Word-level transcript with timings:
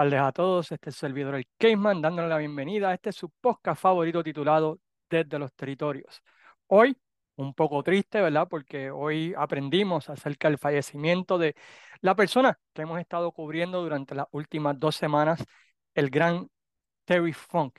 tardes 0.00 0.20
a 0.20 0.32
todos. 0.32 0.72
Este 0.72 0.88
es 0.88 0.96
el 0.96 0.98
servidor 0.98 1.34
el 1.34 1.46
Caveman 1.58 2.00
dándole 2.00 2.28
la 2.28 2.38
bienvenida 2.38 2.88
a 2.88 2.94
este 2.94 3.12
su 3.12 3.28
podcast 3.28 3.82
favorito 3.82 4.22
titulado 4.24 4.80
Desde 5.10 5.38
los 5.38 5.52
Territorios. 5.52 6.22
Hoy, 6.68 6.96
un 7.36 7.52
poco 7.52 7.82
triste, 7.82 8.18
¿verdad? 8.22 8.48
Porque 8.48 8.90
hoy 8.90 9.34
aprendimos 9.36 10.08
acerca 10.08 10.48
del 10.48 10.56
fallecimiento 10.56 11.36
de 11.36 11.54
la 12.00 12.14
persona 12.14 12.58
que 12.72 12.80
hemos 12.82 12.98
estado 12.98 13.30
cubriendo 13.32 13.82
durante 13.82 14.14
las 14.14 14.26
últimas 14.30 14.80
dos 14.80 14.96
semanas, 14.96 15.44
el 15.94 16.08
gran 16.08 16.48
Terry 17.04 17.34
Funk. 17.34 17.78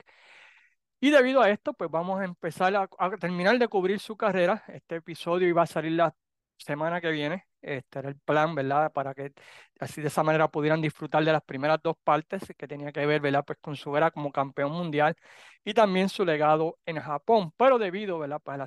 Y 1.00 1.10
debido 1.10 1.40
a 1.42 1.50
esto, 1.50 1.74
pues 1.74 1.90
vamos 1.90 2.20
a 2.20 2.24
empezar 2.24 2.76
a, 2.76 2.88
a 2.98 3.10
terminar 3.18 3.58
de 3.58 3.66
cubrir 3.66 3.98
su 3.98 4.16
carrera. 4.16 4.62
Este 4.68 4.96
episodio 4.96 5.48
iba 5.48 5.62
a 5.62 5.66
salir 5.66 5.92
la 5.92 6.14
semana 6.56 7.00
que 7.00 7.10
viene. 7.10 7.46
Este 7.62 8.00
era 8.00 8.08
el 8.08 8.16
plan, 8.18 8.54
¿verdad? 8.54 8.92
Para 8.92 9.14
que 9.14 9.32
así 9.80 10.00
de 10.02 10.08
esa 10.08 10.22
manera 10.24 10.48
pudieran 10.48 10.80
disfrutar 10.82 11.24
de 11.24 11.32
las 11.32 11.42
primeras 11.42 11.80
dos 11.82 11.96
partes 12.02 12.42
que 12.58 12.68
tenía 12.68 12.92
que 12.92 13.06
ver, 13.06 13.20
¿verdad? 13.20 13.44
Pues 13.46 13.58
con 13.60 13.76
su 13.76 13.96
era 13.96 14.10
como 14.10 14.32
campeón 14.32 14.72
mundial 14.72 15.16
y 15.64 15.74
también 15.74 16.08
su 16.08 16.24
legado 16.24 16.78
en 16.86 17.00
Japón. 17.00 17.52
Pero 17.56 17.78
debido, 17.78 18.18
¿verdad? 18.18 18.40
Pues, 18.44 18.58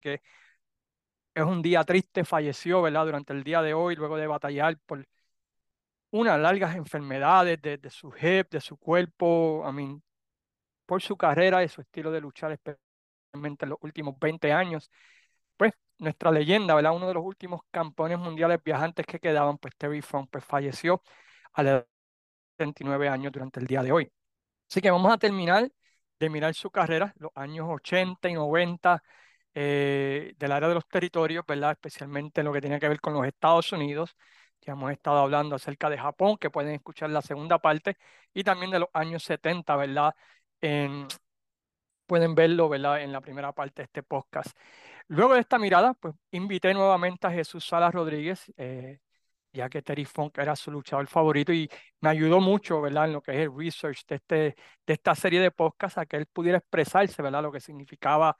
que 0.00 0.20
es 1.34 1.44
un 1.44 1.62
día 1.62 1.84
triste, 1.84 2.24
falleció, 2.24 2.82
¿verdad? 2.82 3.04
Durante 3.06 3.32
el 3.32 3.42
día 3.44 3.62
de 3.62 3.74
hoy, 3.74 3.96
luego 3.96 4.16
de 4.16 4.26
batallar 4.26 4.78
por 4.86 5.06
unas 6.10 6.38
largas 6.40 6.76
enfermedades 6.76 7.60
de, 7.62 7.90
su 7.90 8.08
hip, 8.20 8.50
de 8.50 8.60
su 8.60 8.76
cuerpo, 8.76 9.64
I 9.68 9.72
mean, 9.72 10.02
por 10.86 11.02
su 11.02 11.16
carrera 11.16 11.64
y 11.64 11.68
su 11.68 11.80
estilo 11.82 12.10
de 12.12 12.20
luchar, 12.20 12.52
especialmente 12.52 13.64
en 13.66 13.70
los 13.70 13.78
últimos 13.82 14.18
20 14.18 14.52
años 14.52 14.90
nuestra 16.00 16.30
leyenda, 16.32 16.74
¿verdad? 16.74 16.94
Uno 16.94 17.08
de 17.08 17.14
los 17.14 17.24
últimos 17.24 17.62
campeones 17.70 18.18
mundiales 18.18 18.60
viajantes 18.64 19.06
que 19.06 19.20
quedaban, 19.20 19.58
pues 19.58 19.76
Terry 19.76 20.02
Funk, 20.02 20.30
pues 20.30 20.44
falleció 20.44 21.02
a 21.52 21.62
la 21.62 21.70
edad 21.70 21.80
de 21.82 21.86
39 22.58 23.08
años 23.08 23.32
durante 23.32 23.60
el 23.60 23.66
día 23.66 23.82
de 23.82 23.92
hoy. 23.92 24.12
Así 24.70 24.80
que 24.80 24.90
vamos 24.90 25.12
a 25.12 25.18
terminar 25.18 25.70
de 26.18 26.30
mirar 26.30 26.54
su 26.54 26.70
carrera, 26.70 27.14
los 27.18 27.32
años 27.34 27.66
80 27.70 28.28
y 28.28 28.34
90 28.34 29.02
eh, 29.54 30.34
del 30.38 30.52
área 30.52 30.68
de 30.68 30.74
los 30.74 30.86
territorios, 30.88 31.44
¿verdad? 31.46 31.72
Especialmente 31.72 32.40
en 32.40 32.46
lo 32.46 32.52
que 32.52 32.60
tiene 32.60 32.78
que 32.80 32.88
ver 32.88 33.00
con 33.00 33.14
los 33.14 33.26
Estados 33.26 33.72
Unidos. 33.72 34.16
Ya 34.62 34.72
hemos 34.72 34.92
estado 34.92 35.18
hablando 35.18 35.56
acerca 35.56 35.90
de 35.90 35.98
Japón, 35.98 36.36
que 36.38 36.50
pueden 36.50 36.74
escuchar 36.74 37.10
la 37.10 37.22
segunda 37.22 37.58
parte, 37.58 37.96
y 38.34 38.44
también 38.44 38.70
de 38.70 38.80
los 38.80 38.88
años 38.92 39.22
70, 39.24 39.76
¿verdad? 39.76 40.14
pueden 42.06 42.34
verlo, 42.34 42.68
¿verdad? 42.68 43.02
En 43.02 43.12
la 43.12 43.20
primera 43.20 43.52
parte 43.52 43.82
de 43.82 43.84
este 43.84 44.02
podcast. 44.02 44.56
Luego 45.10 45.34
de 45.34 45.40
esta 45.40 45.58
mirada, 45.58 45.94
pues 45.94 46.14
invité 46.30 46.72
nuevamente 46.72 47.26
a 47.26 47.32
Jesús 47.32 47.66
Salas 47.66 47.92
Rodríguez, 47.92 48.44
eh, 48.56 49.00
ya 49.52 49.68
que 49.68 49.82
Terry 49.82 50.04
Funk 50.04 50.38
era 50.38 50.54
su 50.54 50.70
luchador 50.70 51.08
favorito 51.08 51.52
y 51.52 51.68
me 52.00 52.10
ayudó 52.10 52.40
mucho, 52.40 52.80
¿verdad? 52.80 53.06
En 53.06 53.14
lo 53.14 53.22
que 53.22 53.32
es 53.32 53.38
el 53.38 53.50
research 53.56 54.06
de, 54.06 54.16
este, 54.16 54.36
de 54.86 54.94
esta 54.94 55.16
serie 55.16 55.40
de 55.40 55.50
podcasts, 55.50 55.98
a 55.98 56.06
que 56.06 56.16
él 56.16 56.26
pudiera 56.26 56.58
expresarse, 56.58 57.22
¿verdad? 57.22 57.42
Lo 57.42 57.50
que 57.50 57.60
significaba 57.60 58.36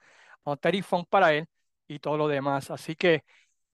Terry 0.61 0.81
Funk 0.81 1.09
para 1.09 1.33
él 1.33 1.45
y 1.89 1.99
todo 1.99 2.17
lo 2.17 2.27
demás. 2.29 2.71
Así 2.71 2.95
que, 2.95 3.25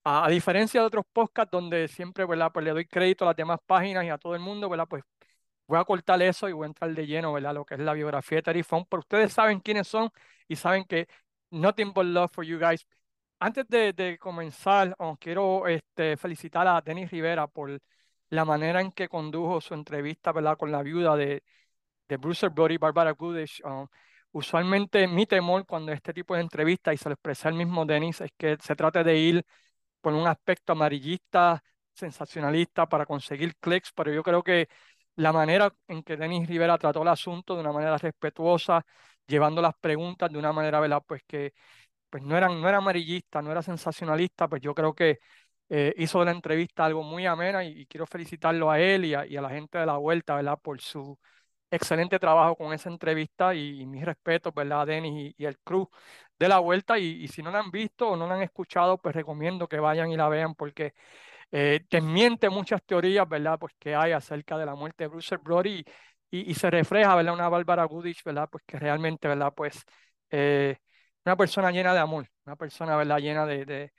a, 0.03 0.27
diferencia 0.29 0.81
de 0.81 0.87
otros 0.87 1.05
podcasts 1.13 1.51
donde 1.51 1.87
siempre, 1.89 2.25
¿verdad? 2.25 2.51
Pues 2.51 2.65
le 2.65 2.71
doy 2.71 2.87
crédito 2.87 3.25
a 3.25 3.27
las 3.29 3.35
demás 3.37 3.59
páginas 3.65 4.05
y 4.05 4.09
a 4.09 4.17
todo 4.17 4.33
el 4.35 4.41
mundo, 4.41 4.69
¿verdad? 4.69 4.87
Pues 4.89 5.03
voy 5.67 5.79
a 5.79 5.85
cortar 5.85 6.21
eso 6.23 6.49
y 6.49 6.53
voy 6.53 6.65
a 6.65 6.67
entrar 6.67 6.93
de 6.93 7.05
lleno, 7.07 7.33
¿verdad? 7.33 7.53
Lo 7.55 7.65
que 7.65 7.75
es 7.75 7.81
la 7.81 7.93
biografía 7.93 8.37
de 8.37 8.43
Terry 8.43 8.63
Funk, 8.63 8.87
pero 8.89 9.01
ustedes 9.01 9.33
saben 9.33 9.59
quiénes 9.59 9.87
son 9.87 10.09
y 10.47 10.55
saben 10.55 10.85
que 10.85 11.07
Nothing 11.51 11.91
but 11.93 12.05
love 12.05 12.31
for 12.31 12.43
you 12.43 12.59
guys. 12.59 12.83
Antes 13.39 13.67
de, 13.67 14.17
comenzar, 14.19 14.95
quiero 15.19 15.67
este, 15.67 16.17
felicitar 16.17 16.67
a 16.67 16.81
Denis 16.81 17.11
Rivera 17.11 17.47
por 17.47 17.79
la 18.29 18.45
manera 18.45 18.81
en 18.81 18.91
que 18.91 19.07
condujo 19.07 19.61
su 19.61 19.75
entrevista 19.75 20.31
¿verdad? 20.31 20.57
con 20.57 20.71
la 20.71 20.81
viuda 20.81 21.15
de, 21.15 21.43
de 22.07 22.17
Bruce 22.17 22.49
Brody, 22.49 22.77
Barbara 22.77 23.11
Goodish. 23.11 23.61
Um, 23.63 23.87
usualmente 24.31 25.07
mi 25.07 25.27
temor 25.27 25.65
cuando 25.67 25.91
este 25.91 26.13
tipo 26.13 26.35
de 26.35 26.41
entrevista, 26.41 26.93
y 26.93 26.97
se 26.97 27.09
lo 27.09 27.13
expresé 27.13 27.49
el 27.49 27.55
mismo 27.55 27.85
Denis, 27.85 28.21
es 28.21 28.31
que 28.37 28.57
se 28.61 28.75
trate 28.75 29.03
de 29.03 29.17
ir 29.17 29.45
por 30.01 30.13
un 30.13 30.27
aspecto 30.27 30.73
amarillista, 30.73 31.63
sensacionalista 31.93 32.87
para 32.87 33.05
conseguir 33.05 33.55
clics, 33.57 33.91
pero 33.93 34.11
yo 34.13 34.23
creo 34.23 34.43
que 34.43 34.67
la 35.15 35.33
manera 35.33 35.73
en 35.87 36.03
que 36.03 36.17
Denis 36.17 36.47
Rivera 36.47 36.77
trató 36.77 37.01
el 37.03 37.07
asunto 37.09 37.55
de 37.55 37.61
una 37.61 37.71
manera 37.71 37.97
respetuosa, 37.97 38.85
llevando 39.27 39.61
las 39.61 39.75
preguntas 39.79 40.31
de 40.31 40.39
una 40.39 40.53
manera, 40.53 40.79
¿verdad? 40.79 41.03
Pues 41.05 41.23
que 41.27 41.53
pues 42.09 42.23
no, 42.23 42.37
eran, 42.37 42.61
no 42.61 42.67
era 42.69 42.77
amarillista, 42.77 43.41
no 43.41 43.51
era 43.51 43.61
sensacionalista, 43.61 44.47
pues 44.47 44.61
yo 44.61 44.73
creo 44.73 44.93
que 44.93 45.19
eh, 45.69 45.93
hizo 45.97 46.19
de 46.19 46.25
la 46.25 46.31
entrevista 46.31 46.85
algo 46.85 47.03
muy 47.03 47.25
amena 47.25 47.63
y, 47.65 47.85
quiero 47.87 48.05
felicitarlo 48.07 48.71
a 48.71 48.79
él 48.79 49.05
y 49.05 49.13
a, 49.13 49.25
la 49.25 49.49
gente 49.49 49.77
de 49.77 49.85
la 49.85 49.97
vuelta, 49.97 50.35
¿verdad? 50.35 50.57
Por 50.61 50.81
su 50.81 51.19
excelente 51.71 52.19
trabajo 52.19 52.55
con 52.55 52.73
esa 52.73 52.89
entrevista 52.89 53.53
y, 53.55 53.85
mis 53.85 54.05
respetos, 54.05 54.53
¿verdad? 54.53 54.81
A 54.81 54.85
Denis 54.85 55.35
y, 55.37 55.45
el 55.45 55.57
crew 55.59 55.89
de 56.39 56.47
la 56.49 56.59
vuelta 56.59 56.97
y, 56.99 57.27
si 57.27 57.41
no 57.43 57.51
la 57.51 57.59
han 57.59 57.71
visto 57.71 58.09
o 58.09 58.17
no 58.17 58.27
la 58.27 58.35
han 58.35 58.43
escuchado, 58.43 58.97
pues 58.97 59.15
recomiendo 59.15 59.67
que 59.67 59.79
vayan 59.79 60.11
y 60.11 60.17
la 60.17 60.29
vean 60.29 60.55
porque 60.55 60.93
eh, 61.51 61.85
desmiente 61.89 62.49
muchas 62.49 62.83
teorías, 62.83 63.27
¿verdad? 63.27 63.59
Pues 63.59 63.73
que 63.79 63.95
hay 63.95 64.11
acerca 64.13 64.57
de 64.57 64.65
la 64.65 64.75
muerte 64.75 65.05
de 65.05 65.07
Bruce 65.09 65.37
Brody 65.37 65.83
y, 66.29 66.53
se 66.55 66.69
refleja, 66.69 67.15
¿verdad? 67.15 67.33
Una 67.33 67.49
Bárbara 67.49 67.85
Goodich, 67.85 68.23
¿verdad? 68.23 68.49
Pues 68.51 68.63
que 68.65 68.79
realmente, 68.79 69.27
¿verdad? 69.27 69.53
Pues 69.55 69.83
eh, 70.29 70.77
una 71.27 71.35
persona 71.37 71.71
llena 71.71 71.93
de 71.93 71.99
amor, 71.99 72.29
una 72.45 72.55
persona, 72.55 72.95
¿verdad? 72.95 73.19
Llena 73.19 73.45
de, 73.45 73.91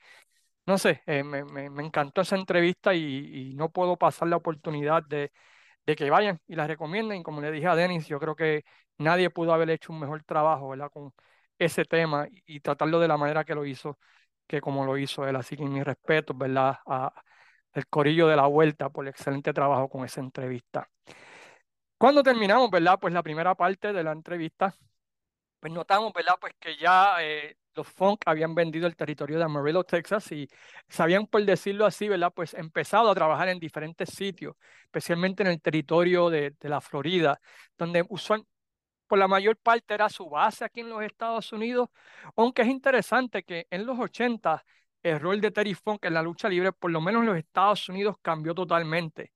no 0.66 0.78
sé, 0.78 1.03
eh, 1.06 1.25
me, 1.25 1.44
me, 1.44 1.84
encantó 1.84 2.22
esa 2.22 2.37
entrevista 2.37 2.94
y, 2.94 3.55
no 3.55 3.71
puedo 3.71 3.97
pasar 3.97 4.28
la 4.28 4.37
oportunidad 4.37 5.03
de, 5.05 5.33
de, 5.87 5.97
que 5.97 6.11
vayan 6.11 6.41
y 6.49 6.56
la 6.56 6.66
recomienden. 6.66 7.22
Como 7.22 7.41
le 7.43 7.50
dije 7.53 7.66
a 7.69 7.77
Denis, 7.77 8.06
yo 8.09 8.21
creo 8.21 8.37
que 8.37 8.65
nadie 8.99 9.31
pudo 9.31 9.53
haber 9.55 9.71
hecho 9.71 9.93
un 9.93 10.00
mejor 10.00 10.22
trabajo, 10.25 10.71
¿verdad? 10.71 10.91
Con 10.93 11.12
ese 11.59 11.84
tema 11.84 12.28
y, 12.47 12.61
tratarlo 12.61 13.00
de 13.00 13.09
la 13.09 13.16
manera 13.19 13.45
que 13.45 13.55
lo 13.55 13.66
hizo, 13.66 13.99
que 14.47 14.60
como 14.60 14.87
lo 14.87 14.99
hizo 14.99 15.27
él. 15.28 15.37
Así 15.37 15.56
que 15.56 15.65
mi 15.65 15.83
respeto, 15.83 16.34
¿verdad? 16.34 16.78
A, 16.87 17.12
el 17.75 17.87
corillo 17.89 18.28
de 18.28 18.37
la 18.37 18.47
vuelta 18.47 18.91
por 18.91 19.05
el 19.06 19.10
excelente 19.10 19.53
trabajo 19.53 19.89
con 19.89 20.05
esa 20.05 20.21
entrevista. 20.21 20.89
Cuando 21.99 22.22
terminamos, 22.22 22.71
¿verdad? 22.71 22.99
Pues 23.00 23.12
la 23.12 23.22
primera 23.22 23.55
parte 23.55 23.93
de 23.93 24.05
la 24.05 24.12
entrevista, 24.12 24.75
pues 25.61 25.73
notamos, 25.73 26.13
¿verdad? 26.13 26.35
Pues 26.41 26.55
que 26.59 26.77
ya 26.77 27.17
eh, 27.21 27.57
los 27.75 27.87
Funk 27.89 28.23
habían 28.27 28.55
vendido 28.55 28.87
el 28.87 28.97
territorio 28.97 29.39
de 29.39 29.45
Amarillo, 29.45 29.85
Texas, 29.85 30.31
y 30.33 30.49
se 30.89 31.03
habían, 31.03 31.27
por 31.27 31.45
decirlo 31.45 31.87
así, 31.87 32.09
¿verdad? 32.09 32.33
Pues 32.35 32.55
empezado 32.55 33.11
a 33.11 33.15
trabajar 33.15 33.49
en 33.49 33.59
diferentes 33.59 34.11
sitios, 34.11 34.57
especialmente 34.85 35.43
en 35.43 35.49
el 35.51 35.61
territorio 35.61 36.31
de, 36.31 36.55
de 36.59 36.69
la 36.69 36.81
Florida, 36.81 37.41
donde 37.77 38.05
usual, 38.09 38.45
por 39.07 39.19
la 39.19 39.29
mayor 39.29 39.57
parte 39.57 39.95
era 39.95 40.09
su 40.09 40.29
base 40.29 40.65
aquí 40.65 40.81
en 40.81 40.91
los 40.91 41.03
Estados 41.03 41.53
Unidos, 41.53 41.89
aunque 42.37 42.63
es 42.63 42.69
interesante 42.69 43.43
que 43.43 43.67
en 43.71 43.87
los 43.87 43.99
80 43.99 44.65
el 45.03 45.21
rol 45.21 45.41
de 45.41 45.51
Terry 45.51 45.75
Funk 45.75 46.05
en 46.05 46.15
la 46.15 46.23
lucha 46.23 46.49
libre, 46.49 46.73
por 46.73 46.91
lo 46.91 47.01
menos 47.01 47.23
en 47.23 47.29
los 47.29 47.39
Estados 47.39 47.89
Unidos, 47.89 48.17
cambió 48.23 48.55
totalmente. 48.55 49.33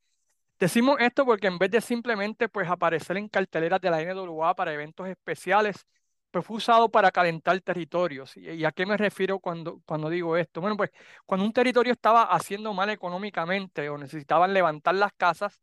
Decimos 0.59 0.97
esto 1.00 1.25
porque 1.25 1.49
en 1.49 1.59
vez 1.59 1.71
de 1.71 1.81
simplemente 1.81 2.49
pues, 2.49 2.69
aparecer 2.69 3.16
en 3.16 3.28
carteleras 3.28 3.81
de 3.81 3.91
la 3.91 4.01
NWA 4.01 4.54
para 4.54 4.72
eventos 4.72 5.09
especiales, 5.09 5.86
pues 6.32 6.44
fue 6.46 6.56
usado 6.58 6.90
para 6.90 7.12
calentar 7.12 7.60
territorios. 7.60 8.36
¿Y, 8.36 8.64
a 8.64 8.72
qué 8.72 8.86
me 8.86 8.96
refiero 8.96 9.38
cuando, 9.40 9.80
cuando 9.86 10.10
digo 10.10 10.36
esto? 10.36 10.60
Bueno, 10.60 10.76
pues 10.76 10.90
cuando 11.26 11.46
un 11.46 11.52
territorio 11.52 11.92
estaba 11.92 12.24
haciendo 12.24 12.74
mal 12.74 12.90
económicamente 12.90 13.88
o 13.88 13.98
necesitaban 13.98 14.52
levantar 14.54 14.94
las 14.96 15.12
casas, 15.14 15.60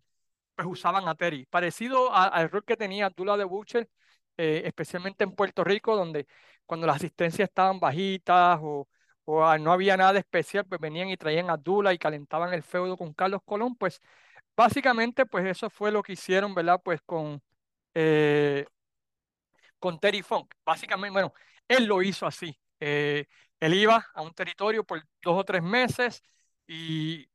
pues 0.55 0.67
usaban 0.67 1.07
a 1.07 1.15
Terry. 1.15 1.45
Parecido 1.45 2.13
al 2.13 2.49
rol 2.49 2.63
que 2.65 2.77
tenía 2.77 3.07
Abdullah 3.07 3.37
de 3.37 3.45
Butcher, 3.45 3.89
eh, 4.37 4.63
especialmente 4.65 5.23
en 5.23 5.33
Puerto 5.35 5.63
Rico, 5.63 5.95
donde 5.95 6.27
cuando 6.65 6.87
las 6.87 6.97
asistencias 6.97 7.49
estaban 7.49 7.79
bajitas 7.79 8.59
o, 8.61 8.87
o 9.25 9.57
no 9.57 9.71
había 9.73 9.97
nada 9.97 10.19
especial, 10.19 10.65
pues 10.65 10.79
venían 10.81 11.09
y 11.09 11.17
traían 11.17 11.49
a 11.49 11.53
Abdullah 11.53 11.93
y 11.93 11.97
calentaban 11.97 12.53
el 12.53 12.63
feudo 12.63 12.97
con 12.97 13.13
Carlos 13.13 13.41
Colón, 13.45 13.75
pues 13.75 14.01
Básicamente, 14.59 15.25
pues 15.25 15.45
eso 15.45 15.69
fue 15.69 15.89
lo 15.89 16.03
que 16.03 16.13
hicieron, 16.13 16.53
¿verdad? 16.53 16.81
Pues 16.83 17.01
con, 17.05 17.41
eh, 17.93 18.65
con 19.79 19.99
Terry 19.99 20.21
Funk. 20.21 20.53
Básicamente, 20.65 21.13
bueno, 21.13 21.33
él 21.67 21.85
lo 21.85 22.01
hizo 22.01 22.25
así. 22.25 22.57
Eh, 22.79 23.25
él 23.59 23.73
iba 23.73 24.05
a 24.13 24.21
un 24.21 24.33
territorio 24.33 24.83
por 24.83 25.01
dos 25.21 25.37
o 25.39 25.43
tres 25.43 25.63
meses 25.63 26.23
y 26.67 27.27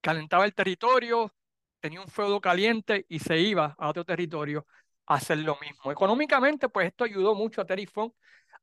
calentaba 0.00 0.44
el 0.44 0.54
territorio, 0.54 1.34
tenía 1.80 2.00
un 2.00 2.08
feudo 2.08 2.40
caliente 2.40 3.06
y 3.08 3.18
se 3.18 3.38
iba 3.38 3.74
a 3.78 3.88
otro 3.88 4.04
territorio 4.04 4.66
a 5.06 5.14
hacer 5.16 5.38
lo 5.38 5.58
mismo. 5.60 5.92
Económicamente, 5.92 6.68
pues 6.68 6.88
esto 6.88 7.04
ayudó 7.04 7.34
mucho 7.34 7.60
a 7.60 7.66
Terry 7.66 7.86
Funk 7.86 8.14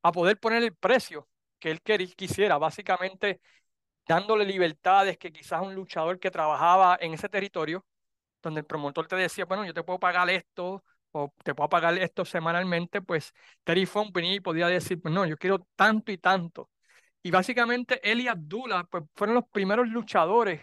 a 0.03 0.11
poder 0.11 0.39
poner 0.39 0.63
el 0.63 0.75
precio 0.75 1.27
que 1.59 1.71
él 1.71 1.81
quisiera. 2.15 2.57
Básicamente, 2.57 3.41
dándole 4.07 4.45
libertades 4.45 5.17
que 5.17 5.31
quizás 5.31 5.61
un 5.61 5.75
luchador 5.75 6.19
que 6.19 6.31
trabajaba 6.31 6.97
en 7.01 7.13
ese 7.13 7.29
territorio 7.29 7.85
donde 8.41 8.61
el 8.61 8.65
promotor 8.65 9.07
te 9.07 9.15
decía, 9.15 9.45
bueno, 9.45 9.65
yo 9.65 9.73
te 9.73 9.83
puedo 9.83 9.99
pagar 9.99 10.29
esto 10.29 10.83
o 11.11 11.33
te 11.43 11.55
puedo 11.55 11.69
pagar 11.69 11.97
esto 11.97 12.25
semanalmente, 12.25 13.01
pues 13.01 13.33
Terry 13.63 13.85
Funk 13.85 14.13
venía 14.13 14.35
y 14.35 14.39
podía 14.39 14.67
decir, 14.67 15.01
pues 15.01 15.13
no, 15.13 15.25
yo 15.25 15.37
quiero 15.37 15.67
tanto 15.75 16.11
y 16.11 16.17
tanto. 16.17 16.69
Y 17.23 17.31
básicamente 17.31 17.99
él 18.09 18.21
y 18.21 18.27
Abdullah 18.27 18.85
pues, 18.85 19.03
fueron 19.15 19.35
los 19.35 19.45
primeros 19.51 19.87
luchadores 19.87 20.61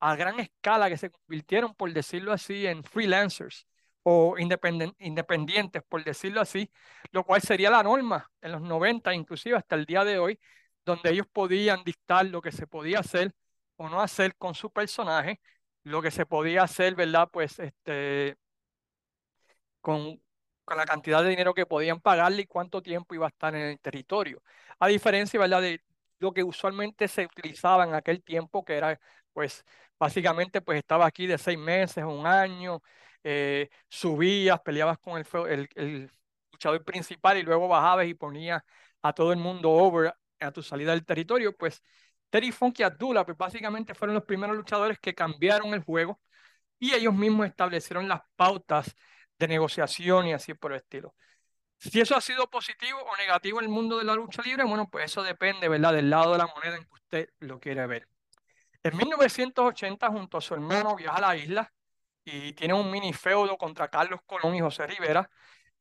a 0.00 0.16
gran 0.16 0.38
escala 0.40 0.88
que 0.88 0.96
se 0.96 1.10
convirtieron, 1.10 1.74
por 1.74 1.92
decirlo 1.92 2.32
así, 2.32 2.66
en 2.66 2.84
freelancers 2.84 3.66
o 4.02 4.36
independientes, 4.38 5.82
por 5.88 6.04
decirlo 6.04 6.40
así, 6.40 6.70
lo 7.12 7.24
cual 7.24 7.42
sería 7.42 7.70
la 7.70 7.82
norma 7.82 8.30
en 8.40 8.52
los 8.52 8.62
90, 8.62 9.12
inclusive 9.14 9.56
hasta 9.56 9.74
el 9.76 9.84
día 9.86 10.04
de 10.04 10.18
hoy, 10.18 10.38
donde 10.84 11.10
ellos 11.10 11.26
podían 11.30 11.84
dictar 11.84 12.26
lo 12.26 12.40
que 12.40 12.52
se 12.52 12.66
podía 12.66 13.00
hacer 13.00 13.34
o 13.76 13.88
no 13.88 14.00
hacer 14.00 14.36
con 14.36 14.54
su 14.54 14.70
personaje, 14.70 15.40
lo 15.82 16.00
que 16.02 16.10
se 16.10 16.26
podía 16.26 16.62
hacer, 16.62 16.94
¿verdad? 16.94 17.28
Pues 17.32 17.58
este, 17.58 18.36
con, 19.80 20.20
con 20.64 20.76
la 20.76 20.84
cantidad 20.86 21.22
de 21.22 21.30
dinero 21.30 21.54
que 21.54 21.66
podían 21.66 22.00
pagarle 22.00 22.42
y 22.42 22.46
cuánto 22.46 22.82
tiempo 22.82 23.14
iba 23.14 23.26
a 23.26 23.30
estar 23.30 23.54
en 23.54 23.62
el 23.62 23.80
territorio. 23.80 24.42
A 24.78 24.88
diferencia. 24.88 25.40
De 25.40 25.82
lo 26.20 26.32
que 26.32 26.42
usualmente 26.42 27.08
se 27.08 27.26
utilizaba 27.26 27.84
en 27.84 27.94
aquel 27.94 28.22
tiempo, 28.22 28.64
que 28.64 28.76
era, 28.76 29.00
pues, 29.32 29.64
básicamente, 29.98 30.60
pues 30.60 30.78
estaba 30.78 31.06
aquí 31.06 31.26
de 31.26 31.38
seis 31.38 31.58
meses, 31.58 32.04
un 32.04 32.26
año, 32.26 32.82
eh, 33.22 33.68
subías, 33.88 34.60
peleabas 34.60 34.98
con 34.98 35.18
el, 35.18 35.68
el, 35.74 36.10
luchador 36.52 36.84
principal 36.84 37.38
y 37.38 37.42
luego 37.42 37.68
bajabas 37.68 38.06
y 38.06 38.14
ponías 38.14 38.62
a 39.02 39.12
todo 39.12 39.32
el 39.32 39.38
mundo 39.38 39.70
over 39.70 40.12
a 40.40 40.52
tu 40.52 40.62
salida 40.62 40.92
del 40.92 41.04
territorio, 41.04 41.56
pues 41.56 41.82
Terry 42.30 42.52
Funk 42.52 42.80
y 42.80 42.82
Abdullah, 42.82 43.24
pues 43.24 43.38
básicamente 43.38 43.94
fueron 43.94 44.14
los 44.14 44.24
primeros 44.24 44.56
luchadores 44.56 44.98
que 44.98 45.14
cambiaron 45.14 45.72
el 45.74 45.82
juego 45.84 46.20
y 46.78 46.94
ellos 46.94 47.14
mismos 47.14 47.46
establecieron 47.46 48.08
las 48.08 48.22
pautas 48.36 48.94
de 49.38 49.48
negociación 49.48 50.26
y 50.26 50.32
así 50.32 50.54
por 50.54 50.72
el 50.72 50.78
estilo. 50.78 51.14
Si 51.78 52.00
eso 52.00 52.16
ha 52.16 52.20
sido 52.20 52.50
positivo 52.50 52.98
o 53.00 53.16
negativo 53.16 53.60
en 53.60 53.66
el 53.66 53.70
mundo 53.70 53.98
de 53.98 54.04
la 54.04 54.14
lucha 54.14 54.42
libre, 54.42 54.64
bueno, 54.64 54.90
pues 54.90 55.06
eso 55.06 55.22
depende, 55.22 55.68
¿verdad?, 55.68 55.92
del 55.92 56.10
lado 56.10 56.32
de 56.32 56.38
la 56.38 56.46
moneda 56.46 56.76
en 56.76 56.84
que 56.84 56.94
usted 56.94 57.30
lo 57.38 57.60
quiere 57.60 57.86
ver. 57.86 58.08
En 58.82 58.96
1980, 58.96 60.08
junto 60.08 60.38
a 60.38 60.40
su 60.40 60.54
hermano, 60.54 60.96
viaja 60.96 61.18
a 61.18 61.20
la 61.20 61.36
isla 61.36 61.72
y 62.24 62.52
tiene 62.52 62.74
un 62.74 62.90
mini 62.90 63.12
feudo 63.12 63.56
contra 63.56 63.88
Carlos 63.88 64.20
Colón 64.26 64.54
y 64.56 64.60
José 64.60 64.86
Rivera. 64.86 65.30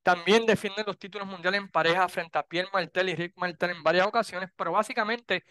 También 0.04 0.46
defienden 0.46 0.86
los 0.86 0.98
títulos 1.00 1.28
mundiales 1.28 1.62
en 1.62 1.70
pareja 1.70 2.08
frente 2.08 2.38
a 2.38 2.44
Pierre 2.44 2.70
Martel 2.72 3.10
y 3.10 3.16
Rick 3.16 3.34
Martel 3.38 3.72
en 3.72 3.84
varias 3.84 4.08
ocasiones, 4.08 4.50
pero 4.56 4.72
básicamente 4.72 5.44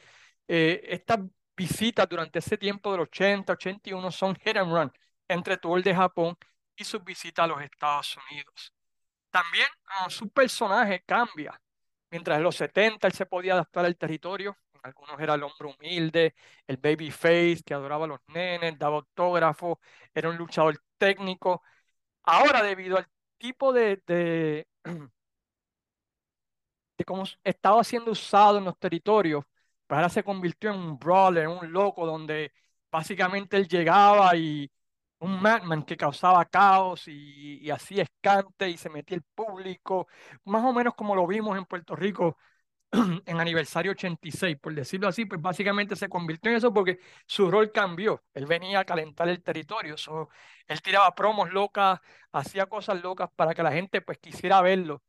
eh, 0.49 0.81
estas 0.89 1.21
visitas 1.57 2.09
durante 2.09 2.39
ese 2.39 2.57
tiempo 2.57 2.93
del 2.93 3.03
80, 3.03 3.53
81 3.53 4.11
son 4.11 4.37
hit 4.37 4.57
and 4.57 4.73
run 4.73 4.93
entre 5.29 5.59
el 5.63 5.83
de 5.83 5.95
Japón 5.95 6.37
y 6.77 6.85
sus 6.85 7.03
visitas 7.05 7.45
a 7.45 7.49
los 7.49 7.63
Estados 7.63 8.17
Unidos. 8.31 8.73
También 9.31 9.67
ah, 9.87 10.11
su 10.11 10.29
personaje 10.31 11.03
cambia. 11.07 11.61
Mientras 12.11 12.39
en 12.39 12.45
los 12.45 12.57
70 12.57 13.07
él 13.09 13.13
se 13.13 13.27
podía 13.27 13.55
adaptar 13.55 13.85
al 13.85 13.97
territorio, 13.97 14.57
algunos 14.83 15.21
era 15.21 15.35
el 15.35 15.43
hombre 15.43 15.75
humilde, 15.77 16.35
el 16.67 16.77
baby 16.77 17.11
face 17.11 17.63
que 17.65 17.75
adoraba 17.75 18.05
a 18.05 18.09
los 18.09 18.21
nenes, 18.29 18.79
daba 18.79 18.97
autógrafo, 18.97 19.81
era 20.15 20.31
un 20.31 20.37
luchador 20.37 20.79
técnico. 20.99 21.63
Ahora, 22.25 22.63
debido 22.63 22.99
al 22.99 23.09
tipo 23.39 23.73
de, 23.73 24.03
de, 24.07 24.67
de 26.99 27.05
cómo 27.05 27.25
estaba 27.45 27.85
siendo 27.85 28.11
usado 28.13 28.59
en 28.59 28.65
los 28.65 28.79
territorios, 28.79 29.45
pues 29.87 29.97
ahora 29.97 30.09
se 30.09 30.25
convirtió 30.25 30.71
en 30.71 30.77
un 30.81 30.99
brawler, 30.99 31.49
un 31.49 31.73
loco, 31.73 32.07
donde 32.07 32.53
básicamente 32.91 33.57
él 33.57 33.69
llegaba 33.69 34.35
y 34.37 34.71
un 35.21 35.41
madman 35.41 35.83
que 35.85 35.97
causaba 35.97 36.45
caos 36.47 37.09
y, 37.09 37.59
y 37.63 37.71
hacía 37.71 38.03
escante 38.05 38.69
y 38.69 38.77
se 38.77 38.91
metía 38.91 39.17
el 39.17 39.23
público, 39.23 40.09
más 40.45 40.65
o 40.65 40.73
menos 40.73 40.95
como 40.95 41.15
lo 41.15 41.27
vimos 41.27 41.57
en 41.57 41.65
Puerto 41.65 41.97
Rico 41.97 42.37
en 43.27 43.41
aniversario 43.41 43.93
86, 43.93 44.57
por 44.61 44.75
decirlo 44.75 45.09
así, 45.09 45.25
pues 45.27 45.41
básicamente 45.41 45.97
se 45.97 46.09
convirtió 46.09 46.51
en 46.51 46.59
eso 46.59 46.73
porque 46.73 46.99
su 47.27 47.51
rol 47.51 47.73
cambió. 47.73 48.25
Él 48.35 48.47
venía 48.47 48.81
a 48.81 48.85
calentar 48.85 49.29
el 49.29 49.43
territorio, 49.43 49.97
él 50.67 50.83
tiraba 50.83 51.15
promos 51.15 51.51
locas, 51.53 52.01
hacía 52.33 52.67
cosas 52.67 53.03
locas 53.03 53.29
para 53.35 53.55
que 53.55 53.63
la 53.63 53.73
gente 53.73 54.01
pues 54.03 54.19
quisiera 54.19 54.61
verlo, 54.63 55.03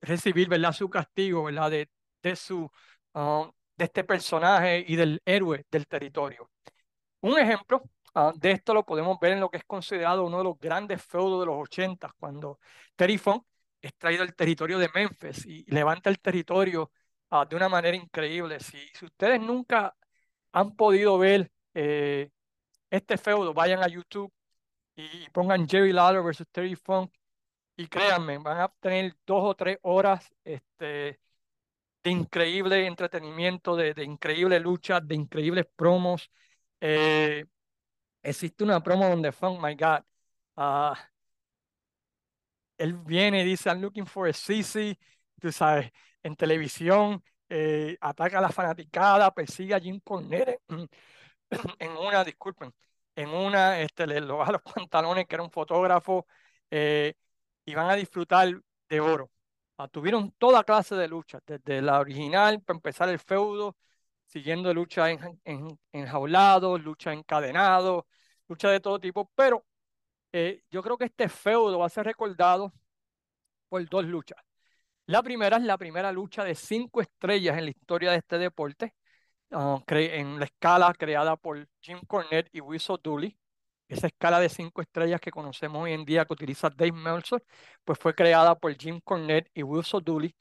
recibir, 0.00 0.48
¿verdad? 0.48 0.72
Su 0.72 0.90
castigo. 0.90 1.50
De, 1.50 1.88
de 2.22 2.36
su, 2.36 2.70
ah, 3.14 3.50
de 3.76 3.84
este 3.84 4.04
personaje 4.04 4.84
y 4.86 4.96
del 4.96 5.22
héroe 5.24 5.66
del 5.70 5.86
territorio. 5.86 6.50
Un 7.20 7.38
ejemplo 7.38 7.82
Ah, 8.14 8.32
de 8.36 8.52
esto 8.52 8.72
lo 8.74 8.84
podemos 8.84 9.18
ver 9.18 9.32
en 9.32 9.40
lo 9.40 9.50
que 9.50 9.56
es 9.58 9.64
considerado 9.64 10.24
uno 10.24 10.38
de 10.38 10.44
los 10.44 10.58
grandes 10.58 11.02
feudos 11.02 11.40
de 11.40 11.46
los 11.46 11.56
80, 11.56 12.14
cuando 12.18 12.60
Terry 12.94 13.18
Funk 13.18 13.44
es 13.82 13.94
traído 13.96 14.22
al 14.22 14.34
territorio 14.34 14.78
de 14.78 14.88
Memphis 14.94 15.44
y 15.46 15.64
levanta 15.70 16.10
el 16.10 16.20
territorio 16.20 16.92
ah, 17.30 17.44
de 17.44 17.56
una 17.56 17.68
manera 17.68 17.96
increíble. 17.96 18.60
Si, 18.60 18.78
si, 18.94 19.04
ustedes 19.04 19.40
nunca 19.40 19.96
han 20.52 20.76
podido 20.76 21.18
ver 21.18 21.50
eh, 21.74 22.30
este 22.90 23.18
feudo, 23.18 23.52
vayan 23.54 23.82
a 23.82 23.88
YouTube 23.88 24.32
y 24.96 25.28
pongan 25.30 25.68
Jerry 25.68 25.92
Lawler 25.92 26.22
versus 26.22 26.46
Terry 26.52 26.76
Funk 26.76 27.12
y 27.76 27.88
créanme, 27.88 28.38
van 28.38 28.60
a 28.60 28.68
tener 28.80 29.16
dos 29.26 29.42
o 29.44 29.54
tres 29.56 29.78
horas 29.82 30.32
este, 30.44 31.20
de 32.04 32.10
increíble 32.10 32.86
entretenimiento, 32.86 33.76
de, 33.76 33.94
de 33.94 34.04
increíble 34.04 34.60
lucha, 34.60 35.00
de 35.00 35.14
increíbles 35.16 35.66
promos. 35.76 36.30
Eh, 36.80 37.46
existe 38.24 38.64
una 38.64 38.82
promo 38.82 39.08
donde 39.08 39.32
Funk, 39.32 39.60
my 39.62 39.74
God, 39.76 40.02
uh, 40.56 40.94
él 42.78 42.94
viene 42.94 43.42
y 43.42 43.44
dice, 43.44 43.68
I'm 43.70 43.80
looking 43.80 44.06
for 44.06 44.28
a 44.28 44.32
CC, 44.32 44.98
tú 45.40 45.52
sabes, 45.52 45.92
en 46.22 46.36
televisión, 46.36 47.22
eh, 47.48 47.96
ataca 48.00 48.38
a 48.38 48.42
la 48.42 48.48
fanaticada, 48.50 49.32
persigue 49.32 49.74
a 49.74 49.80
Jim 49.80 50.00
Cornette 50.00 50.60
en 50.68 50.88
una, 51.98 52.24
disculpen, 52.24 52.72
en 53.14 53.28
una, 53.30 53.80
este, 53.80 54.06
le 54.06 54.20
lo 54.20 54.38
baja 54.38 54.52
los 54.52 54.62
pantalones, 54.74 55.26
que 55.26 55.34
era 55.36 55.44
un 55.44 55.50
fotógrafo, 55.50 56.26
eh, 56.70 57.14
y 57.64 57.74
van 57.74 57.90
a 57.90 57.94
disfrutar 57.94 58.48
de 58.88 59.00
oro. 59.00 59.30
Ah, 59.78 59.88
tuvieron 59.88 60.32
toda 60.32 60.64
clase 60.64 60.94
de 60.94 61.08
luchas, 61.08 61.42
desde 61.46 61.82
la 61.82 62.00
original, 62.00 62.62
para 62.62 62.76
empezar 62.76 63.08
el 63.08 63.18
feudo, 63.18 63.76
siguiendo 64.26 64.72
lucha 64.74 65.10
en, 65.10 65.40
en, 65.44 65.78
enjaulados, 65.92 66.82
lucha 66.82 67.12
encadenados, 67.12 68.04
lucha 68.48 68.70
de 68.70 68.80
todo 68.80 69.00
tipo, 69.00 69.30
pero 69.34 69.64
eh, 70.32 70.64
yo 70.70 70.82
creo 70.82 70.98
que 70.98 71.06
este 71.06 71.28
feudo 71.28 71.78
va 71.78 71.86
a 71.86 71.88
ser 71.90 72.04
recordado 72.06 72.72
por 73.68 73.88
dos 73.88 74.04
luchas. 74.04 74.38
La 75.06 75.22
primera 75.22 75.58
es 75.58 75.64
la 75.64 75.78
primera 75.78 76.12
lucha 76.12 76.44
de 76.44 76.54
cinco 76.54 77.00
estrellas 77.02 77.58
en 77.58 77.64
la 77.64 77.70
historia 77.70 78.10
de 78.12 78.18
este 78.18 78.38
deporte, 78.38 78.94
ah, 79.52 79.82
en 79.88 80.38
la 80.38 80.46
escala 80.46 80.92
creada 80.94 81.36
por 81.36 81.68
Jim 81.80 82.00
Cornette 82.06 82.48
y 82.52 82.60
Wilson 82.60 83.00
Dooley. 83.02 83.38
Esa 83.88 84.06
escala 84.08 84.40
de 84.40 84.48
cinco 84.48 84.82
estrellas 84.82 85.20
que 85.20 85.30
conocemos 85.30 85.82
hoy 85.84 85.92
en 85.92 86.04
día 86.04 86.24
que 86.24 86.32
utiliza 86.32 86.70
Dave 86.70 86.92
Meltzer, 86.92 87.44
pues 87.84 87.98
fue 87.98 88.14
creada 88.14 88.54
por 88.58 88.74
Jim 88.76 89.00
Cornette 89.04 89.50
y 89.54 89.62
Wilson 89.62 90.02
Dooley 90.04 90.34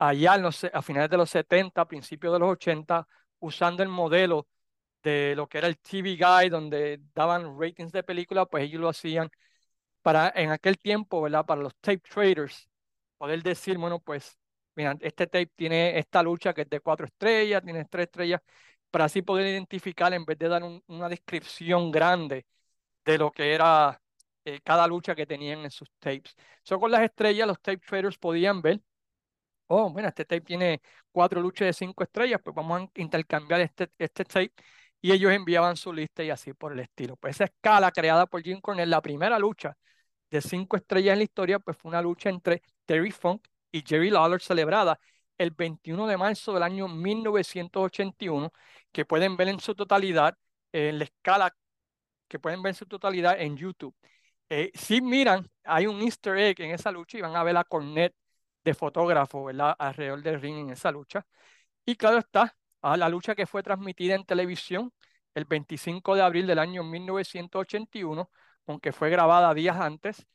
allá 0.00 0.34
a 0.72 0.82
finales 0.82 1.10
de 1.10 1.16
los 1.18 1.30
70, 1.30 1.86
principios 1.86 2.32
de 2.32 2.38
los 2.40 2.50
80, 2.52 3.06
usando 3.38 3.82
el 3.82 3.88
modelo 3.90 4.48
de 5.02 5.34
lo 5.36 5.48
que 5.48 5.58
era 5.58 5.68
el 5.68 5.78
TV 5.78 6.16
Guide, 6.16 6.50
donde 6.50 7.00
daban 7.14 7.58
ratings 7.58 7.92
de 7.92 8.02
película, 8.02 8.46
pues 8.46 8.64
ellos 8.64 8.80
lo 8.80 8.88
hacían 8.88 9.30
para 10.02 10.32
en 10.36 10.50
aquel 10.50 10.78
tiempo, 10.78 11.22
¿verdad? 11.22 11.46
Para 11.46 11.62
los 11.62 11.76
tape 11.76 12.00
traders, 12.00 12.68
poder 13.18 13.42
decir, 13.42 13.78
bueno, 13.78 14.00
pues, 14.00 14.38
mira, 14.76 14.96
este 15.00 15.26
tape 15.26 15.50
tiene 15.56 15.98
esta 15.98 16.22
lucha 16.22 16.54
que 16.54 16.62
es 16.62 16.70
de 16.70 16.80
cuatro 16.80 17.06
estrellas, 17.06 17.62
tiene 17.62 17.84
tres 17.86 18.06
estrellas, 18.06 18.40
para 18.90 19.06
así 19.06 19.22
poder 19.22 19.46
identificar 19.48 20.12
en 20.14 20.24
vez 20.24 20.38
de 20.38 20.48
dar 20.48 20.62
una 20.88 21.08
descripción 21.08 21.90
grande 21.90 22.46
de 23.04 23.18
lo 23.18 23.32
que 23.32 23.54
era 23.54 24.00
eh, 24.44 24.60
cada 24.64 24.86
lucha 24.86 25.14
que 25.14 25.26
tenían 25.26 25.60
en 25.60 25.70
sus 25.70 25.90
tapes. 25.98 26.36
So, 26.62 26.80
con 26.80 26.90
las 26.90 27.02
estrellas, 27.02 27.48
los 27.48 27.60
tape 27.60 27.78
traders 27.78 28.18
podían 28.18 28.62
ver 28.62 28.80
oh, 29.70 29.90
bueno, 29.90 30.08
este 30.08 30.24
tape 30.24 30.40
tiene 30.42 30.82
cuatro 31.12 31.40
luchas 31.40 31.66
de 31.66 31.72
cinco 31.72 32.02
estrellas, 32.04 32.40
pues 32.42 32.54
vamos 32.54 32.82
a 32.82 33.00
intercambiar 33.00 33.60
este, 33.60 33.90
este 33.98 34.24
tape 34.24 34.52
y 35.00 35.12
ellos 35.12 35.32
enviaban 35.32 35.76
su 35.76 35.92
lista 35.92 36.22
y 36.22 36.30
así 36.30 36.52
por 36.52 36.72
el 36.72 36.80
estilo. 36.80 37.16
Pues 37.16 37.36
esa 37.36 37.44
escala 37.44 37.90
creada 37.92 38.26
por 38.26 38.42
Jim 38.42 38.60
Cornette, 38.60 38.88
la 38.88 39.00
primera 39.02 39.38
lucha 39.38 39.76
de 40.30 40.40
cinco 40.40 40.76
estrellas 40.76 41.14
en 41.14 41.18
la 41.20 41.24
historia, 41.24 41.58
pues 41.58 41.76
fue 41.76 41.90
una 41.90 42.02
lucha 42.02 42.30
entre 42.30 42.62
Terry 42.86 43.10
Funk 43.10 43.46
y 43.72 43.82
Jerry 43.86 44.10
Lawler 44.10 44.40
celebrada 44.40 44.98
el 45.38 45.52
21 45.52 46.06
de 46.06 46.16
marzo 46.16 46.52
del 46.52 46.62
año 46.62 46.88
1981, 46.88 48.52
que 48.92 49.04
pueden 49.06 49.36
ver 49.36 49.48
en 49.48 49.60
su 49.60 49.74
totalidad 49.74 50.36
en 50.72 50.98
la 50.98 51.04
escala 51.04 51.54
que 52.28 52.38
pueden 52.38 52.62
ver 52.62 52.70
en 52.72 52.76
su 52.76 52.86
totalidad 52.86 53.40
en 53.40 53.56
YouTube. 53.56 53.94
Eh, 54.48 54.70
si 54.74 55.00
miran, 55.00 55.48
hay 55.64 55.86
un 55.86 56.00
easter 56.02 56.36
egg 56.38 56.60
en 56.60 56.72
esa 56.72 56.92
lucha 56.92 57.18
y 57.18 57.22
van 57.22 57.36
a 57.36 57.42
ver 57.44 57.54
la 57.54 57.64
cornet 57.64 58.14
de 58.64 58.74
fotógrafo 58.74 59.44
¿verdad? 59.44 59.74
alrededor 59.78 60.22
del 60.22 60.40
ring 60.40 60.58
en 60.58 60.70
esa 60.70 60.90
lucha. 60.92 61.26
Y 61.86 61.96
claro 61.96 62.18
está, 62.18 62.56
a 62.82 62.96
la 62.96 63.08
lucha 63.08 63.34
que 63.34 63.46
fue 63.46 63.62
transmitida 63.62 64.14
en 64.14 64.24
televisión 64.24 64.92
el 65.34 65.44
25 65.44 66.14
de 66.14 66.22
abril 66.22 66.46
del 66.46 66.58
año 66.58 66.82
1981, 66.84 68.30
aunque 68.66 68.92
fue 68.92 69.10
grabada 69.10 69.54
días 69.54 69.76
antes. 69.78 70.26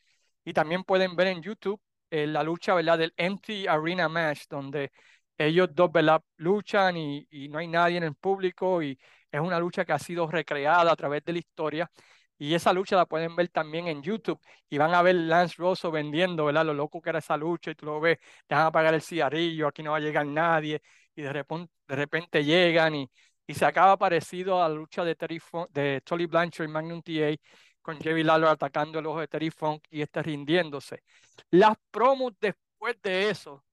Y 0.43 0.53
también 0.53 0.83
pueden 0.83 1.15
ver 1.15 1.27
en 1.27 1.41
YouTube 1.41 1.81
eh, 2.11 2.27
la 2.27 2.43
lucha 2.43 2.75
¿verdad? 2.75 2.97
del 2.99 3.13
Empty 3.17 3.67
Arena 3.67 4.07
Match, 4.09 4.43
donde 4.49 4.91
ellos 5.37 5.69
dos, 5.73 5.91
¿verdad? 5.91 6.21
Luchan 6.37 6.97
y, 6.97 7.27
no 7.49 7.59
hay 7.59 7.67
nadie 7.67 7.97
en 7.97 8.03
el 8.03 8.15
público 8.15 8.81
y 8.81 8.97
es 9.31 9.41
una 9.41 9.59
lucha 9.59 9.85
que 9.85 9.93
ha 9.93 9.99
sido 9.99 10.27
recreada 10.27 10.91
a 10.91 10.95
través 10.95 11.23
de 11.25 11.33
la 11.33 11.39
historia. 11.39 11.91
Y 12.37 12.53
esa 12.53 12.73
lucha 12.73 12.95
la 12.97 13.05
pueden 13.05 13.35
ver 13.35 13.49
también 13.49 13.87
en 13.87 14.01
YouTube 14.03 14.39
y 14.69 14.77
van 14.77 14.93
a 14.93 15.01
ver 15.01 15.15
Lance 15.15 15.55
Rosso 15.57 15.89
vendiendo, 15.91 16.45
¿verdad? 16.45 16.65
Lo 16.65 16.73
loco 16.73 17.01
que 17.01 17.09
era 17.09 17.19
esa 17.19 17.37
lucha 17.37 17.71
y 17.71 17.75
tú 17.75 17.85
lo 17.85 17.99
ves, 17.99 18.17
te 18.47 18.55
van 18.55 18.65
a 18.65 18.67
apagar 18.67 18.93
el 18.93 19.01
cigarrillo, 19.01 19.67
aquí 19.67 19.83
no 19.83 19.91
va 19.91 19.97
a 19.97 19.99
llegar 20.01 20.25
nadie 20.25 20.81
y 21.15 21.21
de 21.21 21.33
repente, 21.33 21.73
de 21.87 21.95
repente 21.95 22.43
llegan 22.43 22.95
y, 22.95 23.09
y 23.47 23.53
se 23.53 23.65
acaba 23.65 23.97
parecido 23.97 24.61
a 24.63 24.69
la 24.69 24.75
lucha 24.75 25.03
de, 25.03 25.15
Terry 25.15 25.41
de 25.71 26.01
Tolly 26.01 26.25
Blanchard 26.25 26.67
y 26.67 26.71
Magnum 26.71 27.01
TA 27.01 27.35
con 27.81 27.99
Jerry 27.99 28.23
Lawler 28.23 28.49
atacando 28.49 28.97
el 28.99 29.05
ojo 29.05 29.19
de 29.19 29.27
Terry 29.27 29.51
Funk 29.51 29.85
y 29.91 30.01
este 30.01 30.23
rindiéndose. 30.23 31.03
Las 31.51 31.77
promos 31.91 32.33
después 32.39 32.99
de 33.03 33.29
eso, 33.29 33.63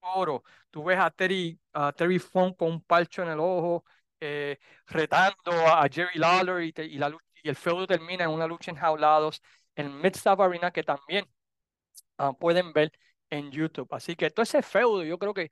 oro, 0.00 0.44
tú 0.70 0.84
ves 0.84 0.98
a 0.98 1.10
Terry, 1.10 1.58
a 1.72 1.92
Terry 1.92 2.18
Funk 2.18 2.56
con 2.58 2.70
un 2.72 2.82
palcho 2.82 3.22
en 3.22 3.30
el 3.30 3.40
ojo, 3.40 3.84
eh, 4.20 4.58
retando 4.86 5.52
a 5.52 5.88
Jerry 5.90 6.18
Lawler 6.18 6.64
y, 6.64 6.74
y, 6.82 6.98
la, 6.98 7.16
y, 7.42 7.48
el 7.48 7.56
feudo 7.56 7.86
termina 7.86 8.24
en 8.24 8.30
una 8.30 8.46
lucha 8.46 8.70
enjaulados 8.70 9.40
en 9.74 10.00
Mid-Staff 10.00 10.38
Arena 10.40 10.70
que 10.70 10.82
también 10.82 11.26
uh, 12.18 12.36
pueden 12.36 12.72
ver 12.72 12.92
en 13.30 13.50
YouTube. 13.50 13.88
Así 13.92 14.16
que 14.16 14.30
todo 14.30 14.42
ese 14.42 14.62
feudo 14.62 15.04
yo 15.04 15.18
creo 15.18 15.34
que 15.34 15.50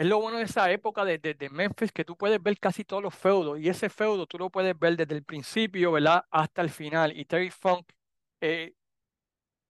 es 0.00 0.06
lo 0.06 0.18
bueno 0.18 0.38
de 0.38 0.44
esa 0.44 0.70
época 0.70 1.04
de, 1.04 1.18
de, 1.18 1.34
de, 1.34 1.50
Memphis 1.50 1.92
que 1.92 2.06
tú 2.06 2.16
puedes 2.16 2.42
ver 2.42 2.58
casi 2.58 2.84
todos 2.84 3.02
los 3.02 3.14
feudos 3.14 3.60
y 3.60 3.68
ese 3.68 3.90
feudo 3.90 4.26
tú 4.26 4.38
lo 4.38 4.48
puedes 4.50 4.78
ver 4.78 4.96
desde 4.96 5.14
el 5.14 5.24
principio, 5.24 5.92
¿verdad? 5.92 6.24
Hasta 6.30 6.62
el 6.62 6.70
final. 6.70 7.14
Y 7.14 7.26
Terry 7.26 7.50
Funk 7.50 7.86
eh, 8.40 8.74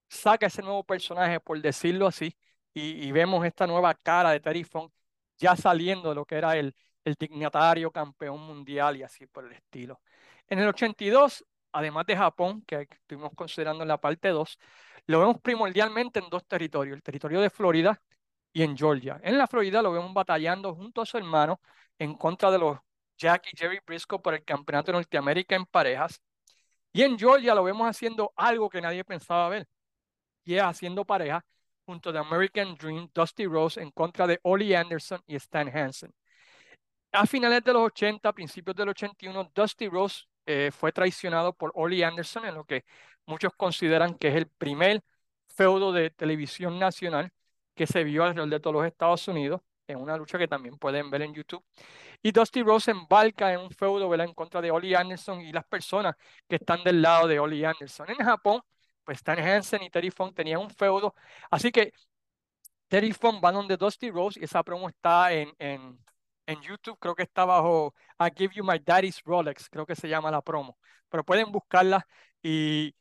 saca 0.08 0.46
ese 0.46 0.62
nuevo 0.62 0.84
personaje, 0.84 1.40
por 1.40 1.60
decirlo 1.60 2.06
así, 2.06 2.36
y, 2.72 3.08
y, 3.08 3.12
vemos 3.12 3.44
esta 3.44 3.66
nueva 3.66 3.92
cara 3.94 4.30
de 4.30 4.40
Terry 4.40 4.62
Funk 4.64 4.92
ya 5.38 5.56
saliendo 5.56 6.10
de 6.10 6.14
lo 6.14 6.24
que 6.24 6.36
era 6.36 6.56
el, 6.56 6.76
el 7.04 7.14
dignatario 7.18 7.90
campeón 7.90 8.40
mundial 8.40 8.96
y 8.98 9.02
así 9.02 9.26
por 9.26 9.44
el 9.46 9.52
estilo. 9.52 10.00
En 10.48 10.60
el 10.60 10.68
82, 10.68 11.44
además 11.72 12.06
de 12.06 12.16
Japón, 12.16 12.62
que 12.66 12.82
estuvimos 12.82 13.32
considerando 13.34 13.82
en 13.82 13.88
la 13.88 14.00
parte 14.00 14.28
2, 14.28 14.58
lo 15.06 15.18
vemos 15.20 15.40
primordialmente 15.40 16.20
en 16.20 16.30
dos 16.30 16.46
territorios, 16.46 16.94
el 16.96 17.02
territorio 17.02 17.40
de 17.40 17.50
Florida 17.50 18.00
y 18.52 18.62
en 18.62 18.76
Georgia. 18.76 19.20
En 19.22 19.38
la 19.38 19.46
Florida 19.46 19.82
lo 19.82 19.92
vemos 19.92 20.12
batallando 20.12 20.74
junto 20.74 21.02
a 21.02 21.06
su 21.06 21.18
hermano 21.18 21.60
en 21.98 22.14
contra 22.14 22.50
de 22.50 22.58
los 22.58 22.78
Jack 23.18 23.48
y 23.52 23.56
Jerry 23.56 23.80
Briscoe 23.86 24.18
por 24.18 24.34
el 24.34 24.44
campeonato 24.44 24.92
de 24.92 24.98
Norteamérica 24.98 25.54
en 25.56 25.66
parejas. 25.66 26.20
Y 26.92 27.02
en 27.02 27.18
Georgia 27.18 27.54
lo 27.54 27.64
vemos 27.64 27.86
haciendo 27.88 28.32
algo 28.36 28.68
que 28.70 28.80
nadie 28.80 29.04
pensaba 29.04 29.48
ver, 29.48 29.68
y 30.44 30.54
es 30.56 30.62
haciendo 30.62 31.04
pareja 31.04 31.44
junto 31.84 32.10
a 32.10 32.20
American 32.20 32.74
Dream, 32.76 33.10
Dusty 33.14 33.46
Rose 33.46 33.80
en 33.80 33.90
contra 33.90 34.26
de 34.26 34.40
Ollie 34.42 34.76
Anderson 34.76 35.22
y 35.26 35.36
Stan 35.36 35.68
Hansen. 35.68 36.12
A 37.12 37.26
finales 37.26 37.64
de 37.64 37.72
los 37.72 37.82
80, 37.82 38.32
principios 38.32 38.76
del 38.76 38.90
81, 38.90 39.50
Dusty 39.54 39.88
Rose 39.88 40.24
eh, 40.46 40.70
fue 40.72 40.92
traicionado 40.92 41.52
por 41.52 41.72
Ollie 41.74 42.04
Anderson 42.04 42.44
en 42.46 42.54
lo 42.54 42.64
que 42.64 42.84
muchos 43.26 43.52
consideran 43.56 44.14
que 44.14 44.28
es 44.28 44.36
el 44.36 44.48
primer 44.48 45.02
feudo 45.48 45.92
de 45.92 46.10
televisión 46.10 46.78
nacional 46.78 47.32
que 47.80 47.86
se 47.86 48.04
vio 48.04 48.24
alrededor 48.24 48.50
de 48.50 48.60
todos 48.60 48.74
los 48.74 48.84
Estados 48.84 49.26
Unidos, 49.26 49.62
en 49.86 49.98
una 49.98 50.14
lucha 50.14 50.36
que 50.36 50.46
también 50.46 50.76
pueden 50.76 51.10
ver 51.10 51.22
en 51.22 51.32
YouTube. 51.32 51.64
Y 52.22 52.30
Dusty 52.30 52.62
Rose 52.62 52.90
embarca 52.90 53.54
en 53.54 53.60
un 53.60 53.70
feudo 53.70 54.06
¿verdad? 54.06 54.26
en 54.26 54.34
contra 54.34 54.60
de 54.60 54.70
Ollie 54.70 54.94
Anderson 54.94 55.40
y 55.40 55.50
las 55.50 55.64
personas 55.64 56.14
que 56.46 56.56
están 56.56 56.84
del 56.84 57.00
lado 57.00 57.26
de 57.26 57.40
Ollie 57.40 57.64
Anderson. 57.64 58.10
En 58.10 58.16
Japón, 58.16 58.60
pues 59.02 59.16
Stan 59.16 59.38
Hansen 59.38 59.82
y 59.82 59.88
Terry 59.88 60.10
Funk 60.10 60.34
tenían 60.34 60.60
un 60.60 60.68
feudo. 60.68 61.14
Así 61.50 61.72
que 61.72 61.94
Terry 62.88 63.14
Funk 63.14 63.42
va 63.42 63.50
donde 63.50 63.78
Dusty 63.78 64.10
Rose 64.10 64.38
y 64.38 64.44
esa 64.44 64.62
promo 64.62 64.86
está 64.90 65.32
en, 65.32 65.50
en, 65.58 65.98
en 66.44 66.60
YouTube, 66.60 66.98
creo 66.98 67.14
que 67.14 67.22
está 67.22 67.46
bajo 67.46 67.94
I 68.18 68.28
Give 68.36 68.54
You 68.56 68.62
My 68.62 68.78
Daddy's 68.78 69.22
Rolex, 69.24 69.70
creo 69.70 69.86
que 69.86 69.96
se 69.96 70.06
llama 70.06 70.30
la 70.30 70.42
promo. 70.42 70.76
Pero 71.08 71.24
pueden 71.24 71.50
buscarla 71.50 72.06
y 72.42 72.94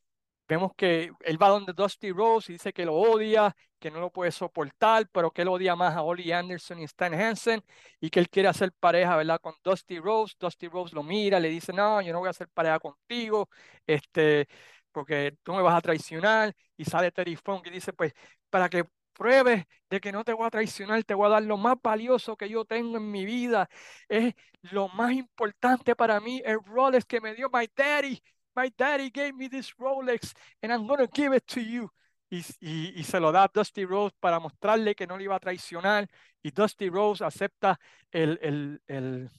vemos 0.50 0.74
que 0.76 1.12
él 1.22 1.42
va 1.42 1.50
donde 1.50 1.74
Dusty 1.74 2.12
Rose 2.12 2.52
y 2.52 2.56
dice 2.56 2.74
que 2.74 2.86
lo 2.86 2.96
odia 2.96 3.56
que 3.80 3.92
no 3.92 4.00
lo 4.00 4.12
puede 4.12 4.32
soportar, 4.32 5.08
pero 5.12 5.32
que 5.32 5.44
él 5.44 5.48
odia 5.48 5.76
más 5.76 5.96
a 5.96 6.02
Ollie 6.04 6.34
Anderson 6.34 6.80
y 6.80 6.84
Stan 6.84 7.14
Hansen 7.14 7.64
y 8.00 8.10
que 8.10 8.20
él 8.20 8.30
quiere 8.30 8.50
hacer 8.50 8.72
pareja, 8.74 9.16
¿verdad? 9.16 9.40
Con 9.42 9.56
Dusty 9.64 10.00
Rose. 10.00 10.36
Dusty 10.40 10.68
Rose 10.68 10.94
lo 10.94 11.04
mira, 11.04 11.40
le 11.40 11.50
dice, 11.50 11.72
no, 11.74 12.02
yo 12.02 12.12
no 12.14 12.20
voy 12.20 12.28
a 12.28 12.32
hacer 12.32 12.50
pareja 12.50 12.80
contigo, 12.80 13.50
este, 13.88 14.48
porque 14.92 15.38
tú 15.44 15.54
me 15.54 15.62
vas 15.62 15.76
a 15.76 15.82
traicionar. 15.82 16.54
Y 16.78 16.86
sale 16.86 17.12
Terry 17.12 17.36
Funk 17.36 17.68
y 17.68 17.70
dice, 17.72 17.94
pues, 17.94 18.14
para 18.50 18.70
que 18.70 18.86
pruebes 19.14 19.66
de 19.90 20.00
que 20.00 20.12
no 20.12 20.24
te 20.24 20.34
voy 20.34 20.48
a 20.48 20.50
traicionar, 20.50 21.04
te 21.04 21.14
voy 21.14 21.28
a 21.28 21.30
dar 21.30 21.44
lo 21.44 21.58
más 21.58 21.76
valioso 21.82 22.38
que 22.38 22.50
yo 22.50 22.66
tengo 22.66 22.98
en 22.98 23.12
mi 23.12 23.26
vida. 23.26 23.70
Es 24.10 24.34
lo 24.62 24.90
más 24.90 25.14
importante 25.14 25.96
para 25.96 26.20
mí, 26.20 26.42
el 26.46 26.60
Rolex 26.66 27.06
que 27.06 27.22
me 27.22 27.34
dio 27.36 27.50
my 27.52 27.70
daddy. 27.76 28.22
My 28.56 28.72
daddy 28.78 29.10
gave 29.10 29.36
me 29.36 29.48
this 29.48 29.74
Rolex 29.80 30.34
and 30.62 30.72
I'm 30.72 30.88
going 30.88 31.00
to 31.00 31.08
give 31.08 31.34
it 31.34 31.48
to 31.48 31.62
you 31.62 31.90
y, 32.30 32.46
y, 32.62 33.04
se 33.04 33.20
lo 33.20 33.32
da 33.32 33.44
a 33.46 33.52
Dusty 33.52 33.86
Rose 33.86 34.16
para 34.20 34.40
mostrarle 34.40 34.96
que 34.96 35.08
no 35.08 35.18
le 35.18 35.24
iba 35.24 35.36
a 35.36 35.40
traicionar. 35.40 36.08
Y 36.44 36.52
Dusty 36.52 36.90
Rose 36.90 37.24
acepta 37.24 37.80
el, 38.12 38.40
el, 38.42 38.82
el, 38.88 39.30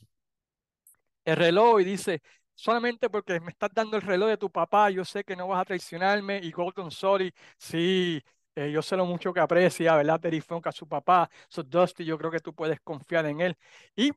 el 1.25 1.37
reloj 1.37 1.81
y 1.81 1.85
dice, 1.85 2.23
solamente 2.55 3.09
porque 3.11 3.40
me 3.40 3.50
estás 3.50 3.71
dando 3.73 3.97
el 3.97 4.02
reloj 4.02 4.29
de 4.31 4.37
tu 4.37 4.50
papá, 4.50 4.90
yo 4.90 5.05
sé 5.05 5.25
que 5.25 5.37
no 5.37 5.49
vas 5.49 5.61
a 5.61 5.64
traicionarme. 5.64 6.40
Y 6.43 6.50
Golden 6.50 6.90
Sorry, 6.90 7.33
sí, 7.59 8.23
eh, 8.55 8.71
yo 8.73 8.83
sé 8.83 8.97
lo 8.97 9.07
mucho 9.07 9.33
que 9.33 9.40
aprecia, 9.40 9.97
¿verdad? 9.97 10.21
Terry 10.21 10.40
Funk 10.40 10.67
a 10.67 10.73
su 10.73 10.88
papá. 10.88 11.31
So 11.49 11.62
Dusty, 11.62 12.05
yo 12.05 12.19
creo 12.19 12.31
que 12.31 12.40
tú 12.40 12.55
puedes 12.55 12.81
confiar 12.81 13.26
en 13.26 13.40
él. 13.40 13.57
Y 13.97 14.12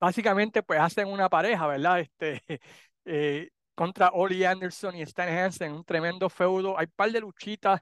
básicamente, 0.00 0.62
pues 0.62 0.80
hacen 0.80 1.08
una 1.08 1.28
pareja, 1.28 1.66
¿verdad? 1.66 2.00
Este, 2.00 2.42
eh, 3.06 3.50
contra 3.74 4.08
Ollie 4.10 4.46
Anderson 4.46 4.96
y 4.96 5.02
Stan 5.02 5.28
Hansen, 5.28 5.72
un 5.72 5.84
tremendo 5.84 6.28
feudo. 6.28 6.78
Hay 6.78 6.86
un 6.86 6.92
par 6.92 7.10
de 7.10 7.20
luchitas 7.20 7.80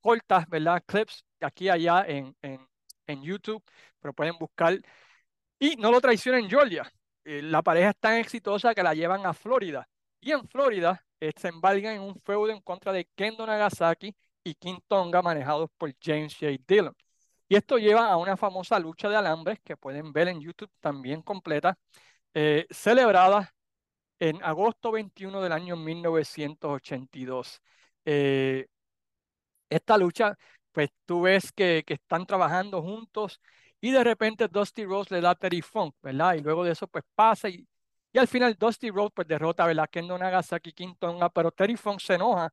cortas, 0.00 0.48
¿verdad? 0.48 0.82
Clips 0.86 1.24
de 1.40 1.46
aquí 1.46 1.64
y 1.66 1.68
allá 1.70 2.04
en, 2.06 2.36
en, 2.42 3.22
YouTube, 3.22 3.62
pero 4.00 4.12
pueden 4.14 4.36
buscar. 4.38 4.78
Y 5.58 5.76
no 5.76 5.90
lo 5.90 6.00
traicionen 6.00 6.48
Georgia. 6.48 6.90
Eh, 7.24 7.42
la 7.42 7.62
pareja 7.62 7.90
es 7.90 7.98
tan 7.98 8.14
exitosa 8.18 8.74
que 8.74 8.82
la 8.82 8.94
llevan 8.94 9.24
a 9.26 9.34
Florida. 9.34 9.88
Y 10.20 10.32
en 10.32 10.46
Florida 10.48 11.04
eh, 11.20 11.32
se 11.36 11.48
embargan 11.48 11.94
en 11.96 12.02
un 12.02 12.20
feudo 12.20 12.50
en 12.50 12.60
contra 12.60 12.92
de 12.92 13.06
Kendo 13.14 13.46
Nagasaki 13.46 14.14
y 14.42 14.54
King 14.54 14.78
Tonga, 14.88 15.22
manejados 15.22 15.70
por 15.78 15.94
James 16.00 16.34
J. 16.38 16.52
Dillon. 16.66 16.94
Y 17.48 17.56
esto 17.56 17.78
lleva 17.78 18.08
a 18.08 18.16
una 18.16 18.36
famosa 18.36 18.78
lucha 18.78 19.08
de 19.08 19.16
alambres 19.16 19.60
que 19.62 19.76
pueden 19.76 20.12
ver 20.12 20.28
en 20.28 20.40
YouTube 20.40 20.70
también 20.80 21.22
completa, 21.22 21.78
eh, 22.34 22.66
celebrada 22.70 23.53
en 24.28 24.42
agosto 24.42 24.90
21 24.92 25.42
del 25.42 25.52
año 25.52 25.76
1982. 25.76 27.60
Eh, 28.06 28.66
esta 29.68 29.98
lucha, 29.98 30.36
pues 30.72 30.90
tú 31.04 31.22
ves 31.22 31.52
que, 31.52 31.84
están 31.86 32.26
trabajando 32.26 32.82
juntos 32.82 33.40
y 33.80 33.90
de 33.90 34.02
repente 34.04 34.48
Dusty 34.48 34.84
Rose 34.84 35.14
le 35.14 35.20
da 35.20 35.34
Terry 35.34 35.60
Funk, 35.62 35.94
¿verdad? 36.02 36.34
Y 36.34 36.40
luego 36.40 36.64
de 36.64 36.72
eso 36.72 36.86
pues 36.88 37.04
pasa 37.14 37.48
y, 37.48 37.66
y 38.12 38.18
al 38.18 38.28
final 38.28 38.56
Dusty 38.58 38.90
Rose 38.90 39.12
pues 39.14 39.28
derrota, 39.28 39.66
¿verdad? 39.66 39.88
Kendo 39.90 40.16
Nagasaki 40.18 40.72
King 40.72 40.94
Tonga, 40.98 41.28
pero 41.30 41.50
Terry 41.52 41.76
Funk 41.76 42.00
se 42.00 42.14
enoja 42.14 42.52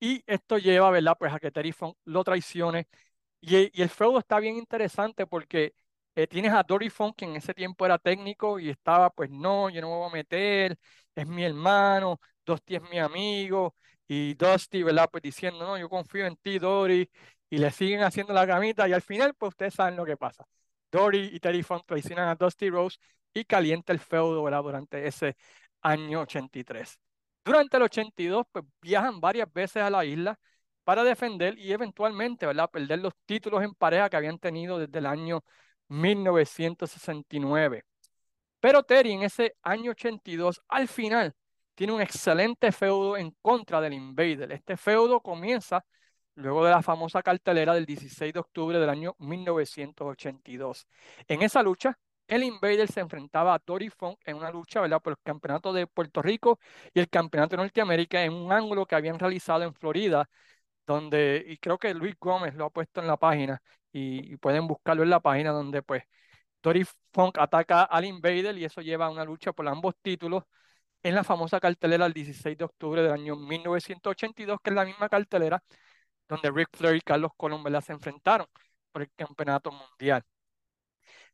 y 0.00 0.22
esto 0.26 0.58
lleva, 0.58 0.90
¿verdad? 0.90 1.16
Pues 1.18 1.32
a 1.32 1.40
que 1.40 1.50
Terry 1.50 1.72
Funk 1.72 1.96
lo 2.04 2.24
traicione 2.24 2.88
y, 3.40 3.78
y 3.78 3.82
el 3.82 3.90
feudo 3.90 4.18
está 4.18 4.40
bien 4.40 4.56
interesante 4.56 5.26
porque 5.26 5.74
eh, 6.16 6.26
tienes 6.26 6.52
a 6.52 6.62
Dory 6.64 6.90
Funk, 6.90 7.16
que 7.16 7.26
en 7.26 7.36
ese 7.36 7.54
tiempo 7.54 7.86
era 7.86 7.98
técnico 7.98 8.58
y 8.58 8.70
estaba, 8.70 9.10
pues 9.10 9.30
no, 9.30 9.70
yo 9.70 9.80
no 9.82 9.88
me 9.90 9.96
voy 9.96 10.10
a 10.10 10.12
meter, 10.14 10.78
es 11.14 11.26
mi 11.28 11.44
hermano, 11.44 12.20
Dusty 12.44 12.76
es 12.76 12.82
mi 12.90 12.98
amigo, 12.98 13.76
y 14.08 14.34
Dusty, 14.34 14.82
¿verdad? 14.82 15.08
Pues 15.10 15.22
diciendo, 15.22 15.66
no, 15.66 15.78
yo 15.78 15.88
confío 15.88 16.26
en 16.26 16.36
ti, 16.36 16.58
Dory, 16.58 17.10
y 17.50 17.58
le 17.58 17.70
siguen 17.70 18.02
haciendo 18.02 18.32
la 18.34 18.46
camita, 18.46 18.88
y 18.88 18.92
al 18.92 19.02
final, 19.02 19.34
pues 19.34 19.50
ustedes 19.50 19.74
saben 19.74 19.96
lo 19.96 20.04
que 20.04 20.16
pasa. 20.16 20.44
Dory 20.90 21.30
y 21.32 21.40
Terry 21.40 21.62
Funk 21.62 21.84
traicionan 21.86 22.28
a 22.28 22.34
Dusty 22.34 22.70
Rose 22.70 22.98
y 23.34 23.44
calienta 23.44 23.92
el 23.92 23.98
feudo, 24.00 24.42
¿verdad? 24.42 24.62
Durante 24.62 25.06
ese 25.06 25.36
año 25.82 26.20
83. 26.22 26.98
Durante 27.44 27.76
el 27.76 27.82
82, 27.84 28.46
pues 28.50 28.64
viajan 28.80 29.20
varias 29.20 29.52
veces 29.52 29.82
a 29.82 29.90
la 29.90 30.04
isla 30.04 30.38
para 30.84 31.04
defender 31.04 31.58
y 31.58 31.72
eventualmente, 31.72 32.46
¿verdad? 32.46 32.70
Perder 32.70 33.00
los 33.00 33.12
títulos 33.26 33.62
en 33.62 33.74
pareja 33.74 34.08
que 34.08 34.16
habían 34.16 34.38
tenido 34.38 34.78
desde 34.78 34.98
el 34.98 35.06
año 35.06 35.44
1969. 35.88 37.84
Pero 38.60 38.82
Terry 38.82 39.12
en 39.12 39.22
ese 39.22 39.56
año 39.62 39.92
82, 39.92 40.62
al 40.68 40.88
final, 40.88 41.34
tiene 41.74 41.92
un 41.92 42.00
excelente 42.00 42.72
feudo 42.72 43.16
en 43.16 43.32
contra 43.42 43.80
del 43.80 43.92
Invader. 43.92 44.50
Este 44.52 44.76
feudo 44.76 45.20
comienza 45.20 45.84
luego 46.34 46.64
de 46.64 46.70
la 46.70 46.82
famosa 46.82 47.22
cartelera 47.22 47.74
del 47.74 47.86
16 47.86 48.32
de 48.32 48.40
octubre 48.40 48.78
del 48.78 48.88
año 48.90 49.14
1982. 49.18 50.86
En 51.28 51.42
esa 51.42 51.62
lucha, 51.62 51.98
el 52.28 52.42
Invader 52.42 52.88
se 52.90 53.00
enfrentaba 53.00 53.54
a 53.54 53.62
Dory 53.64 53.90
Funk 53.90 54.18
en 54.24 54.36
una 54.36 54.50
lucha 54.50 54.80
¿verdad? 54.80 55.00
por 55.00 55.12
el 55.12 55.18
campeonato 55.22 55.72
de 55.72 55.86
Puerto 55.86 56.22
Rico 56.22 56.58
y 56.92 57.00
el 57.00 57.08
campeonato 57.08 57.56
de 57.56 57.62
Norteamérica 57.62 58.22
en 58.24 58.32
un 58.32 58.52
ángulo 58.52 58.86
que 58.86 58.96
habían 58.96 59.18
realizado 59.18 59.62
en 59.62 59.74
Florida, 59.74 60.28
donde, 60.86 61.44
y 61.46 61.58
creo 61.58 61.78
que 61.78 61.94
Luis 61.94 62.16
Gómez 62.20 62.54
lo 62.54 62.66
ha 62.66 62.70
puesto 62.70 63.00
en 63.00 63.06
la 63.06 63.16
página, 63.16 63.62
y, 63.92 64.36
pueden 64.38 64.66
buscarlo 64.66 65.02
en 65.02 65.10
la 65.10 65.20
página 65.20 65.52
donde 65.52 65.82
pues 65.82 66.04
Dory 66.62 66.86
Funk 67.12 67.38
ataca 67.38 67.84
al 67.84 68.04
Invader 68.04 68.56
y 68.58 68.64
eso 68.64 68.80
lleva 68.82 69.06
a 69.06 69.10
una 69.10 69.24
lucha 69.24 69.52
por 69.52 69.66
ambos 69.68 69.94
títulos 70.02 70.44
en 71.02 71.14
la 71.14 71.24
famosa 71.24 71.60
cartelera 71.60 72.06
el 72.06 72.12
16 72.12 72.58
de 72.58 72.64
octubre 72.64 73.02
del 73.02 73.12
año 73.12 73.36
1982, 73.36 74.58
que 74.62 74.70
es 74.70 74.76
la 74.76 74.84
misma 74.84 75.08
cartelera 75.08 75.62
donde 76.28 76.50
Ric 76.50 76.68
Flair 76.76 76.96
y 76.96 77.00
Carlos 77.02 77.32
Colón 77.36 77.62
se 77.82 77.92
enfrentaron 77.92 78.46
por 78.92 79.02
el 79.02 79.10
campeonato 79.16 79.70
mundial. 79.72 80.24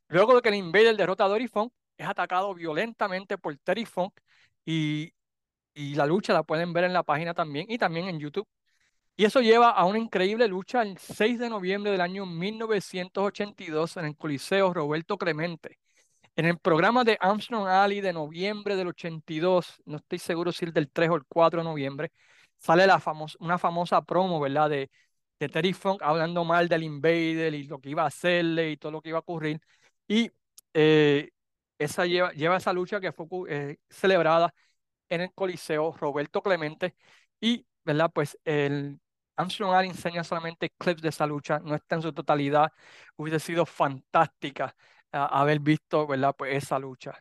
Luego 0.08 0.34
de 0.36 0.42
que 0.42 0.48
el 0.50 0.56
Invader 0.56 0.96
derrota 0.96 1.24
a 1.24 1.28
Dory 1.28 1.48
Funk, 1.48 1.72
es 1.96 2.06
atacado 2.06 2.54
violentamente 2.54 3.38
por 3.38 3.56
Terry 3.58 3.84
Funk 3.86 4.14
y, 4.64 5.12
y 5.74 5.94
la 5.94 6.06
lucha 6.06 6.32
la 6.32 6.42
pueden 6.42 6.72
ver 6.72 6.84
en 6.84 6.92
la 6.92 7.02
página 7.02 7.34
también 7.34 7.66
y 7.68 7.78
también 7.78 8.08
en 8.08 8.18
YouTube. 8.18 8.46
Y 9.16 9.24
eso 9.24 9.40
lleva 9.40 9.70
a 9.70 9.84
una 9.84 9.98
increíble 9.98 10.48
lucha 10.48 10.82
el 10.82 10.98
6 10.98 11.38
de 11.38 11.50
noviembre 11.50 11.92
del 11.92 12.00
año 12.00 12.26
1982 12.26 13.96
en 13.98 14.06
el 14.06 14.16
Coliseo 14.16 14.72
Roberto 14.72 15.18
Clemente. 15.18 15.78
En 16.36 16.46
el 16.46 16.58
programa 16.58 17.04
de 17.04 17.18
Armstrong 17.20 17.68
Alley 17.68 18.00
de 18.00 18.12
noviembre 18.12 18.76
del 18.76 18.88
82, 18.88 19.82
no 19.86 19.98
estoy 19.98 20.18
seguro 20.18 20.52
si 20.52 20.64
es 20.64 20.74
del 20.74 20.90
3 20.90 21.10
o 21.10 21.16
el 21.16 21.24
4 21.28 21.60
de 21.60 21.64
noviembre, 21.64 22.12
sale 22.58 22.86
la 22.86 23.02
una 23.40 23.58
famosa 23.58 24.02
promo, 24.02 24.40
¿verdad? 24.40 24.70
De, 24.70 24.90
de 25.38 25.48
Terry 25.48 25.72
Funk 25.74 26.02
hablando 26.02 26.44
mal 26.44 26.68
del 26.68 26.84
Invader 26.84 27.54
y 27.54 27.64
lo 27.64 27.80
que 27.80 27.90
iba 27.90 28.04
a 28.04 28.06
hacerle 28.06 28.70
y 28.72 28.76
todo 28.78 28.92
lo 28.92 29.02
que 29.02 29.10
iba 29.10 29.18
a 29.18 29.20
ocurrir. 29.22 29.60
Y 30.08 30.30
eh, 30.74 31.30
esa 31.78 32.06
lleva, 32.06 32.32
lleva 32.32 32.56
esa 32.56 32.72
lucha 32.72 33.00
que 33.00 33.12
fue 33.12 33.26
eh, 33.48 33.78
celebrada 33.90 34.54
en 35.08 35.22
el 35.22 35.32
Coliseo 35.34 35.92
Roberto 35.92 36.42
Clemente 36.42 36.96
y, 37.40 37.66
¿verdad? 37.84 38.10
Pues 38.12 38.38
el 38.44 39.00
Armstrong 39.36 39.74
enseña 39.84 40.24
solamente 40.24 40.70
clips 40.78 41.02
de 41.02 41.08
esa 41.10 41.26
lucha, 41.26 41.58
no 41.60 41.74
está 41.74 41.96
en 41.96 42.02
su 42.02 42.12
totalidad. 42.12 42.72
Hubiese 43.16 43.40
sido 43.40 43.66
fantástica 43.66 44.74
haber 45.12 45.60
visto, 45.60 46.06
¿verdad? 46.06 46.34
Pues 46.36 46.56
esa 46.62 46.78
lucha. 46.78 47.14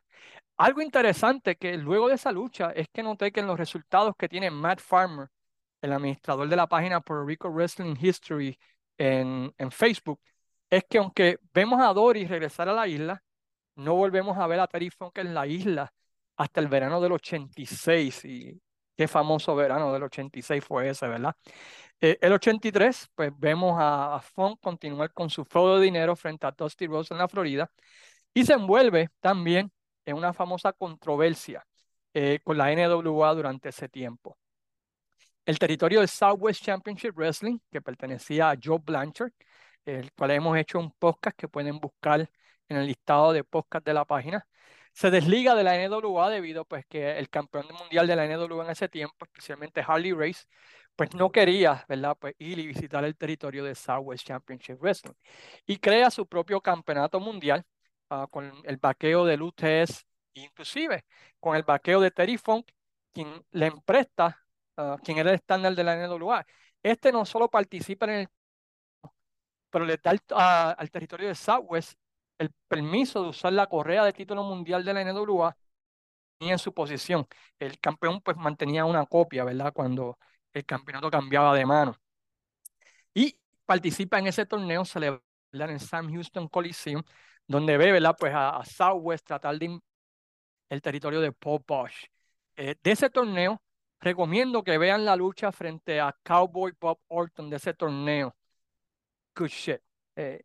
Algo 0.57 0.81
interesante 0.81 1.55
que 1.57 1.77
luego 1.77 2.07
de 2.09 2.15
esa 2.15 2.31
lucha 2.31 2.71
es 2.71 2.87
que 2.93 3.03
noté 3.03 3.31
que 3.31 3.39
en 3.41 3.47
los 3.47 3.59
resultados 3.59 4.15
que 4.17 4.29
tiene 4.29 4.51
Matt 4.51 4.79
Farmer, 4.81 5.29
el 5.81 5.93
administrador 5.93 6.47
de 6.49 6.55
la 6.55 6.67
página 6.67 7.01
Puerto 7.01 7.25
Rico 7.25 7.49
Wrestling 7.49 7.95
History 7.99 8.57
en, 8.97 9.53
en 9.57 9.71
Facebook, 9.71 10.21
es 10.69 10.83
que 10.89 10.99
aunque 10.99 11.39
vemos 11.53 11.81
a 11.81 11.93
Dory 11.93 12.25
regresar 12.27 12.69
a 12.69 12.73
la 12.73 12.87
isla, 12.87 13.23
no 13.75 13.95
volvemos 13.95 14.37
a 14.37 14.47
ver 14.47 14.59
a 14.59 14.67
Terry 14.67 14.89
Funk 14.89 15.17
en 15.19 15.33
la 15.33 15.47
isla 15.47 15.91
hasta 16.37 16.59
el 16.61 16.67
verano 16.67 17.01
del 17.01 17.13
86. 17.13 18.25
Y 18.25 18.61
qué 19.01 19.08
famoso 19.08 19.55
verano 19.55 19.91
del 19.91 20.03
86 20.03 20.63
fue 20.63 20.89
ese, 20.89 21.08
¿verdad? 21.08 21.36
Eh, 22.00 22.20
el 22.22 22.34
83, 22.34 23.10
pues 23.15 23.31
vemos 23.36 23.75
a, 23.79 24.22
Funk 24.22 24.60
continuar 24.62 25.12
con 25.12 25.27
su 25.31 25.43
feudo 25.43 25.79
de 25.79 25.86
dinero 25.86 26.15
frente 26.15 26.46
a 26.46 26.51
Dusty 26.51 26.86
Rose 26.86 27.12
en 27.12 27.17
la 27.17 27.27
Florida 27.27 27.72
y 28.34 28.46
se 28.46 28.53
envuelve 28.53 29.10
también 29.20 29.72
en 30.05 30.15
una 30.17 30.34
famosa 30.34 30.72
controversia 30.74 31.65
eh, 32.13 32.39
con 32.43 32.58
la 32.60 32.72
NWA 32.72 33.34
durante 33.34 33.70
ese 33.70 33.89
tiempo. 33.89 34.38
El 35.46 35.58
territorio 35.58 36.01
de 36.01 36.08
Southwest 36.08 36.63
Championship 36.63 37.15
Wrestling, 37.15 37.58
que 37.72 37.81
pertenecía 37.81 38.51
a 38.51 38.58
Joe 38.63 38.79
Blanchard, 38.86 39.31
el 39.86 40.12
cual 40.13 40.31
hemos 40.31 40.55
hecho 40.58 40.77
un 40.77 40.91
podcast 40.91 41.36
que 41.36 41.48
pueden 41.48 41.79
buscar 41.79 42.29
en 42.70 42.77
el 42.77 42.85
listado 42.85 43.33
de 43.33 43.44
podcast 43.44 43.83
de 43.83 43.96
la 43.96 44.05
página, 44.05 44.46
se 44.93 45.11
desliga 45.11 45.55
de 45.55 45.63
la 45.63 45.75
NWA 45.87 46.29
debido 46.29 46.65
pues 46.65 46.85
que 46.87 47.17
el 47.17 47.29
campeón 47.29 47.67
mundial 47.79 48.07
de 48.07 48.15
la 48.15 48.25
NWA 48.25 48.65
en 48.65 48.71
ese 48.71 48.89
tiempo, 48.89 49.25
especialmente 49.25 49.83
Harley 49.85 50.13
Race, 50.13 50.45
pues 50.95 51.13
no 51.15 51.31
quería, 51.31 51.85
¿verdad? 51.87 52.17
Pues 52.19 52.35
ir 52.39 52.59
y 52.59 52.67
visitar 52.67 53.03
el 53.05 53.15
territorio 53.17 53.63
de 53.63 53.75
Southwest 53.75 54.25
Championship 54.27 54.79
Wrestling. 54.81 55.13
Y 55.65 55.77
crea 55.77 56.11
su 56.11 56.27
propio 56.27 56.61
campeonato 56.61 57.19
mundial 57.19 57.65
ah, 58.09 58.27
con 58.29 58.51
el 58.65 58.77
vaqueo 58.77 59.25
de 59.25 59.41
UTS, 59.41 60.05
inclusive 60.33 61.05
con 61.39 61.55
el 61.55 61.63
vaqueo 61.63 62.01
de 62.01 62.11
Terry 62.11 62.37
Funk, 62.37 62.67
quien 63.13 63.43
le 63.51 63.67
empresta, 63.67 64.37
uh, 64.77 64.97
quien 65.03 65.17
era 65.17 65.29
el 65.31 65.35
estándar 65.35 65.75
de 65.75 65.83
la 65.83 65.95
NWA. 65.95 66.45
Este 66.83 67.11
no 67.11 67.25
solo 67.25 67.49
participa 67.49 68.05
en 68.05 68.11
el, 68.11 68.27
pero 69.69 69.85
le 69.85 69.97
da 69.97 70.13
ah, 70.31 70.75
al 70.77 70.91
territorio 70.91 71.27
de 71.29 71.35
Southwest 71.35 71.97
el 72.41 72.51
permiso 72.67 73.23
de 73.23 73.29
usar 73.29 73.53
la 73.53 73.67
correa 73.67 74.03
de 74.05 74.13
título 74.13 74.43
mundial 74.43 74.83
de 74.85 74.93
la 74.93 75.01
NWA 75.01 75.55
en 76.39 76.59
su 76.59 76.73
posición. 76.73 77.27
El 77.59 77.79
campeón 77.79 78.21
pues 78.21 78.37
mantenía 78.37 78.85
una 78.85 79.05
copia, 79.05 79.43
¿verdad? 79.43 79.73
Cuando 79.73 80.17
el 80.53 80.65
campeonato 80.65 81.11
cambiaba 81.11 81.55
de 81.55 81.65
mano. 81.65 81.95
Y 83.13 83.37
participa 83.65 84.19
en 84.19 84.27
ese 84.27 84.45
torneo 84.45 84.85
celebrado 84.85 85.23
en 85.53 85.79
Sam 85.79 86.11
Houston 86.13 86.47
Coliseum, 86.47 87.03
donde 87.47 87.77
ve, 87.77 87.91
¿verdad? 87.91 88.15
Pues 88.19 88.33
a, 88.35 88.63
Southwest 88.65 89.25
tratar 89.25 89.57
de 89.59 89.79
el 90.69 90.81
territorio 90.81 91.21
de 91.21 91.31
Paul 91.33 91.63
Bosch. 91.67 92.05
Eh, 92.55 92.75
de 92.81 92.91
ese 92.91 93.09
torneo, 93.09 93.61
recomiendo 93.99 94.63
que 94.63 94.77
vean 94.77 95.05
la 95.05 95.15
lucha 95.15 95.51
frente 95.51 95.99
a 96.01 96.15
Cowboy 96.23 96.73
Bob 96.79 96.99
Orton 97.07 97.49
de 97.49 97.57
ese 97.57 97.73
torneo. 97.73 98.35
Good 99.35 99.49
shit. 99.49 99.81
Eh, 100.15 100.43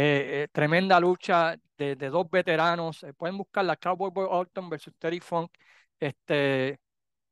eh, 0.00 0.48
tremenda 0.52 1.00
lucha 1.00 1.56
de, 1.76 1.96
de 1.96 2.10
dos 2.10 2.30
veteranos. 2.30 3.04
pueden 3.16 3.38
buscar 3.38 3.64
la 3.64 3.76
Cowboy 3.76 4.10
Bob 4.10 4.30
Orton 4.30 4.68
versus 4.70 4.94
Terry 4.98 5.20
Funk. 5.20 5.50
Este, 6.00 6.78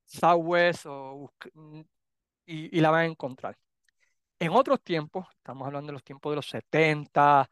Southwest 0.06 0.86
o, 0.86 1.30
mm, 1.54 1.80
y, 2.46 2.80
la 2.80 2.90
van 2.90 3.02
a 3.02 3.04
encontrar. 3.06 3.58
En 4.38 4.50
otros 4.52 4.82
tiempos, 4.82 5.26
estamos 5.36 5.66
hablando 5.66 5.88
de 5.88 5.92
los 5.94 6.04
tiempos 6.04 6.32
de 6.32 6.36
los 6.36 6.48
70, 6.48 7.50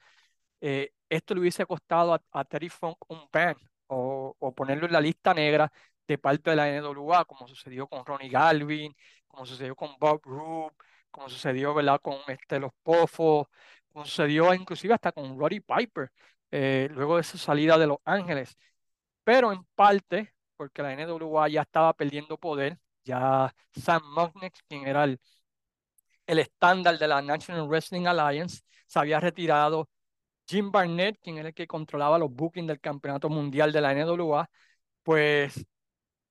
eh, 0.61 0.93
esto 1.09 1.35
le 1.35 1.41
hubiese 1.41 1.67
costado 1.67 2.15
a, 2.33 2.45
Terry 2.45 2.69
Funk 2.69 2.99
un 3.09 3.29
ban 3.33 3.57
o, 3.89 4.35
o, 4.39 4.55
ponerlo 4.55 4.87
en 4.87 4.93
la 4.93 5.01
lista 5.01 5.35
negra 5.35 5.73
de 6.07 6.19
parte 6.19 6.51
de 6.51 6.57
la 6.57 6.69
NWA, 6.69 7.25
como 7.25 7.49
sucedió 7.49 7.87
con 7.89 8.05
Ronnie 8.05 8.31
Galvin, 8.31 8.95
como 9.27 9.47
sucedió 9.47 9.77
con 9.77 9.97
Bob 9.99 10.23
Roop, 10.25 10.73
como 11.11 11.29
sucedió 11.29 11.75
¿verdad? 11.75 12.01
con 12.03 12.17
este, 12.29 12.59
los 12.61 12.73
Pofos, 12.83 13.47
sucedió 13.95 14.53
inclusive 14.55 14.95
hasta 14.95 15.13
con 15.13 15.39
Roddy 15.39 15.61
Piper, 15.61 16.11
eh, 16.51 16.89
luego 16.93 17.17
de 17.17 17.23
su 17.25 17.39
salida 17.39 17.79
de 17.79 17.87
Los 17.87 17.99
Ángeles. 18.05 18.57
Pero 19.25 19.53
en 19.53 19.65
parte 19.75 20.35
porque 20.57 20.83
la 20.83 20.93
NWA 20.93 21.49
ya 21.49 21.63
estaba 21.63 21.93
perdiendo 21.95 22.39
poder. 22.39 22.79
Ya 23.05 23.55
Sam 23.73 24.03
Mognex, 24.15 24.63
quien 24.69 24.87
era 24.87 25.05
el, 25.05 25.21
el 26.27 26.39
estándar 26.39 26.99
de 26.99 27.09
la 27.09 27.23
National 27.23 27.69
Wrestling 27.69 28.07
Alliance, 28.07 28.63
se 28.87 28.99
había 28.99 29.21
retirado. 29.21 29.89
Jim 30.47 30.71
Barnett, 30.71 31.19
quien 31.23 31.39
era 31.39 31.49
el 31.49 31.55
que 31.55 31.67
controlaba 31.67 32.19
los 32.19 32.31
bookings 32.31 32.69
del 32.69 32.81
Campeonato 32.81 33.29
Mundial 33.31 33.73
de 33.73 33.81
la 33.81 33.93
NWA, 33.95 34.49
pues 35.03 35.65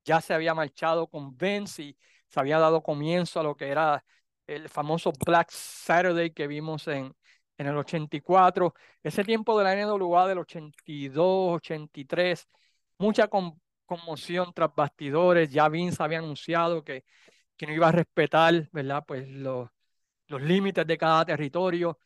ya 0.06 0.21
se 0.21 0.34
había 0.34 0.54
marchado 0.54 1.08
con 1.08 1.36
Vince 1.38 1.84
y 1.84 1.97
se 2.28 2.39
había 2.39 2.60
dado 2.60 2.84
comienzo 2.84 3.39
a 3.39 3.43
lo 3.43 3.56
que 3.56 3.69
era 3.69 4.04
el 4.47 4.69
famoso 4.69 5.13
Black 5.26 5.52
Saturday 5.52 6.32
que 6.32 6.47
vimos 6.47 6.88
en, 6.88 7.15
en 7.57 7.67
el 7.67 7.77
84. 7.77 8.73
Ese 9.03 9.23
tiempo 9.23 9.57
de 9.57 9.63
la 9.63 9.73
NWA 9.75 10.27
del 10.27 10.39
82, 10.39 11.55
83, 11.55 12.47
mucha 12.97 13.27
con, 13.27 13.61
conmoción 13.85 14.51
tras 14.53 14.73
bastidores. 14.75 15.51
Ya 15.51 15.69
Vince 15.69 16.01
había 16.03 16.19
anunciado 16.19 16.83
que, 16.83 17.03
que 17.57 17.67
no 17.67 17.73
iba 17.73 17.89
a 17.89 17.91
respetar, 17.91 18.69
¿verdad? 18.71 19.03
Pues 19.07 19.27
los, 19.29 19.69
los 20.27 20.41
límites 20.41 20.85
de 20.87 20.97
cada 20.97 21.25
territorio. 21.25 21.99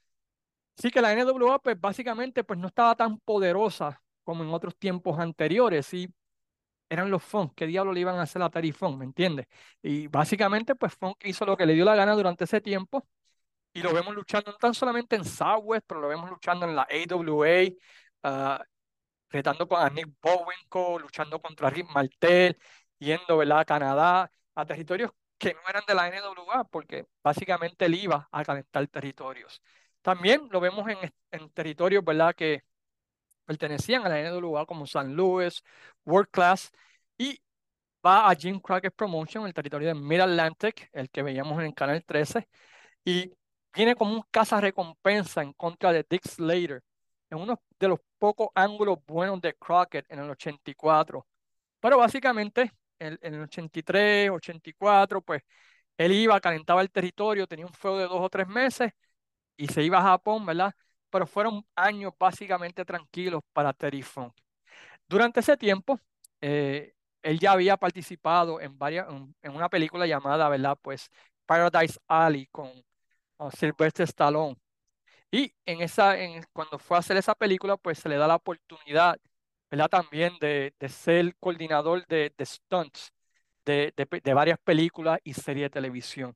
Sí 0.78 0.92
que 0.92 1.02
la 1.02 1.14
NWA, 1.14 1.60
pues 1.60 1.80
básicamente, 1.80 2.44
pues 2.44 2.60
no 2.60 2.68
estaba 2.68 2.96
tan 2.96 3.20
poderosa 3.20 4.02
como 4.24 4.44
en 4.44 4.50
otros 4.52 4.78
tiempos 4.78 5.20
anteriores. 5.20 5.86
Sí, 5.88 6.08
eran 6.90 7.12
los 7.12 7.24
Funk. 7.24 7.54
¿Qué 7.56 7.68
diablo 7.68 7.94
le 7.94 8.02
iban 8.02 8.18
a 8.18 8.24
hacer 8.24 8.42
a 8.42 8.50
Terry? 8.50 8.74
¿Me 8.98 9.06
entiendes? 9.06 9.48
Y 9.82 10.08
básicamente, 10.08 10.76
pues 10.76 10.94
Funk 10.96 11.18
hizo 11.26 11.46
lo 11.46 11.58
que 11.58 11.66
le 11.66 11.74
dio 11.74 11.86
la 11.86 11.96
gana 11.96 12.14
durante 12.14 12.46
ese 12.46 12.62
tiempo. 12.62 13.08
Y 13.78 13.82
lo 13.84 13.94
vemos 13.94 14.16
luchando 14.16 14.52
no 14.52 14.58
tan 14.58 14.74
solamente 14.74 15.16
en 15.16 15.24
Southwest, 15.24 15.86
pero 15.88 16.02
lo 16.02 16.08
vemos 16.08 16.28
luchando 16.32 16.66
en 16.66 16.76
la 16.76 16.88
AWA, 16.90 17.68
uh, 18.24 18.64
retando 19.30 19.68
con 19.68 19.80
a 19.80 19.88
Nick 19.92 20.10
Bowenko, 20.20 20.98
luchando 20.98 21.40
contra 21.40 21.70
Rick 21.70 21.88
Martel, 21.94 22.58
yendo 22.98 23.38
¿verdad? 23.38 23.60
a 23.60 23.66
Canadá, 23.66 24.32
a 24.56 24.66
territorios 24.66 25.12
que 25.38 25.54
no 25.54 25.60
eran 25.70 25.84
de 25.88 25.94
la 25.94 26.08
NWA, 26.08 26.64
porque 26.64 27.06
básicamente 27.24 27.86
él 27.86 27.94
iba 27.94 28.28
a 28.32 28.44
calentar 28.44 28.88
territorios. 28.88 29.62
También 30.02 30.48
lo 30.50 30.60
vemos 30.60 30.90
en, 30.90 30.98
en 31.30 31.50
territorios 31.52 32.04
¿verdad? 32.04 32.34
que 32.34 32.64
pertenecían 33.46 34.04
a 34.04 34.10
la 34.10 34.20
NWA, 34.20 34.66
como 34.66 34.88
San 34.88 35.16
Luis, 35.16 35.64
World 36.04 36.30
Class, 36.32 36.72
y 37.16 37.40
va 38.04 38.28
a 38.28 38.36
Jim 38.36 38.60
Crockett 38.60 38.96
Promotion, 38.96 39.46
el 39.46 39.54
territorio 39.54 39.90
de 39.90 39.94
Mid 39.96 40.20
Atlantic, 40.22 40.90
el 40.94 41.12
que 41.12 41.22
veíamos 41.22 41.60
en 41.60 41.68
el 41.68 41.76
Canal 41.76 42.04
13, 42.04 42.48
y 43.06 43.34
viene 43.78 43.96
como 43.96 44.14
un 44.14 44.24
caza 44.32 44.60
recompensa 44.62 45.42
en 45.44 45.54
contra 45.54 45.92
de 45.94 46.06
Dick 46.10 46.28
Slater, 46.28 46.84
en 47.30 47.38
uno 47.40 47.62
de 47.80 47.88
los 47.88 48.00
pocos 48.18 48.50
ángulos 48.56 49.00
buenos 49.06 49.40
de 49.42 49.54
Crockett 49.56 50.06
en 50.10 50.20
el 50.20 50.30
84. 50.32 51.26
Pero 51.80 51.98
básicamente 52.00 52.72
en, 53.00 53.18
el 53.22 53.42
83, 53.44 54.32
84, 54.32 55.22
pues 55.22 55.44
él 55.98 56.12
iba, 56.14 56.40
calentaba 56.42 56.82
el 56.82 56.92
territorio, 56.92 57.48
tenía 57.48 57.66
un 57.68 57.74
fuego 57.74 58.00
de 58.00 58.06
dos 58.06 58.22
o 58.22 58.30
tres 58.30 58.48
meses 58.48 58.92
y 59.58 59.68
se 59.68 59.84
iba 59.84 60.00
a 60.00 60.04
Japón, 60.04 60.46
¿verdad? 60.46 60.74
pero 61.10 61.28
fueron 61.28 61.66
años 61.76 62.14
básicamente 62.20 62.86
tranquilos 62.86 63.42
para 63.54 63.74
Terry 63.74 64.02
Funk. 64.02 64.34
Durante 65.08 65.40
ese 65.40 65.58
tiempo, 65.58 66.00
eh, 66.42 66.94
él 67.22 67.40
ya 67.40 67.54
había 67.54 67.78
participado 67.78 68.62
en 68.62 68.78
varias, 68.78 69.08
en, 69.10 69.56
una 69.56 69.70
película 69.70 70.06
llamada, 70.08 70.50
¿verdad? 70.50 70.78
Pues 70.82 71.10
Paradise 71.46 72.00
Alley 72.08 72.48
con, 72.48 72.72
con 73.38 73.52
Sylvester 73.52 74.06
Stallone. 74.06 74.58
Y 75.32 75.54
en 75.66 75.82
esa, 75.82 76.18
en, 76.20 76.44
cuando 76.54 76.80
fue 76.80 76.98
a 76.98 77.00
hacer 77.02 77.18
esa 77.18 77.36
película, 77.36 77.78
pues 77.78 78.00
se 78.00 78.10
le 78.10 78.18
da 78.18 78.28
la 78.28 78.36
oportunidad, 78.36 79.18
¿verdad? 79.72 79.90
También 79.90 80.34
de, 80.40 80.74
de 80.80 80.90
ser 80.90 81.36
coordinador 81.40 82.06
de, 82.08 82.34
de 82.38 82.46
stunts 82.46 83.12
de, 83.68 83.94
de, 84.24 84.34
varias 84.34 84.60
películas 84.60 85.20
y 85.24 85.34
series 85.34 85.66
de 85.66 85.70
televisión. 85.70 86.36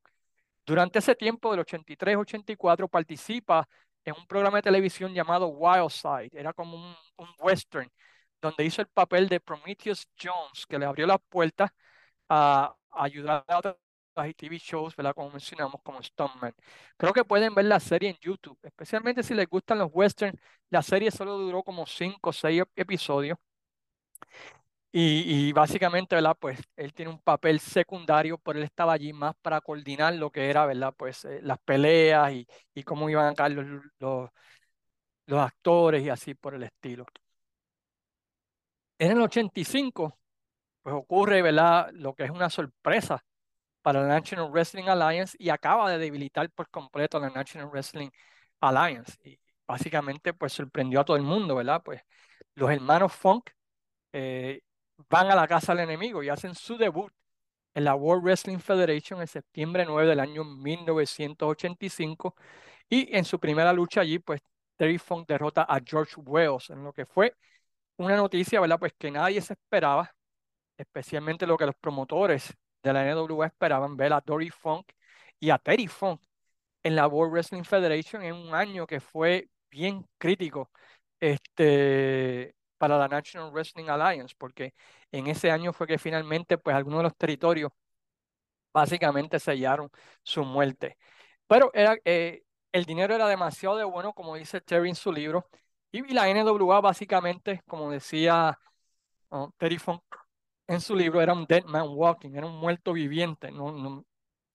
Durante 0.65 0.99
ese 0.99 1.15
tiempo, 1.15 1.51
del 1.51 1.61
83-84, 1.61 2.89
participa 2.89 3.67
en 4.05 4.15
un 4.17 4.27
programa 4.27 4.57
de 4.57 4.63
televisión 4.63 5.13
llamado 5.13 5.47
Wild 5.47 5.89
Side. 5.89 6.29
Era 6.33 6.53
como 6.53 6.77
un, 6.77 6.95
un 7.17 7.29
western, 7.39 7.89
donde 8.41 8.65
hizo 8.65 8.81
el 8.81 8.87
papel 8.87 9.29
de 9.29 9.39
Prometheus 9.39 10.07
Jones, 10.21 10.65
que 10.67 10.79
le 10.79 10.85
abrió 10.85 11.07
las 11.07 11.19
puertas 11.29 11.71
a, 12.29 12.75
a 12.91 13.03
ayudar 13.03 13.45
a 13.47 13.57
otras 13.59 13.75
TV 14.13 14.57
shows, 14.57 14.95
¿verdad? 14.95 15.13
Como 15.15 15.31
mencionamos, 15.31 15.81
como 15.83 16.01
Stuntman. 16.01 16.53
Creo 16.97 17.13
que 17.13 17.23
pueden 17.25 17.53
ver 17.55 17.65
la 17.65 17.79
serie 17.79 18.09
en 18.09 18.17
YouTube, 18.21 18.57
especialmente 18.63 19.23
si 19.23 19.33
les 19.33 19.47
gustan 19.47 19.79
los 19.79 19.89
westerns. 19.93 20.39
La 20.69 20.81
serie 20.81 21.11
solo 21.11 21.37
duró 21.37 21.63
como 21.63 21.85
5 21.85 22.29
o 22.29 22.33
6 22.33 22.63
episodios. 22.75 23.37
Y, 24.93 25.47
y, 25.49 25.53
básicamente, 25.53 26.15
¿verdad? 26.15 26.35
Pues 26.37 26.59
él 26.75 26.93
tiene 26.93 27.11
un 27.11 27.19
papel 27.19 27.59
secundario, 27.61 28.37
pero 28.37 28.59
él 28.59 28.65
estaba 28.65 28.91
allí 28.93 29.13
más 29.13 29.35
para 29.41 29.61
coordinar 29.61 30.13
lo 30.15 30.29
que 30.31 30.49
era, 30.49 30.65
¿verdad? 30.65 30.93
Pues 30.97 31.23
eh, 31.25 31.39
las 31.43 31.59
peleas 31.59 32.33
y, 32.33 32.45
y, 32.73 32.83
cómo 32.83 33.09
iban 33.09 33.27
a 33.31 33.33
caer 33.35 33.53
los, 33.53 33.65
los, 33.99 34.29
los 35.27 35.39
actores 35.39 36.03
y 36.03 36.09
así 36.09 36.33
por 36.35 36.55
el 36.55 36.63
estilo. 36.63 37.05
En 38.99 39.11
el 39.11 39.21
85, 39.21 40.17
pues 40.81 40.95
ocurre, 40.95 41.41
¿verdad? 41.41 41.89
Lo 41.93 42.13
que 42.15 42.23
es 42.25 42.31
una 42.31 42.49
sorpresa 42.49 43.23
para 43.81 44.01
la 44.01 44.07
National 44.07 44.51
Wrestling 44.51 44.85
Alliance 44.87 45.35
y 45.39 45.49
acaba 45.49 45.91
de 45.91 45.97
debilitar 45.97 46.49
por 46.51 46.69
completo 46.69 47.19
la 47.19 47.29
National 47.29 47.69
Wrestling 47.69 48.09
Alliance. 48.61 49.17
Y 49.23 49.39
básicamente, 49.67 50.33
pues 50.33 50.53
sorprendió 50.53 51.01
a 51.01 51.05
todo 51.05 51.17
el 51.17 51.23
mundo, 51.23 51.55
¿verdad? 51.55 51.81
Pues 51.83 52.01
los 52.55 52.71
hermanos 52.71 53.13
Funk 53.13 53.49
eh, 54.13 54.61
van 55.09 55.31
a 55.31 55.35
la 55.35 55.47
casa 55.47 55.73
del 55.73 55.85
enemigo 55.85 56.23
y 56.23 56.29
hacen 56.29 56.55
su 56.55 56.77
debut 56.77 57.11
en 57.73 57.85
la 57.85 57.95
World 57.95 58.23
Wrestling 58.23 58.59
Federation 58.59 59.21
en 59.21 59.27
septiembre 59.27 59.85
9 59.85 60.09
del 60.09 60.19
año 60.19 60.43
1985 60.43 62.35
y 62.89 63.15
en 63.15 63.25
su 63.25 63.39
primera 63.39 63.73
lucha 63.73 64.01
allí, 64.01 64.19
pues 64.19 64.41
Terry 64.77 64.97
Funk 64.97 65.27
derrota 65.27 65.63
a 65.63 65.79
George 65.85 66.15
Wells 66.17 66.69
en 66.71 66.83
lo 66.83 66.93
que 66.93 67.05
fue 67.05 67.35
una 67.97 68.17
noticia, 68.17 68.59
¿verdad? 68.59 68.79
Pues 68.79 68.93
que 68.97 69.11
nadie 69.11 69.41
se 69.41 69.53
esperaba, 69.53 70.11
especialmente 70.77 71.47
lo 71.47 71.57
que 71.57 71.65
los 71.67 71.75
promotores 71.75 72.53
de 72.83 72.93
la 72.93 73.05
NWA 73.05 73.47
esperaban 73.47 73.95
ver 73.97 74.13
a 74.13 74.21
Dory 74.21 74.49
Funk 74.49 74.91
y 75.39 75.49
a 75.49 75.57
Terry 75.57 75.87
Funk 75.87 76.21
en 76.83 76.95
la 76.95 77.07
World 77.07 77.33
Wrestling 77.33 77.63
Federation 77.63 78.23
en 78.23 78.35
un 78.35 78.55
año 78.55 78.87
que 78.87 78.99
fue 78.99 79.49
bien 79.69 80.05
crítico 80.17 80.71
este, 81.19 82.55
para 82.77 82.97
la 82.97 83.07
National 83.07 83.51
Wrestling 83.51 83.89
Alliance, 83.89 84.35
porque 84.37 84.73
en 85.11 85.27
ese 85.27 85.51
año 85.51 85.73
fue 85.73 85.87
que 85.87 85.97
finalmente 85.99 86.57
pues 86.57 86.75
algunos 86.75 86.99
de 86.99 87.03
los 87.03 87.17
territorios 87.17 87.71
básicamente 88.73 89.39
sellaron 89.39 89.89
su 90.23 90.43
muerte. 90.43 90.97
Pero 91.47 91.71
era, 91.73 91.97
eh, 92.05 92.43
el 92.71 92.85
dinero 92.85 93.15
era 93.15 93.27
demasiado 93.27 93.77
de 93.77 93.83
bueno, 93.83 94.13
como 94.13 94.35
dice 94.35 94.61
Terry 94.61 94.89
en 94.89 94.95
su 94.95 95.11
libro, 95.11 95.47
y 95.91 96.01
la 96.13 96.29
NWA 96.29 96.81
básicamente, 96.81 97.61
como 97.67 97.91
decía 97.91 98.57
oh, 99.29 99.51
Terry 99.57 99.77
Funk 99.77 100.03
en 100.67 100.81
su 100.81 100.95
libro, 100.95 101.21
era 101.21 101.33
un 101.33 101.45
dead 101.45 101.63
man 101.65 101.85
walking, 101.89 102.31
era 102.35 102.47
un 102.47 102.57
muerto 102.59 102.93
viviente. 102.93 103.51
No, 103.51 104.05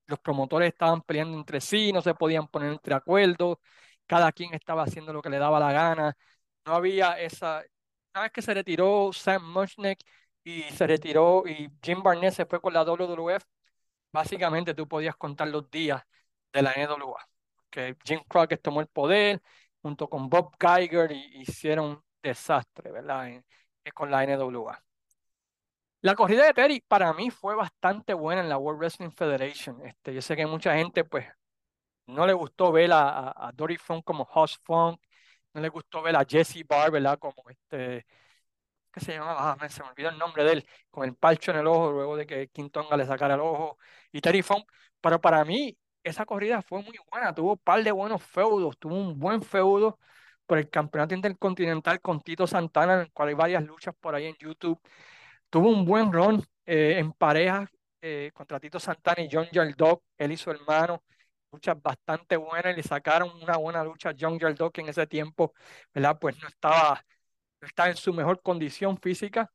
los 0.07 0.19
promotores 0.21 0.69
estaban 0.73 1.03
peleando 1.03 1.37
entre 1.39 1.61
sí, 1.61 1.93
no 1.93 2.03
se 2.03 2.15
podían 2.15 2.49
poner 2.49 2.73
entre 2.73 2.95
acuerdos, 2.95 3.59
cada 4.07 4.33
quien 4.33 4.55
estaba 4.55 4.85
haciendo 4.85 5.13
lo 5.13 5.23
que 5.23 5.31
le 5.31 5.39
daba 5.39 5.61
la 5.61 5.73
gana. 5.73 6.17
No 6.65 6.75
había 6.75 7.21
esa... 7.21 7.63
Una 8.15 8.23
vez 8.25 8.33
que 8.33 8.43
se 8.43 8.55
retiró 8.55 9.13
Sam 9.13 9.53
Mushnick 9.53 10.01
y 10.45 10.63
se 10.65 10.87
retiró 10.87 11.45
y 11.47 11.71
Jim 11.83 12.03
Barnett 12.03 12.35
se 12.35 12.47
fue 12.47 12.61
con 12.61 12.73
la 12.73 12.83
WWF, 12.85 13.45
básicamente 14.13 14.75
tú 14.75 14.89
podías 14.89 15.17
contar 15.17 15.49
los 15.49 15.71
días 15.71 16.03
de 16.53 16.63
la 16.63 16.73
NWA. 16.75 17.29
Que 17.71 17.97
Jim 18.05 18.21
Crockett 18.29 18.63
tomó 18.63 18.81
el 18.81 18.89
poder, 18.89 19.43
junto 19.83 20.09
con 20.09 20.29
Bob 20.31 20.57
Geiger 20.59 21.13
y 21.13 21.43
hicieron 21.43 21.87
un 21.87 22.05
desastre, 22.23 22.91
¿verdad? 22.93 23.43
con 23.95 24.11
la 24.11 24.25
NWA. 24.25 24.86
La 26.07 26.15
corrida 26.15 26.45
de 26.47 26.55
Terry 26.55 26.81
para 26.87 27.13
mí 27.15 27.31
fue 27.31 27.57
bastante 27.57 28.15
buena 28.15 28.41
en 28.41 28.49
la 28.49 28.59
World 28.59 28.79
Wrestling 28.79 29.11
Federation. 29.11 29.85
Este, 29.85 30.15
yo 30.15 30.23
sé 30.23 30.37
que 30.37 30.47
mucha 30.47 30.73
gente 30.77 31.03
pues 31.03 31.27
no 32.07 32.29
le 32.29 32.33
gustó 32.33 32.71
ver 32.71 32.93
a, 32.93 33.51
Dory 33.55 33.77
Funk 33.77 34.05
como 34.05 34.23
Hoss 34.33 34.57
Funk, 34.63 35.01
no 35.53 35.61
le 35.61 35.69
gustó 35.69 36.03
ver 36.03 36.15
a 36.15 36.25
Jesse 36.25 36.65
Barr, 36.65 36.93
¿verdad? 36.93 37.19
Como 37.19 37.43
este, 37.51 38.07
¿qué 38.93 39.01
se 39.01 39.15
llamaba? 39.15 39.57
Ah, 39.61 39.69
se 39.69 39.83
me 39.83 39.89
olvidó 39.89 40.11
el 40.11 40.19
nombre 40.19 40.45
de 40.45 40.53
él, 40.53 40.69
con 40.91 41.05
el 41.09 41.17
palcho 41.17 41.51
en 41.51 41.59
el 41.59 41.67
ojo 41.67 41.91
luego 41.91 42.17
de 42.17 42.27
que 42.27 42.49
Quintonga 42.51 42.97
le 42.97 43.07
sacara 43.07 43.35
el 43.35 43.41
ojo 43.41 43.77
y 44.13 44.21
Terry 44.21 44.43
Funk. 44.43 44.65
Pero 45.01 45.21
para 45.21 45.45
mí 45.45 45.77
esa 46.05 46.25
corrida 46.25 46.63
fue 46.63 46.83
muy 46.83 46.97
buena, 47.11 47.35
tuvo 47.35 47.53
un 47.55 47.59
par 47.59 47.83
de 47.83 47.91
buenos 47.91 48.23
feudos, 48.23 48.79
tuvo 48.79 48.95
un 48.95 49.19
buen 49.19 49.43
feudo 49.43 49.99
por 50.47 50.59
el 50.59 50.71
campeonato 50.71 51.17
intercontinental 51.17 52.01
con 52.01 52.21
Tito 52.21 52.47
Santana, 52.47 52.95
en 52.95 53.01
el 53.01 53.13
cual 53.13 53.31
hay 53.31 53.35
varias 53.35 53.65
luchas 53.65 53.93
por 54.01 54.15
ahí 54.15 54.27
en 54.27 54.37
YouTube. 54.39 54.81
Tuvo 55.51 55.71
un 55.71 55.85
buen 55.85 56.13
run 56.13 56.45
eh, 56.67 56.99
en 56.99 57.13
parejas 57.13 57.69
eh, 58.01 58.31
contra 58.35 58.61
Tito 58.61 58.79
Santana 58.79 59.23
y 59.23 59.29
John 59.31 59.49
Dog, 59.77 60.03
él 60.19 60.33
y 60.33 60.37
su 60.37 60.51
hermano, 60.51 61.03
luchas 61.51 61.81
bastante 61.81 62.37
buenas 62.37 62.77
le 62.77 62.83
sacaron 62.83 63.31
una 63.43 63.57
buena 63.57 63.83
lucha 63.85 64.11
a 64.11 64.15
John 64.19 64.39
Dog 64.39 64.73
que 64.73 64.81
en 64.83 64.89
ese 64.89 65.07
tiempo, 65.07 65.55
¿verdad? 65.95 66.19
Pues 66.21 66.41
no 66.41 66.49
estaba, 66.49 67.05
no 67.61 67.67
estaba 67.67 67.91
en 67.91 67.97
su 67.97 68.13
mejor 68.13 68.43
condición 68.43 68.99
física 68.99 69.51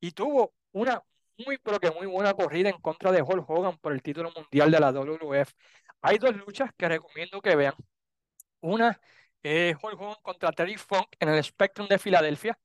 y 0.00 0.12
tuvo 0.12 0.54
una 0.72 1.02
muy, 1.38 1.58
pero 1.58 1.80
que 1.80 1.90
muy 1.90 2.06
buena 2.06 2.34
corrida 2.34 2.68
en 2.70 2.80
contra 2.80 3.12
de 3.12 3.22
Hulk 3.22 3.48
Hogan 3.48 3.78
por 3.78 3.92
el 3.92 4.02
título 4.02 4.30
mundial 4.36 4.70
de 4.70 4.80
la 4.80 4.92
WWF. 4.92 5.52
Hay 6.02 6.18
dos 6.18 6.36
luchas 6.36 6.70
que 6.76 6.88
recomiendo 6.88 7.40
que 7.40 7.56
vean. 7.56 7.74
Una 8.60 9.00
es 9.42 9.76
Hulk 9.82 10.00
Hogan 10.00 10.16
contra 10.22 10.52
Terry 10.52 10.76
Funk 10.76 11.06
en 11.20 11.28
el 11.30 11.42
Spectrum 11.44 11.88
de 11.88 11.98
Filadelfia. 11.98 12.58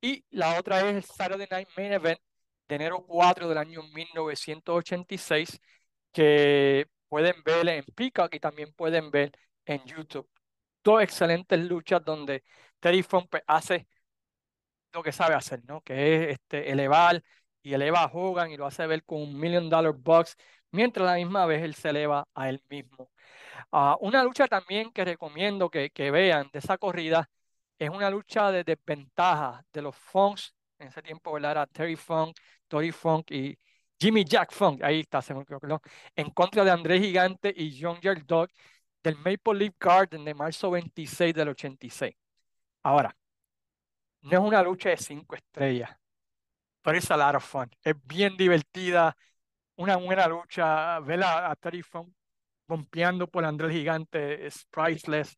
Y 0.00 0.24
la 0.30 0.58
otra 0.58 0.80
es 0.88 0.96
el 0.96 1.04
Saturday 1.04 1.46
Night 1.50 1.68
Main 1.76 1.92
Event 1.92 2.20
de 2.68 2.74
enero 2.76 3.04
4 3.06 3.48
del 3.48 3.58
año 3.58 3.82
1986, 3.82 5.60
que 6.12 6.86
pueden 7.08 7.42
ver 7.44 7.68
en 7.68 7.84
Peacock 7.94 8.34
y 8.34 8.40
también 8.40 8.72
pueden 8.74 9.10
ver 9.10 9.32
en 9.66 9.84
YouTube. 9.84 10.28
Dos 10.84 11.02
excelentes 11.02 11.58
luchas 11.60 12.04
donde 12.04 12.44
Terry 12.80 13.02
Funk 13.02 13.36
hace 13.46 13.88
lo 14.92 15.02
que 15.02 15.12
sabe 15.12 15.34
hacer, 15.34 15.62
¿no? 15.64 15.80
Que 15.82 16.30
es 16.30 16.38
este, 16.40 16.70
elevar 16.70 17.22
y 17.62 17.74
eleva 17.74 18.04
a 18.04 18.10
Hogan 18.12 18.50
y 18.50 18.56
lo 18.56 18.66
hace 18.66 18.86
ver 18.86 19.04
con 19.04 19.22
un 19.22 19.38
Million 19.38 19.68
Dollar 19.68 19.92
Box 19.94 20.36
mientras 20.70 21.08
a 21.08 21.12
la 21.12 21.16
misma 21.18 21.46
vez 21.46 21.62
él 21.62 21.74
se 21.74 21.90
eleva 21.90 22.26
a 22.34 22.48
él 22.48 22.62
mismo. 22.68 23.10
Uh, 23.72 23.96
una 24.00 24.22
lucha 24.24 24.46
también 24.48 24.92
que 24.92 25.04
recomiendo 25.04 25.70
que, 25.70 25.90
que, 25.90 26.10
vean 26.10 26.48
de 26.52 26.60
esa 26.60 26.78
corrida 26.78 27.28
es 27.78 27.90
una 27.90 28.10
lucha 28.10 28.50
de 28.50 28.64
desventaja 28.64 29.64
de 29.72 29.82
los 29.82 29.96
Funks, 29.96 30.54
en 30.78 30.88
ese 30.88 31.02
tiempo 31.02 31.36
era 31.38 31.66
Terry 31.66 31.96
Funk, 31.96 32.36
Tori 32.66 32.92
Funk 32.92 33.30
y 33.30 33.58
Jimmy 33.98 34.24
Jack 34.24 34.52
Funk, 34.52 34.82
ahí 34.82 35.00
está, 35.00 35.20
se 35.22 35.34
me 35.34 35.44
en 36.16 36.30
contra 36.30 36.64
de 36.64 36.70
André 36.70 37.00
Gigante 37.00 37.52
y 37.56 37.80
John 37.80 37.98
Dog 38.26 38.48
del 39.02 39.16
Maple 39.16 39.54
Leaf 39.54 39.74
Garden 39.78 40.24
de 40.24 40.34
marzo 40.34 40.70
26 40.70 41.34
del 41.34 41.48
86. 41.48 42.14
Ahora, 42.82 43.14
no 44.22 44.30
es 44.30 44.38
una 44.38 44.62
lucha 44.62 44.90
de 44.90 44.96
cinco 44.96 45.34
estrellas, 45.36 45.90
pero 46.82 46.98
es 46.98 47.10
a 47.10 47.16
lot 47.16 47.36
of 47.36 47.44
fun. 47.44 47.70
Es 47.82 47.94
bien 48.04 48.36
divertida, 48.36 49.16
una 49.76 49.96
buena 49.96 50.26
lucha, 50.28 50.98
ver 51.00 51.22
a, 51.24 51.54
Terry 51.56 51.82
Funk 51.82 52.12
bompeando 52.66 53.28
por 53.28 53.44
Andrés 53.44 53.72
Gigante 53.72 54.46
es 54.46 54.64
priceless. 54.70 55.36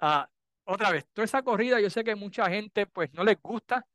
Uh, 0.00 0.24
otra 0.64 0.90
vez, 0.90 1.06
toda 1.12 1.24
esa 1.24 1.42
corrida, 1.42 1.80
yo 1.80 1.90
sé 1.90 2.04
que 2.04 2.14
mucha 2.14 2.48
gente 2.48 2.86
pues 2.86 3.12
no 3.14 3.24
les 3.24 3.40
gusta, 3.40 3.86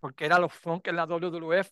porque 0.00 0.26
era 0.26 0.38
los 0.38 0.52
Funk 0.52 0.88
en 0.88 0.96
la 0.96 1.06
WWF, 1.06 1.70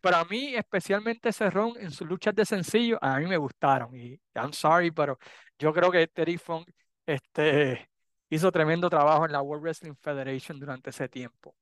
pero 0.00 0.16
a 0.16 0.24
mí, 0.24 0.54
especialmente 0.54 1.32
Cerrón 1.32 1.74
en 1.78 1.90
sus 1.90 2.08
luchas 2.08 2.34
de 2.34 2.44
sencillo, 2.46 2.98
a 3.02 3.18
mí 3.18 3.26
me 3.26 3.36
gustaron. 3.36 3.94
Y 3.94 4.20
I'm 4.34 4.52
sorry, 4.52 4.90
pero 4.90 5.18
yo 5.58 5.72
creo 5.72 5.90
que 5.90 6.06
Terry 6.08 6.38
Funk 6.38 6.70
este, 7.06 7.90
hizo 8.30 8.50
tremendo 8.52 8.88
trabajo 8.88 9.26
en 9.26 9.32
la 9.32 9.42
World 9.42 9.62
Wrestling 9.64 9.94
Federation 10.00 10.58
durante 10.58 10.90
ese 10.90 11.08
tiempo. 11.08 11.54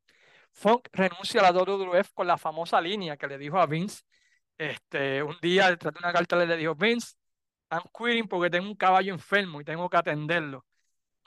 Funk 0.52 0.88
renuncia 0.92 1.40
a 1.40 1.50
la 1.50 1.52
WWF 1.52 2.12
con 2.14 2.26
la 2.26 2.38
famosa 2.38 2.80
línea 2.80 3.16
que 3.16 3.26
le 3.26 3.38
dijo 3.38 3.58
a 3.58 3.66
Vince 3.66 4.02
este, 4.58 5.22
un 5.22 5.36
día 5.40 5.70
detrás 5.70 5.94
de 5.94 6.00
una 6.00 6.12
carta 6.12 6.36
le 6.36 6.56
dijo, 6.56 6.74
Vince, 6.74 7.14
I'm 7.70 7.82
quitting 7.96 8.28
porque 8.28 8.50
tengo 8.50 8.68
un 8.68 8.76
caballo 8.76 9.14
enfermo 9.14 9.60
y 9.60 9.64
tengo 9.64 9.88
que 9.88 9.96
atenderlo. 9.96 10.66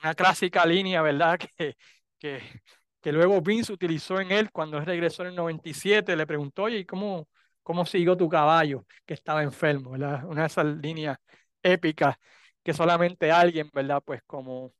Una 0.04 0.16
clásica 0.16 0.66
línea, 0.66 1.02
¿verdad? 1.02 1.40
Que, 1.58 1.76
que, 2.20 2.62
que 3.02 3.12
luego 3.12 3.42
Vince 3.42 3.74
utilizó 3.74 4.20
en 4.20 4.32
él 4.32 4.52
cuando 4.52 4.80
regresó 4.80 5.24
en 5.24 5.30
el 5.30 5.36
97, 5.36 6.16
le 6.16 6.28
preguntó, 6.28 6.64
oye, 6.64 6.80
¿y 6.80 6.86
cómo, 6.86 7.28
cómo 7.64 7.86
siguió 7.86 8.16
tu 8.18 8.30
caballo 8.30 8.86
que 9.06 9.14
estaba 9.16 9.42
enfermo? 9.44 9.92
¿verdad? 9.92 10.26
Una 10.26 10.42
de 10.42 10.48
esas 10.48 10.66
líneas 10.66 11.18
épicas 11.64 12.16
que 12.64 12.74
solamente 12.74 13.32
alguien, 13.32 13.70
¿verdad? 13.74 14.02
Pues 14.06 14.22
como 14.28 14.72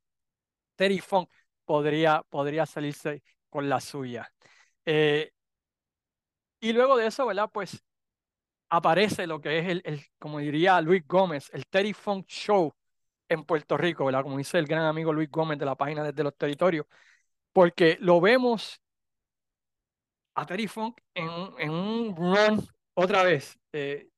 Terry 0.76 1.00
Funk 1.00 1.30
podría, 1.64 2.22
podría 2.28 2.66
salirse 2.66 3.22
con 3.50 3.68
la 3.68 3.80
suya. 3.80 4.30
Eh, 4.86 5.32
y 6.60 6.72
luego 6.72 6.96
de 6.96 7.06
eso, 7.06 7.26
¿verdad? 7.26 7.50
Pues 7.52 7.82
aparece 8.70 9.26
lo 9.26 9.40
que 9.40 9.58
es 9.60 9.68
el, 9.68 9.82
el, 9.84 10.02
como 10.18 10.38
diría 10.40 10.80
Luis 10.80 11.04
Gómez, 11.06 11.50
el 11.54 11.66
Terry 11.68 11.92
Funk 11.94 12.26
Show 12.28 12.74
en 13.32 13.44
Puerto 13.44 13.76
Rico, 13.76 14.04
¿verdad? 14.04 14.22
Como 14.22 14.38
dice 14.38 14.58
el 14.58 14.66
gran 14.66 14.84
amigo 14.84 15.12
Luis 15.12 15.30
Gómez 15.30 15.58
de 15.58 15.66
la 15.66 15.76
página 15.76 16.02
desde 16.04 16.22
los 16.22 16.36
territorios, 16.36 16.86
porque 17.52 17.96
lo 18.00 18.20
vemos 18.20 18.80
a 20.34 20.46
Terry 20.46 20.66
Funk 20.66 20.98
en, 21.14 21.70
un 21.70 22.16
run 22.16 22.66
otra 22.94 23.22
vez. 23.22 23.58
Eh, 23.72 24.08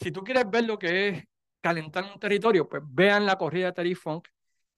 si 0.00 0.12
tú 0.12 0.22
quieres 0.22 0.48
ver 0.50 0.64
lo 0.64 0.78
que 0.78 1.08
es 1.08 1.24
calentar 1.60 2.04
un 2.04 2.18
territorio, 2.20 2.68
pues 2.68 2.82
vean 2.86 3.26
la 3.26 3.36
corrida 3.36 3.66
de 3.66 3.72
Terry 3.72 3.94
Funk 3.94 4.28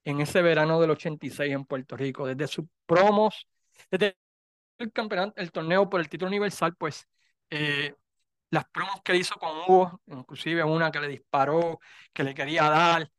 en 0.05 0.21
ese 0.21 0.43
verano 0.43 0.81
del 0.81 0.91
86 0.91 1.53
en 1.53 1.65
Puerto 1.65 1.97
Rico, 1.97 2.27
desde 2.27 2.47
sus 2.47 2.65
promos, 2.87 3.47
desde 3.91 4.17
el 4.79 4.93
campeonato, 4.93 5.35
el 5.37 5.53
torneo 5.53 5.89
por 5.91 6.01
el 6.01 6.09
título 6.09 6.29
universal, 6.29 6.75
pues 6.77 7.07
eh, 7.51 7.95
las 8.51 8.65
promos 8.67 9.03
que 9.05 9.17
hizo 9.17 9.35
con 9.37 9.51
Hugo, 9.59 10.01
inclusive 10.07 10.65
una 10.65 10.91
que 10.91 11.01
le 11.01 11.09
disparó, 11.09 11.81
que 12.13 12.25
le 12.25 12.35
quería 12.35 12.65
dar, 12.71 13.11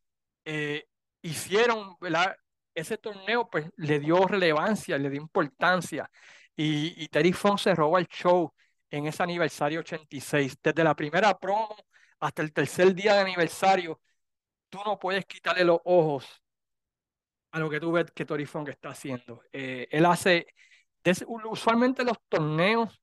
eh, 0.45 0.85
hicieron, 1.21 1.95
¿verdad? 1.99 2.35
Ese 2.73 2.97
torneo 2.97 3.49
pues 3.49 3.69
le 3.77 3.99
dio 3.99 4.25
relevancia, 4.27 4.97
le 4.97 5.09
dio 5.09 5.21
importancia 5.21 6.09
y, 6.55 7.03
y 7.03 7.07
Terry 7.09 7.33
Funk 7.33 7.59
se 7.59 7.75
robó 7.75 7.97
el 7.97 8.07
show 8.07 8.53
en 8.89 9.07
ese 9.07 9.23
aniversario 9.23 9.81
86. 9.81 10.57
Desde 10.61 10.83
la 10.83 10.95
primera 10.95 11.37
promo 11.37 11.75
hasta 12.19 12.41
el 12.41 12.53
tercer 12.53 12.93
día 12.93 13.15
de 13.15 13.21
aniversario, 13.21 13.99
tú 14.69 14.79
no 14.85 14.99
puedes 14.99 15.25
quitarle 15.25 15.65
los 15.65 15.79
ojos 15.85 16.41
a 17.51 17.59
lo 17.59 17.69
que 17.69 17.79
tú 17.79 17.91
ves 17.91 18.11
que 18.11 18.25
Terry 18.25 18.45
Funk 18.45 18.69
está 18.69 18.89
haciendo. 18.89 19.43
Eh, 19.51 19.87
él 19.91 20.05
hace, 20.05 20.47
usualmente 21.27 22.03
los 22.03 22.17
torneos 22.29 23.01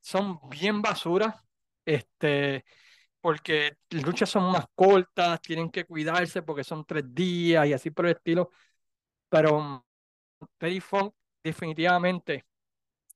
son 0.00 0.38
bien 0.48 0.82
basura, 0.82 1.44
este, 1.84 2.64
porque 3.24 3.78
las 3.88 4.04
luchas 4.04 4.28
son 4.28 4.52
más 4.52 4.66
cortas, 4.74 5.40
tienen 5.40 5.70
que 5.70 5.86
cuidarse 5.86 6.42
porque 6.42 6.62
son 6.62 6.84
tres 6.84 7.04
días 7.14 7.66
y 7.66 7.72
así 7.72 7.90
por 7.90 8.04
el 8.04 8.12
estilo. 8.12 8.50
Pero 9.30 9.86
Terry 10.58 10.80
Funk 10.80 11.14
definitivamente, 11.42 12.44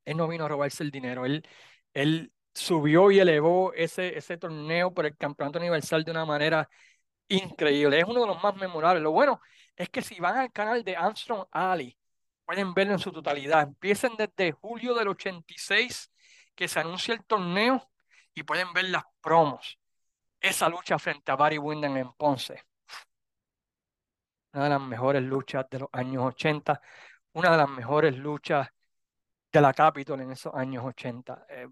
él 0.07 0.17
no 0.17 0.27
vino 0.29 0.47
a 0.47 0.49
robarse 0.49 0.83
el 0.83 0.91
dinero. 0.91 1.27
Él, 1.27 2.33
subió 2.55 3.11
y 3.11 3.21
elevó 3.21 3.75
ese, 3.75 4.17
ese 4.17 4.39
torneo 4.39 4.95
por 4.95 5.05
el 5.07 5.17
Campeonato 5.17 5.59
Universal 5.59 6.05
de 6.05 6.11
una 6.13 6.25
manera 6.25 6.71
increíble. 7.29 8.01
Es 8.01 8.07
uno 8.07 8.23
de 8.23 8.29
los 8.29 8.43
más 8.43 8.57
memorables. 8.57 9.03
Lo 9.03 9.13
bueno 9.13 9.43
es 9.77 9.91
que 9.91 10.03
si 10.03 10.19
van 10.21 10.39
al 10.39 10.53
canal 10.53 10.85
de 10.85 10.97
Armstrong 10.97 11.47
Ali, 11.51 11.99
pueden 12.47 12.73
verlo 12.75 12.95
en 12.95 12.99
su 12.99 13.13
totalidad. 13.13 13.63
Empiecen 13.63 14.17
desde 14.17 14.53
julio 14.53 14.95
del 14.95 15.09
86, 15.09 16.11
que 16.55 16.69
se 16.69 16.81
anuncia 16.81 17.15
el 17.15 17.25
torneo, 17.25 17.91
y 18.35 18.43
pueden 18.45 18.73
ver 18.73 18.87
las 18.87 19.05
promos. 19.21 19.79
Esa 20.41 20.69
lucha 20.69 20.99
frente 20.99 21.31
a 21.33 21.37
Barry 21.37 21.59
Windham 21.59 21.97
en 21.97 22.13
Ponce. 22.13 22.63
Una 24.53 24.65
de 24.65 24.71
las 24.71 24.81
mejores 24.81 25.23
luchas 25.23 25.67
de 25.71 25.81
los 25.81 25.89
años 25.93 26.25
80. 26.25 26.81
Una 27.33 27.51
de 27.51 27.57
las 27.57 27.69
mejores 27.69 28.17
luchas 28.17 28.69
de 29.53 29.61
la 29.61 29.73
Capitol 29.73 30.21
en 30.21 30.33
esos 30.33 30.55
años 30.55 30.85
80. 30.85 31.47
Eh, 31.49 31.69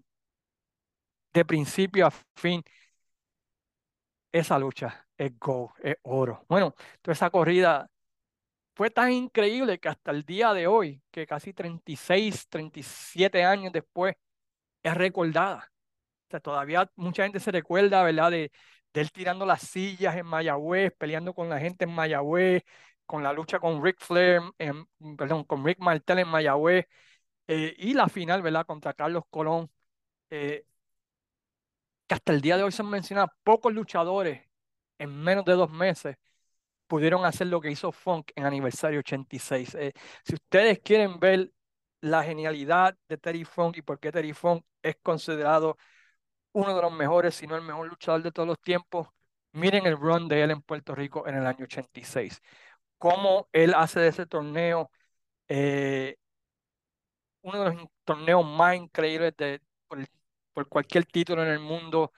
de 1.33 1.45
principio 1.45 2.07
a 2.07 2.11
fin, 2.35 2.63
esa 4.31 4.57
lucha 4.59 5.07
es 5.17 5.37
go, 5.39 5.73
es 5.81 5.95
oro. 6.03 6.45
Bueno, 6.47 6.75
toda 7.01 7.13
esa 7.13 7.29
corrida 7.29 7.89
fue 8.75 8.89
tan 8.91 9.11
increíble 9.11 9.79
que 9.79 9.89
hasta 9.89 10.11
el 10.11 10.23
día 10.23 10.53
de 10.53 10.67
hoy, 10.67 11.01
que 11.11 11.25
casi 11.27 11.53
36, 11.53 12.47
37 12.49 13.43
años 13.43 13.73
después, 13.73 14.15
es 14.83 14.93
recordada. 14.95 15.71
Todavía 16.27 16.89
mucha 16.95 17.23
gente 17.23 17.39
se 17.39 17.51
recuerda, 17.51 18.03
¿verdad? 18.03 18.31
De, 18.31 18.51
él 18.93 19.11
tirando 19.11 19.45
las 19.45 19.61
sillas 19.61 20.15
en 20.15 20.25
Mayagüez, 20.25 20.91
peleando 20.97 21.33
con 21.35 21.49
la 21.49 21.59
gente 21.59 21.85
en 21.85 21.91
Mayagüez, 21.93 22.63
con 23.05 23.23
la 23.23 23.31
lucha 23.33 23.59
con 23.59 23.83
Rick 23.83 23.99
Flair, 23.99 24.41
perdón, 25.17 25.43
con 25.43 25.63
Rick 25.65 25.79
Martel 25.79 26.19
en 26.19 26.27
Mayagüez, 26.27 26.85
eh, 27.47 27.75
y 27.77 27.93
la 27.93 28.09
final, 28.09 28.41
¿verdad? 28.41 28.65
Contra 28.65 28.93
Carlos 28.93 29.23
Colón. 29.29 29.71
Eh, 30.31 30.65
que 32.07 32.15
hasta 32.15 32.33
el 32.33 32.41
día 32.41 32.57
de 32.57 32.63
hoy 32.63 32.71
se 32.71 32.81
han 32.81 32.89
mencionado 32.89 33.31
pocos 33.43 33.73
luchadores 33.73 34.41
en 34.99 35.15
menos 35.15 35.45
de 35.45 35.53
dos 35.53 35.71
meses 35.71 36.17
pudieron 36.87 37.25
hacer 37.25 37.47
lo 37.47 37.61
que 37.61 37.71
hizo 37.71 37.91
Funk 37.91 38.31
en 38.35 38.45
aniversario 38.45 38.99
86. 38.99 39.75
Eh, 39.75 39.93
si 40.23 40.35
ustedes 40.35 40.79
quieren 40.79 41.19
ver 41.19 41.51
la 42.01 42.23
genialidad 42.23 42.97
de 43.09 43.17
Terry 43.17 43.43
Funk 43.43 43.77
y 43.77 43.81
por 43.81 43.99
qué 43.99 44.11
Terry 44.11 44.33
Funk 44.33 44.63
es 44.81 44.95
considerado 45.03 45.77
uno 46.57 46.75
de 46.75 46.81
los 46.81 46.91
mejores, 46.91 47.35
si 47.35 47.47
no 47.47 47.55
el 47.55 47.61
mejor 47.61 47.87
luchador 47.87 48.23
de 48.23 48.31
todos 48.31 48.47
los 48.47 48.59
tiempos, 48.59 49.07
miren 49.53 49.85
el 49.85 49.97
run 49.97 50.27
de 50.27 50.43
él 50.43 50.51
en 50.51 50.61
Puerto 50.61 50.95
Rico 50.95 51.27
en 51.27 51.35
el 51.35 51.45
año 51.45 51.65
86. 51.65 52.41
Cómo 52.97 53.47
él 53.53 53.73
hace 53.75 53.99
de 53.99 54.07
ese 54.09 54.25
torneo 54.25 54.91
eh, 55.47 56.17
uno 57.41 57.63
de 57.63 57.75
los 57.75 57.87
torneos 58.03 58.45
más 58.45 58.75
increíbles 58.75 59.35
de, 59.37 59.61
por, 60.53 60.67
cualquier 60.69 61.05
título 61.05 61.43
en 61.43 61.49
el 61.49 61.59
mundo, 61.59 62.11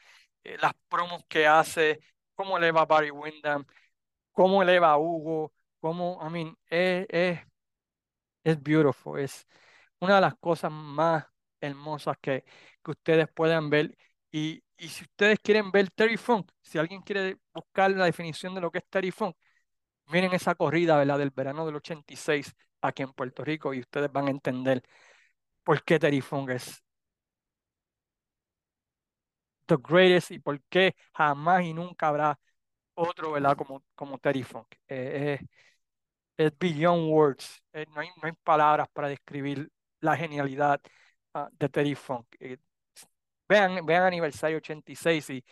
eh, 0.44 0.58
las 0.62 0.74
promos 0.90 1.24
que 1.28 1.46
hace, 1.48 2.00
cómo 2.36 2.58
eleva 2.58 2.82
a 2.82 2.86
Barry 2.86 3.12
Windham, 3.12 3.66
cómo 4.32 4.64
eleva 4.64 4.92
a 4.92 4.98
Hugo, 4.98 5.54
cómo, 5.82 6.20
I 6.26 6.32
mean, 6.32 6.58
es, 6.70 7.06
es, 7.10 7.40
es 8.44 8.62
beautiful, 8.64 9.20
es 9.20 9.48
una 10.00 10.16
de 10.16 10.22
las 10.22 10.36
cosas 10.38 10.72
más 10.72 11.26
hermosas 11.62 12.18
que, 12.22 12.44
que 12.84 12.92
ustedes 12.92 13.28
puedan 13.34 13.70
ver. 13.70 13.98
Y, 14.32 14.64
si 14.78 15.04
ustedes 15.04 15.40
quieren 15.40 15.72
ver 15.72 15.90
Terry 15.92 16.18
Funk, 16.18 16.52
si 16.62 16.78
alguien 16.78 17.02
quiere 17.02 17.38
buscar 17.54 17.92
la 17.92 18.06
definición 18.06 18.56
de 18.56 18.62
lo 18.62 18.72
que 18.72 18.80
es 18.80 18.86
Terry 18.90 19.12
Funk, 19.12 19.36
miren 20.08 20.34
esa 20.34 20.56
corrida 20.56 20.98
¿verdad? 20.98 21.20
del 21.20 21.32
verano 21.32 21.66
del 21.66 21.76
86 21.78 22.56
aquí 22.82 23.04
en 23.04 23.14
Puerto 23.14 23.44
Rico 23.44 23.74
y 23.74 23.82
ustedes 23.82 24.12
van 24.12 24.28
a 24.28 24.32
entender 24.32 24.84
por 25.64 25.84
qué 25.84 26.00
Terry 26.00 26.22
Funk 26.22 26.52
es 26.52 26.84
the 29.68 29.78
greatest 29.78 30.32
y 30.32 30.40
por 30.40 30.62
qué 30.70 30.96
jamás 31.14 31.64
y 31.64 31.74
nunca 31.74 32.08
habrá 32.10 32.40
otro. 32.96 33.34
Como, 33.96 34.18
Terry 34.20 34.44
Funk. 34.44 34.68
Eh, 34.88 35.40
es 36.38 36.58
beyond 36.58 37.12
words. 37.12 37.62
Eh, 37.74 37.86
no, 37.94 38.02
hay, 38.02 38.10
palabras 38.44 38.88
para 38.94 39.10
describir 39.10 39.70
la 40.02 40.16
genialidad 40.18 40.82
uh, 41.34 41.48
de 41.52 41.70
Terry 41.70 41.96
Funk. 41.96 42.28
Vean, 43.50 43.86
vean 43.86 44.04
aniversario 44.04 44.58
86 44.58 45.30
y, 45.32 45.44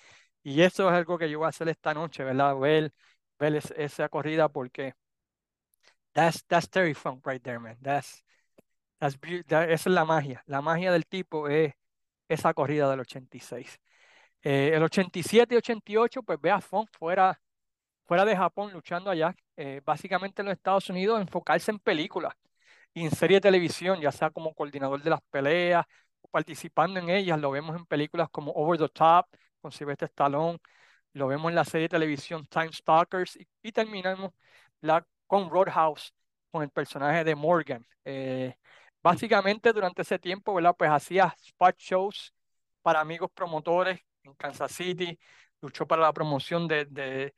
y 0.44 0.62
eso 0.62 0.88
es 0.90 0.96
algo 0.96 1.18
que 1.18 1.30
yo 1.30 1.40
voy 1.40 1.48
a 1.48 1.50
hacer 1.50 1.68
esta 1.70 1.94
noche, 1.94 2.24
¿verdad? 2.24 2.56
Ver, 2.58 2.94
ver 3.40 3.56
esa, 3.56 3.74
esa 3.76 4.10
corrida 4.10 4.50
porque 4.50 4.94
that's, 6.14 6.44
that's 6.48 6.68
Terry 6.70 6.94
Funk 6.94 7.26
right 7.26 7.42
there, 7.44 7.60
man. 7.60 7.78
That's, 7.82 8.24
that's, 9.00 9.18
that, 9.48 9.70
esa 9.70 9.90
es 9.90 9.96
la 9.96 10.06
magia. 10.06 10.44
La 10.48 10.62
magia 10.62 10.92
del 10.92 11.06
tipo 11.08 11.48
es 11.50 11.74
esa 12.30 12.54
corrida 12.54 12.90
del 12.90 13.02
86. 13.02 13.80
Eh, 14.44 14.72
el 14.74 14.84
87 14.84 15.56
y 15.56 15.58
88, 15.58 16.24
pues 16.24 16.40
ve 16.42 16.52
a 16.52 16.62
Funk 16.62 16.90
fuera, 16.98 17.40
fuera 18.06 18.26
de 18.26 18.36
Japón 18.38 18.74
luchando 18.74 19.10
allá, 19.12 19.36
eh, 19.58 19.82
básicamente 19.86 20.42
en 20.42 20.48
los 20.48 20.54
Estados 20.58 20.90
Unidos, 20.90 21.22
enfocarse 21.22 21.72
en 21.72 21.80
películas 21.80 22.34
y 22.94 23.06
en 23.06 23.12
serie 23.12 23.38
de 23.38 23.42
televisión, 23.42 24.02
ya 24.02 24.12
sea 24.12 24.30
como 24.32 24.54
coordinador 24.56 25.02
de 25.04 25.10
las 25.12 25.22
peleas 25.32 25.86
participando 26.38 27.00
en 27.00 27.10
ellas. 27.10 27.40
Lo 27.40 27.50
vemos 27.50 27.76
en 27.76 27.88
películas 27.88 28.30
como 28.30 28.52
Over 28.52 28.78
the 28.78 28.90
Top, 28.90 29.26
con 29.60 29.72
Sylvester 29.72 30.08
Stallone, 30.08 30.60
lo 31.14 31.26
vemos 31.28 31.50
en 31.50 31.56
la 31.56 31.66
serie 31.66 31.86
de 31.86 31.90
televisión 31.90 32.46
Time 32.46 32.72
Stalkers 32.72 33.40
y, 33.64 33.72
terminamos 33.72 34.34
con 35.26 35.50
Roadhouse, 35.50 36.14
con 36.52 36.62
el 36.62 36.70
personaje 36.70 37.24
de 37.24 37.34
Morgan. 37.36 37.84
Eh, 38.06 38.56
básicamente 39.02 39.74
durante 39.74 40.04
ese 40.04 40.20
tiempo. 40.20 40.54
Pues 40.78 40.92
hacía 40.92 41.36
spot 41.44 41.76
shows 41.80 42.36
para 42.84 43.00
amigos 43.00 43.32
promotores 43.34 44.00
en 44.22 44.36
Kansas 44.36 44.72
City, 44.72 45.18
luchó 45.60 45.88
para 45.88 46.04
la 46.04 46.14
promoción 46.14 46.68
de, 46.68 46.86
de, 46.86 47.34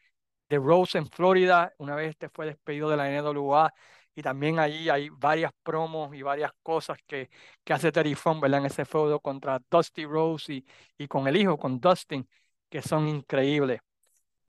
de 0.49 0.57
Rose 0.57 0.97
en 0.97 1.07
Florida, 1.09 1.73
una 1.77 1.95
vez 1.95 2.09
este 2.09 2.27
fue 2.27 2.47
despedido 2.47 2.89
de 2.89 2.97
la 2.97 3.09
NWA, 3.09 3.73
y 4.19 4.21
también 4.21 4.60
allí 4.60 4.89
hay 4.89 5.10
varias 5.10 5.51
promos 5.63 6.13
y 6.13 6.21
varias 6.21 6.51
cosas 6.62 6.97
que, 7.08 7.29
que 7.63 7.73
hace 7.73 7.91
Terry 7.91 8.15
Funk, 8.15 8.41
¿verdad? 8.41 8.60
En 8.60 8.65
ese 8.65 8.86
feudo 8.86 9.19
contra 9.21 9.60
Dusty 9.69 10.05
Rose 10.05 10.53
y, 10.53 10.65
y 10.97 11.08
con 11.08 11.27
el 11.27 11.38
hijo, 11.38 11.58
con 11.58 11.79
Dustin, 11.79 12.27
que 12.69 12.82
son 12.82 13.08
increíbles. 13.08 13.79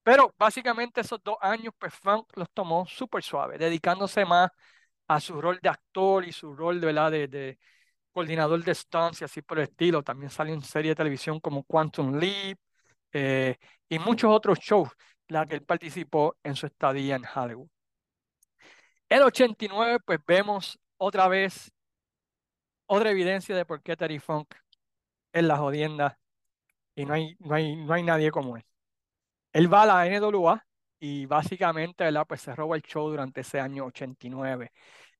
Pero 0.02 0.34
básicamente 0.38 1.02
esos 1.02 1.20
dos 1.22 1.36
años, 1.40 1.74
pues 1.78 1.94
Funk 1.94 2.26
los 2.36 2.50
tomó 2.52 2.86
súper 2.86 3.22
suave, 3.22 3.58
dedicándose 3.58 4.24
más 4.24 4.50
a 5.08 5.20
su 5.20 5.40
rol 5.40 5.58
de 5.62 5.68
actor 5.68 6.24
y 6.24 6.32
su 6.32 6.54
rol 6.54 6.80
¿verdad? 6.80 7.10
de, 7.12 7.28
de 7.28 7.58
coordinador 8.12 8.64
de 8.64 8.74
stunts 8.74 9.20
y 9.22 9.24
así 9.24 9.42
por 9.42 9.58
el 9.58 9.64
estilo. 9.64 10.02
También 10.02 10.30
salió 10.30 10.54
en 10.54 10.62
serie 10.62 10.90
de 10.92 10.96
televisión 10.96 11.40
como 11.40 11.64
Quantum 11.64 12.18
Leap 12.18 12.58
eh, 13.12 13.56
y 13.88 13.98
muchos 14.00 14.30
otros 14.32 14.58
shows 14.60 14.90
la 15.28 15.46
que 15.46 15.56
él 15.56 15.62
participó 15.64 16.36
en 16.42 16.56
su 16.56 16.66
estadía 16.66 17.16
en 17.16 17.24
Hollywood. 17.34 17.68
El 19.10 19.22
89, 19.24 19.98
pues 20.06 20.20
vemos 20.26 20.78
otra 20.96 21.28
vez 21.28 21.70
otra 22.86 23.10
evidencia 23.10 23.56
de 23.56 23.64
por 23.64 23.82
qué 23.82 23.96
Terry 23.96 24.18
Funk 24.18 24.54
es 25.32 25.44
la 25.44 25.56
jodienda 25.58 26.18
y 26.96 27.06
no 27.06 27.14
hay, 27.14 27.36
no 27.40 27.54
hay, 27.54 27.76
no 27.76 27.94
hay 27.94 28.02
nadie 28.02 28.30
como 28.30 28.56
él. 28.56 28.64
Él 29.52 29.72
va 29.72 29.84
a 29.84 29.86
la 29.86 30.06
NWA 30.08 30.66
y 31.00 31.26
básicamente, 31.26 32.04
¿verdad? 32.04 32.26
Pues 32.28 32.42
se 32.42 32.54
roba 32.56 32.76
el 32.76 32.82
show 32.82 33.10
durante 33.10 33.42
ese 33.42 33.60
año 33.60 33.86
89. 33.86 34.72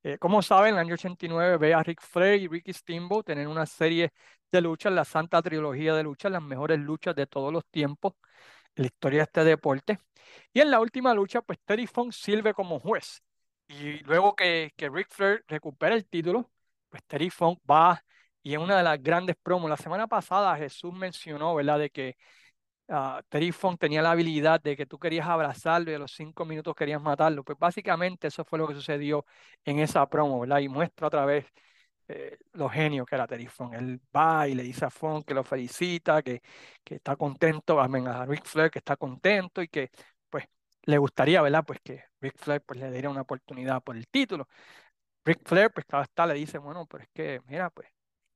Eh, 0.03 0.19
como 0.19 0.43
saben, 0.43 0.71
en 0.71 0.77
el 0.77 0.81
año 0.87 0.95
89 0.95 1.59
ve 1.59 1.75
a 1.75 1.83
Rick 1.83 2.03
Flair 2.03 2.43
y 2.43 2.49
Ricky 2.49 2.73
Steamboat 2.73 3.27
tener 3.27 3.49
una 3.49 3.67
serie 3.67 4.13
de 4.53 4.61
luchas, 4.63 4.93
la 4.93 5.05
santa 5.05 5.43
trilogía 5.43 5.95
de 5.95 6.05
luchas, 6.05 6.33
las 6.33 6.43
mejores 6.43 6.81
luchas 6.81 7.15
de 7.17 7.27
todos 7.27 7.53
los 7.53 7.67
tiempos 7.69 8.15
en 8.77 8.85
la 8.85 8.87
historia 8.89 9.21
de 9.21 9.25
este 9.25 9.45
deporte. 9.45 9.99
Y 10.53 10.61
en 10.61 10.71
la 10.71 10.81
última 10.81 11.15
lucha, 11.15 11.43
pues 11.43 11.59
Terry 11.65 11.87
Funk 11.87 12.13
sirve 12.13 12.55
como 12.55 12.81
juez. 12.81 13.23
Y 13.71 13.99
luego 14.05 14.35
que, 14.35 14.73
que 14.77 14.89
Rick 14.89 15.09
Flair 15.11 15.45
recupera 15.47 15.95
el 15.95 16.05
título, 16.07 16.51
pues 16.89 17.05
Terry 17.07 17.31
Funk 17.31 17.61
va 17.71 18.03
y 18.43 18.55
en 18.55 18.63
una 18.63 18.77
de 18.79 18.83
las 18.83 19.01
grandes 19.03 19.37
promos, 19.43 19.71
la 19.71 19.77
semana 19.77 20.09
pasada 20.09 20.57
Jesús 20.57 20.93
mencionó, 20.93 21.55
¿verdad?, 21.55 21.79
de 21.79 21.91
que 21.91 22.17
uh, 22.89 23.23
Terry 23.29 23.53
Funk 23.53 23.79
tenía 23.81 24.03
la 24.03 24.13
habilidad 24.13 24.61
de 24.61 24.77
que 24.77 24.87
tú 24.87 24.99
querías 24.99 25.29
abrazarlo 25.29 25.93
y 25.93 25.95
a 25.95 25.99
los 26.01 26.13
cinco 26.13 26.45
minutos 26.45 26.75
querías 26.75 27.01
matarlo. 27.01 27.45
Pues 27.45 27.59
básicamente 27.59 28.29
eso 28.29 28.45
fue 28.45 28.59
lo 28.59 28.67
que 28.67 28.75
sucedió 28.75 29.25
en 29.65 29.79
esa 29.79 30.09
promo, 30.09 30.41
¿verdad? 30.41 30.59
Y 30.61 30.69
muestra 30.69 31.07
otra 31.07 31.25
vez 31.25 31.47
eh, 32.09 32.39
lo 32.55 32.69
genio 32.69 33.07
que 33.07 33.15
era 33.15 33.27
Terry 33.29 33.47
Funk. 33.47 33.75
Él 33.75 34.01
va 34.17 34.49
y 34.49 34.55
le 34.55 34.65
dice 34.65 34.87
a 34.87 34.91
Funk 34.91 35.27
que 35.27 35.35
lo 35.35 35.45
felicita, 35.45 36.23
que, 36.23 36.43
que 36.85 36.97
está 36.97 37.17
contento, 37.17 37.81
a 37.81 38.27
Rick 38.27 38.47
Flair 38.47 38.71
que 38.71 38.81
está 38.81 38.97
contento 38.97 39.63
y 39.63 39.69
que 39.69 39.91
pues 40.29 40.47
le 40.85 40.99
gustaría, 40.99 41.41
¿verdad? 41.43 41.65
Pues 41.65 41.81
que 41.85 42.10
Rick 42.21 42.39
Flair 42.39 42.63
pues, 42.63 42.79
le 42.81 42.91
diera 42.91 43.11
una 43.11 43.23
oportunidad 43.23 43.83
por 43.83 43.97
el 43.97 44.09
título. 44.09 44.49
Rick 45.25 45.43
Flair 45.49 45.71
pues 45.73 45.87
cada 45.87 46.05
vez 46.27 46.35
le 46.35 46.41
dice, 46.41 46.59
bueno, 46.59 46.87
pero 46.87 47.05
es 47.05 47.11
que, 47.13 47.41
mira, 47.47 47.71
pues 47.71 47.89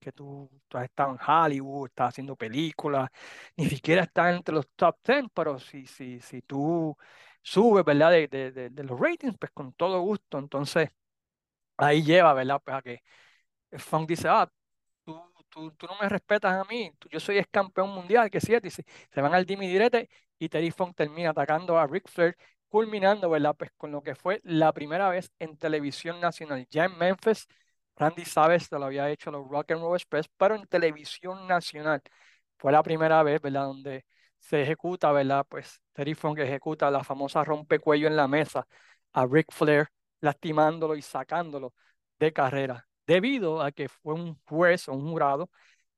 que 0.04 0.12
tú, 0.12 0.50
tú, 0.68 0.78
has 0.78 0.84
estado 0.84 1.12
en 1.12 1.18
Hollywood, 1.26 1.88
estás 1.88 2.10
haciendo 2.10 2.36
películas, 2.36 3.10
ni 3.56 3.68
siquiera 3.68 4.02
estás 4.04 4.34
entre 4.34 4.54
los 4.54 4.68
top 4.76 4.96
10, 5.04 5.24
pero 5.34 5.58
si, 5.58 5.86
si, 5.86 6.20
si 6.20 6.42
tú 6.42 6.96
subes, 7.42 7.84
¿verdad? 7.84 8.10
De, 8.10 8.28
de, 8.70 8.84
los 8.84 8.98
ratings, 9.00 9.36
pues 9.38 9.50
con 9.52 9.72
todo 9.74 10.00
gusto. 10.02 10.38
Entonces, 10.38 10.90
ahí 11.76 12.02
lleva, 12.02 12.34
¿verdad? 12.34 12.60
Pues 12.64 12.76
a 12.76 12.82
que 12.82 13.02
Funk 13.78 14.08
dice, 14.08 14.28
ah, 14.28 14.50
tú, 15.04 15.20
tú, 15.48 15.72
tú 15.72 15.86
no 15.86 15.96
me 16.00 16.08
respetas 16.08 16.54
a 16.54 16.64
mí, 16.64 16.92
yo 17.10 17.20
soy 17.20 17.38
ex 17.38 17.48
campeón 17.50 17.90
mundial, 17.90 18.30
que 18.30 18.40
sí, 18.40 18.54
dice, 18.62 18.84
se 19.12 19.20
van 19.20 19.34
al 19.34 19.46
Dimi 19.46 19.68
Direte 19.68 20.08
y 20.38 20.48
Terry 20.48 20.70
Funk 20.70 20.96
termina 20.96 21.30
atacando 21.30 21.78
a 21.78 21.86
Rick 21.86 22.08
Flair, 22.08 22.36
culminando, 22.74 23.30
¿verdad? 23.30 23.54
Pues 23.56 23.70
con 23.76 23.92
lo 23.92 24.02
que 24.02 24.16
fue 24.16 24.40
la 24.42 24.72
primera 24.72 25.08
vez 25.08 25.30
en 25.38 25.56
televisión 25.56 26.20
nacional, 26.20 26.66
ya 26.68 26.86
en 26.86 26.98
Memphis, 26.98 27.46
Randy 27.94 28.24
Savage 28.24 28.66
lo 28.72 28.86
había 28.86 29.08
hecho 29.10 29.30
en 29.30 29.34
los 29.36 29.48
Rock 29.48 29.70
and 29.70 29.80
Roll 29.80 29.94
Express, 29.94 30.26
pero 30.36 30.56
en 30.56 30.66
televisión 30.66 31.46
nacional. 31.46 32.02
Fue 32.58 32.72
la 32.72 32.82
primera 32.82 33.22
vez, 33.22 33.40
¿verdad? 33.40 33.66
Donde 33.66 34.04
se 34.40 34.62
ejecuta, 34.62 35.12
¿verdad? 35.12 35.46
Pues 35.48 35.80
Terry 35.92 36.14
Funk 36.14 36.40
ejecuta 36.40 36.90
la 36.90 37.04
famosa 37.04 37.44
rompecuello 37.44 38.08
en 38.08 38.16
la 38.16 38.26
mesa 38.26 38.66
a 39.12 39.24
Ric 39.24 39.52
Flair, 39.52 39.86
lastimándolo 40.20 40.96
y 40.96 41.02
sacándolo 41.02 41.74
de 42.18 42.32
carrera, 42.32 42.88
debido 43.06 43.62
a 43.62 43.70
que 43.70 43.88
fue 43.88 44.14
un 44.14 44.34
juez 44.48 44.88
o 44.88 44.94
un 44.94 45.08
jurado, 45.12 45.48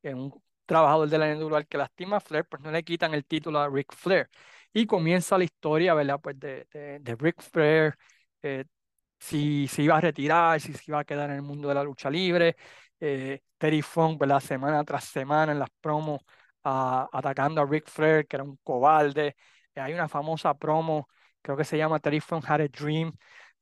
un 0.02 0.30
trabajador 0.66 1.08
de 1.08 1.18
la 1.18 1.30
NWA 1.30 1.64
que 1.64 1.78
lastima 1.78 2.18
a 2.18 2.20
Flair, 2.20 2.44
pues 2.44 2.62
no 2.62 2.70
le 2.70 2.82
quitan 2.82 3.14
el 3.14 3.24
título 3.24 3.60
a 3.60 3.68
Ric 3.70 3.94
Flair. 3.94 4.28
Y 4.76 4.84
comienza 4.86 5.38
la 5.38 5.44
historia, 5.44 5.94
¿verdad? 5.94 6.20
Pues 6.22 6.38
de, 6.38 6.66
de, 6.70 6.98
de 7.00 7.14
Ric 7.16 7.40
Flair, 7.40 7.94
eh, 8.42 8.64
si 9.18 9.66
se 9.68 9.82
iba 9.82 9.96
a 9.96 10.00
retirar, 10.02 10.60
si 10.60 10.74
se 10.74 10.82
iba 10.88 11.00
a 11.00 11.04
quedar 11.04 11.30
en 11.30 11.36
el 11.36 11.42
mundo 11.42 11.68
de 11.68 11.74
la 11.74 11.82
lucha 11.82 12.10
libre. 12.10 12.56
Eh, 13.00 13.40
Terry 13.56 13.80
Funk, 13.82 14.20
¿verdad? 14.20 14.40
Semana 14.40 14.84
tras 14.84 15.04
semana 15.04 15.52
en 15.52 15.58
las 15.60 15.70
promos 15.80 16.20
atacando 16.62 17.62
a 17.62 17.66
Ric 17.66 17.88
Flair, 17.88 18.26
que 18.26 18.36
era 18.36 18.44
un 18.44 18.58
cobarde. 18.62 19.36
Eh, 19.74 19.80
hay 19.80 19.94
una 19.94 20.08
famosa 20.08 20.52
promo, 20.54 21.08
creo 21.40 21.56
que 21.56 21.64
se 21.64 21.78
llama 21.78 21.98
Terry 22.00 22.20
Funk 22.20 22.44
Had 22.46 22.60
a 22.62 22.68
Dream, 22.68 23.12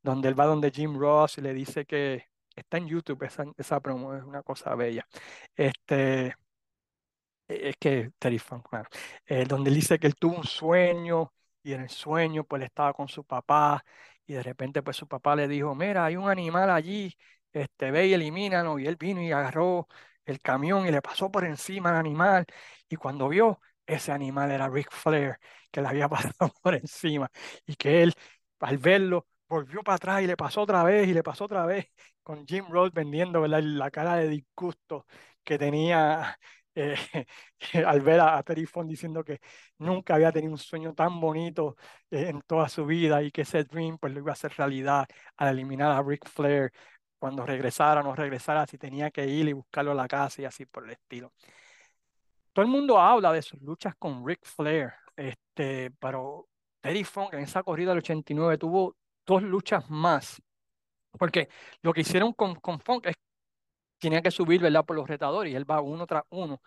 donde 0.03 0.29
él 0.29 0.38
va 0.38 0.46
donde 0.46 0.70
Jim 0.72 0.98
Ross 0.98 1.38
y 1.38 1.42
le 1.42 1.55
dice 1.55 1.85
que 1.87 2.24
está 2.57 2.79
en 2.79 2.88
YouTube 2.88 3.22
esa, 3.24 3.44
esa 3.57 3.79
promo, 3.81 4.14
es 4.14 4.24
una 4.24 4.42
cosa 4.42 4.74
bella. 4.74 5.07
Este, 5.55 6.35
es 7.48 7.76
que 7.78 8.11
Terry 8.18 8.38
Funk, 8.38 8.68
claro, 8.68 8.88
eh, 9.26 9.44
donde 9.46 9.70
él 9.70 9.76
dice 9.76 9.98
que 9.98 10.07
él 10.07 10.14
tuvo 10.16 10.37
un 10.38 10.44
sueño 10.44 11.33
y 11.62 11.72
en 11.72 11.83
el 11.83 11.88
sueño 11.90 12.44
pues 12.44 12.61
él 12.61 12.66
estaba 12.66 12.92
con 12.94 13.09
su 13.09 13.24
papá 13.24 13.85
y 14.26 14.35
de 14.35 14.42
repente 14.42 14.83
pues 14.83 14.96
su 14.96 15.07
papá 15.09 15.37
le 15.37 15.48
dijo, 15.48 15.74
mira, 15.74 16.04
hay 16.07 16.16
un 16.16 16.28
animal 16.30 16.70
allí, 16.70 17.14
este, 17.52 17.90
ve 17.90 18.07
y 18.07 18.14
elimínalo, 18.14 18.78
y 18.78 18.87
él 18.87 18.96
vino 18.96 19.20
y 19.22 19.30
agarró 19.33 19.87
el 20.24 20.40
camión 20.40 20.87
y 20.87 20.90
le 20.90 21.02
pasó 21.02 21.30
por 21.30 21.44
encima 21.44 21.90
al 21.90 21.96
animal, 21.96 22.46
y 22.88 22.96
cuando 22.96 23.28
vio, 23.28 23.61
ese 23.87 24.12
animal 24.12 24.50
era 24.50 24.68
Ric 24.68 24.90
Flair, 24.90 25.37
que 25.70 25.83
le 25.83 25.88
había 25.88 26.09
pasado 26.09 26.52
por 26.62 26.74
encima, 26.74 27.30
y 27.66 27.76
que 27.76 28.02
él, 28.02 28.14
al 28.61 28.78
verlo, 28.78 29.26
volvió 29.48 29.83
para 29.83 29.96
atrás 29.96 30.22
y 30.22 30.26
le 30.26 30.37
pasó 30.37 30.62
otra 30.62 30.83
vez, 30.85 31.07
y 31.09 31.12
le 31.14 31.22
pasó 31.22 31.44
otra 31.44 31.66
vez, 31.66 31.87
con 32.22 32.46
Jim 32.46 32.64
Ross 32.70 32.92
vendiendo 32.92 33.46
la 33.46 33.90
cara 33.90 34.16
de 34.16 34.28
disgusto 34.28 35.07
que 35.44 35.59
tenía 35.59 36.38
eh, 36.74 36.96
al 37.87 38.00
ver 38.00 38.20
a, 38.20 38.42
Terry 38.42 38.66
Funk 38.66 38.88
diciendo 38.88 39.24
que 39.24 39.40
nunca 39.78 40.14
había 40.14 40.32
tenido 40.32 40.52
un 40.52 40.58
sueño 40.58 40.94
tan 40.94 41.20
bonito 41.20 41.76
eh, 42.10 42.28
en 42.28 42.40
toda 42.42 42.68
su 42.68 42.84
vida 42.87 43.22
y 43.22 43.30
que 43.30 43.42
ese 43.42 43.64
dream 43.64 43.98
pues 43.98 44.12
lo 44.12 44.20
iba 44.20 44.30
a 44.30 44.34
hacer 44.34 44.52
realidad 44.56 45.06
al 45.37 45.48
eliminar 45.48 45.92
a 45.92 46.02
Ric 46.02 46.28
Flair 46.28 46.72
cuando 47.18 47.46
regresara 47.46 48.00
o 48.00 48.04
no 48.04 48.14
regresara, 48.14 48.66
si 48.66 48.76
tenía 48.78 49.10
que 49.10 49.26
ir 49.26 49.48
y 49.48 49.52
buscarlo 49.52 49.92
a 49.92 49.94
la 49.94 50.08
casa 50.08 50.42
y 50.42 50.44
así 50.44 50.66
por 50.66 50.84
el 50.84 50.90
estilo. 50.90 51.32
Todo 52.52 52.64
el 52.64 52.70
mundo 52.70 52.98
habla 52.98 53.32
de 53.32 53.42
sus 53.42 53.60
luchas 53.62 53.94
con 53.96 54.26
Ric 54.26 54.44
Flair, 54.44 54.92
este, 55.16 55.90
pero 55.98 56.48
Terry 56.80 57.04
Funk 57.04 57.34
en 57.34 57.40
esa 57.40 57.62
corrida 57.62 57.90
del 57.90 57.98
89 57.98 58.58
tuvo 58.58 58.96
dos 59.24 59.42
luchas 59.42 59.88
más, 59.90 60.40
porque 61.18 61.48
lo 61.82 61.92
que 61.92 62.02
hicieron 62.02 62.32
con, 62.34 62.56
con 62.56 62.78
Funk 62.80 63.06
es 63.06 63.16
tenía 64.04 64.22
que 64.22 64.30
subir, 64.30 64.60
¿verdad? 64.60 64.84
Por 64.84 64.96
los 64.96 65.08
retadores 65.08 65.52
y 65.52 65.56
él 65.56 65.68
va 65.70 65.80
uno 65.80 66.06
tras 66.06 66.24
uno. 66.30 66.60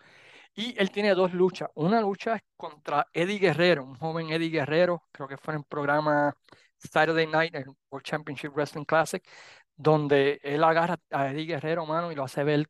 Y 0.54 0.74
él 0.78 0.90
tiene 0.90 1.14
dos 1.14 1.32
luchas. 1.34 1.70
Una 1.74 2.00
lucha 2.00 2.36
es 2.36 2.42
contra 2.56 3.06
Eddie 3.12 3.38
Guerrero, 3.38 3.84
un 3.84 3.96
joven 3.96 4.30
Eddie 4.30 4.50
Guerrero, 4.50 5.04
creo 5.12 5.28
que 5.28 5.36
fue 5.38 5.54
en 5.54 5.60
el 5.60 5.66
programa 5.66 6.34
Saturday 6.78 7.26
Night, 7.26 7.54
el 7.54 7.66
World 7.90 8.04
Championship 8.06 8.52
Wrestling 8.54 8.84
Classic, 8.84 9.22
donde 9.76 10.40
él 10.42 10.64
agarra 10.64 10.98
a 11.10 11.30
Eddie 11.30 11.46
Guerrero, 11.46 11.86
mano, 11.86 12.10
y 12.12 12.16
lo 12.16 12.24
hace 12.24 12.42
ver 12.44 12.68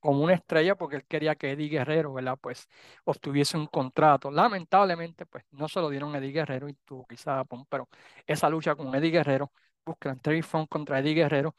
como 0.00 0.22
una 0.22 0.34
estrella 0.34 0.76
porque 0.76 0.96
él 0.96 1.04
quería 1.06 1.34
que 1.36 1.52
Eddie 1.52 1.68
Guerrero, 1.68 2.12
¿verdad? 2.14 2.38
Pues 2.40 2.68
obtuviese 3.04 3.56
un 3.56 3.66
contrato. 3.66 4.30
Lamentablemente, 4.30 5.26
pues 5.26 5.44
no 5.52 5.68
se 5.68 5.80
lo 5.80 5.88
dieron 5.90 6.14
Eddie 6.14 6.32
Guerrero 6.32 6.68
y 6.68 6.74
tuvo 6.84 7.06
quizá, 7.06 7.44
pero 7.68 7.88
esa 8.26 8.48
lucha 8.50 8.76
con 8.76 8.94
Eddie 8.94 9.10
Guerrero, 9.10 9.52
buscan 9.84 10.20
Terry 10.20 10.42
Funk 10.42 10.68
contra 10.68 10.98
Eddie 11.00 11.14
Guerrero 11.14 11.54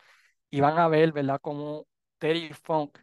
y 0.49 0.61
van 0.61 0.77
a 0.79 0.87
ver, 0.87 1.11
¿verdad? 1.11 1.39
Cómo 1.41 1.87
Terry 2.25 2.51
Funk 2.53 2.97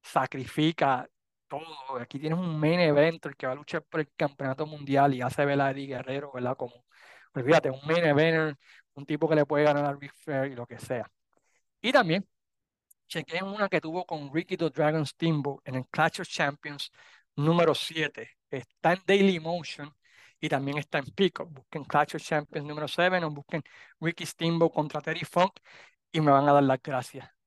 sacrifica 0.00 1.06
todo. 1.48 1.98
Aquí 2.00 2.18
tienes 2.18 2.38
un 2.38 2.58
main 2.58 2.80
event, 2.80 3.24
el 3.26 3.36
que 3.36 3.46
va 3.46 3.52
a 3.52 3.56
luchar 3.56 3.82
por 3.82 4.00
el 4.00 4.10
campeonato 4.16 4.66
mundial 4.66 5.12
y 5.14 5.20
hace 5.20 5.44
ver 5.44 5.60
a 5.60 5.70
Eddie 5.70 5.88
Guerrero, 5.88 6.32
¿verdad? 6.32 6.56
Como, 6.56 6.86
olvídate, 7.34 7.70
un 7.70 7.80
main 7.86 8.04
event, 8.06 8.58
un 8.94 9.04
tipo 9.04 9.28
que 9.28 9.34
le 9.34 9.44
puede 9.44 9.64
ganar 9.64 9.84
a 9.84 9.92
Ric 9.92 10.14
Flair 10.14 10.50
y 10.52 10.54
lo 10.54 10.66
que 10.66 10.78
sea. 10.78 11.10
Y 11.82 11.92
también 11.92 12.26
chequé 13.06 13.42
una 13.44 13.68
que 13.68 13.82
tuvo 13.82 14.06
con 14.06 14.32
Ricky 14.32 14.56
the 14.56 14.70
Dragon 14.70 15.04
Steamboat 15.04 15.60
en 15.66 15.74
el 15.76 15.86
Clash 15.88 16.22
of 16.22 16.28
Champions 16.28 16.90
número 17.36 17.74
7. 17.74 18.30
Está 18.50 18.94
en 18.94 19.02
Daily 19.06 19.40
Motion 19.40 19.94
y 20.40 20.48
también 20.48 20.78
está 20.78 20.98
en 21.00 21.06
Pico. 21.06 21.44
Busquen 21.46 21.84
Clash 21.84 22.16
of 22.16 22.22
Champions 22.22 22.66
número 22.66 22.88
7 22.88 23.22
o 23.24 23.30
busquen 23.30 23.62
Ricky 24.00 24.24
Steamboat 24.24 24.72
contra 24.72 25.02
Terry 25.02 25.26
Funk 25.26 25.58
y 26.12 26.20
me 26.22 26.30
van 26.32 26.48
a 26.48 26.52
dar 26.54 26.62
las 26.62 26.80
gracias 26.82 27.37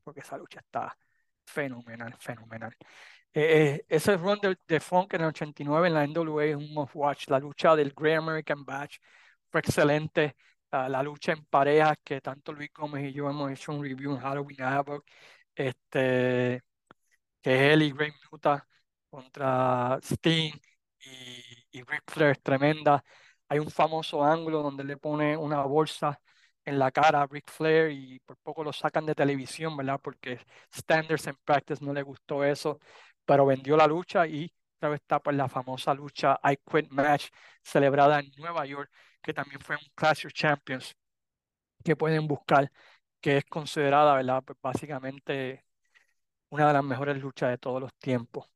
porque 0.00 0.20
esa 0.20 0.36
lucha 0.36 0.60
está 0.60 0.96
fenomenal, 1.44 2.14
fenomenal. 2.18 2.74
Eh, 3.32 3.82
eh 3.82 3.86
ese 3.88 4.16
run 4.16 4.38
de, 4.40 4.56
de, 4.66 4.80
Funk 4.80 5.14
en 5.14 5.22
el 5.22 5.28
89 5.28 5.88
en 5.88 5.94
la 5.94 6.04
NWA 6.04 6.44
es 6.46 6.56
un 6.56 6.72
must 6.74 6.94
watch. 6.94 7.28
La 7.28 7.38
lucha 7.38 7.76
del 7.76 7.92
Great 7.94 8.18
American 8.18 8.64
Batch 8.64 8.98
fue 9.50 9.60
excelente. 9.60 10.36
Uh, 10.72 10.88
la 10.88 11.02
lucha 11.02 11.32
en 11.32 11.44
parejas 11.46 11.96
que 12.04 12.20
tanto 12.20 12.52
Luis 12.52 12.70
Gómez 12.72 13.04
y 13.10 13.12
yo 13.12 13.28
hemos 13.28 13.50
hecho 13.50 13.72
un 13.72 13.82
review 13.82 14.12
en 14.14 14.20
Halloween 14.20 14.62
Havoc, 14.62 15.04
este, 15.54 16.62
que 17.42 17.54
es 17.54 17.72
él 17.74 17.82
y 17.82 17.92
Great 17.92 18.14
Muta 18.30 18.66
contra 19.10 19.98
Sting 20.02 20.52
y 21.00 21.60
y 21.72 21.82
Ric 21.82 22.02
Flair 22.06 22.32
es 22.32 22.42
tremenda. 22.42 23.04
Hay 23.48 23.58
un 23.58 23.70
famoso 23.70 24.24
ángulo 24.24 24.62
donde 24.62 24.84
le 24.84 24.96
pone 24.96 25.36
una 25.36 25.62
bolsa 25.62 26.20
en 26.64 26.78
la 26.78 26.90
cara 26.90 27.22
a 27.22 27.26
Ric 27.26 27.50
Flair 27.50 27.90
y 27.90 28.18
por 28.20 28.36
poco 28.38 28.64
lo 28.64 28.72
sacan 28.72 29.06
de 29.06 29.14
televisión, 29.14 29.76
¿verdad? 29.76 30.00
Porque 30.02 30.40
Standards 30.74 31.28
and 31.28 31.38
Practice 31.44 31.84
no 31.84 31.92
le 31.92 32.02
gustó 32.02 32.44
eso, 32.44 32.78
pero 33.24 33.46
vendió 33.46 33.76
la 33.76 33.86
lucha 33.86 34.26
y 34.26 34.52
otra 34.76 34.90
vez 34.90 35.00
está 35.00 35.20
pues 35.20 35.36
la 35.36 35.48
famosa 35.48 35.94
lucha 35.94 36.38
I 36.44 36.56
Quit 36.56 36.90
Match 36.90 37.28
celebrada 37.62 38.20
en 38.20 38.30
Nueva 38.38 38.64
York, 38.66 38.90
que 39.22 39.34
también 39.34 39.60
fue 39.60 39.76
un 39.76 39.82
Clash 39.94 40.26
of 40.26 40.32
Champions 40.32 40.94
que 41.84 41.96
pueden 41.96 42.26
buscar, 42.26 42.70
que 43.20 43.38
es 43.38 43.44
considerada, 43.46 44.14
¿verdad? 44.16 44.42
Pues 44.44 44.58
básicamente 44.62 45.64
una 46.50 46.68
de 46.68 46.74
las 46.74 46.84
mejores 46.84 47.18
luchas 47.18 47.50
de 47.50 47.58
todos 47.58 47.80
los 47.80 47.94
tiempos. 47.96 48.46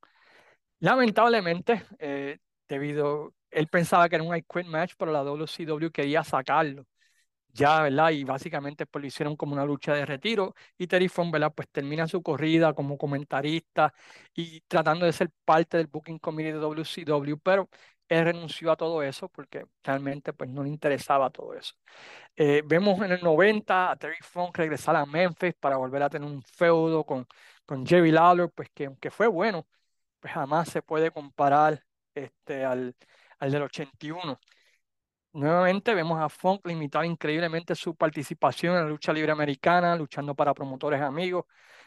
Lamentablemente, 0.80 1.84
eh, 1.98 2.38
debido, 2.68 3.34
él 3.50 3.68
pensaba 3.68 4.08
que 4.08 4.16
era 4.16 4.24
un 4.24 4.36
I 4.36 4.42
Quit 4.42 4.66
Match, 4.66 4.94
pero 4.98 5.12
la 5.12 5.22
WCW 5.24 5.90
quería 5.90 6.24
sacarlo 6.24 6.86
ya, 7.54 7.82
¿verdad? 7.82 8.10
Y 8.10 8.24
básicamente 8.24 8.86
pues 8.86 9.02
lo 9.02 9.06
hicieron 9.08 9.36
como 9.36 9.54
una 9.54 9.64
lucha 9.64 9.94
de 9.94 10.06
retiro 10.06 10.54
y 10.78 10.86
Terry 10.88 11.08
Funk, 11.08 11.32
¿verdad? 11.32 11.52
Pues 11.54 11.68
termina 11.70 12.08
su 12.08 12.22
corrida 12.22 12.74
como 12.74 12.98
comentarista 12.98 13.94
y 14.34 14.60
tratando 14.62 15.06
de 15.06 15.12
ser 15.12 15.30
parte 15.44 15.76
del 15.78 15.86
Booking 15.88 16.18
Committee 16.18 16.52
de 16.52 16.58
WCW, 16.58 17.38
pero 17.38 17.68
él 18.08 18.24
renunció 18.24 18.72
a 18.72 18.76
todo 18.76 19.02
eso 19.02 19.28
porque 19.30 19.64
realmente 19.82 20.32
pues 20.34 20.50
no 20.50 20.62
le 20.62 20.68
interesaba 20.70 21.30
todo 21.30 21.54
eso. 21.54 21.74
Eh, 22.36 22.62
vemos 22.66 23.00
en 23.02 23.12
el 23.12 23.22
90 23.22 23.90
a 23.90 23.96
Terry 23.96 24.16
Funk 24.22 24.56
regresar 24.58 24.96
a 24.96 25.06
Memphis 25.06 25.54
para 25.54 25.76
volver 25.76 26.02
a 26.02 26.10
tener 26.10 26.28
un 26.28 26.42
feudo 26.42 27.04
con, 27.04 27.26
con 27.66 27.86
Jerry 27.86 28.10
Lawler, 28.10 28.50
pues 28.50 28.70
que 28.74 28.86
aunque 28.86 29.10
fue 29.10 29.26
bueno, 29.26 29.66
pues 30.20 30.32
jamás 30.34 30.68
se 30.70 30.82
puede 30.82 31.10
comparar 31.10 31.84
este, 32.14 32.64
al, 32.64 32.96
al 33.38 33.52
del 33.52 33.62
81. 33.62 34.40
Nuevamente 35.34 35.94
vemos 35.94 36.20
a 36.20 36.28
Funk 36.28 36.64
limitar 36.66 37.04
increíblemente 37.04 37.74
su 37.74 37.96
participación 37.96 38.74
en 38.76 38.84
la 38.84 38.88
lucha 38.88 39.12
libre 39.12 39.32
americana, 39.32 39.96
luchando 39.96 40.32
para 40.34 40.54
promotores 40.54 41.00
amigos, 41.00 41.44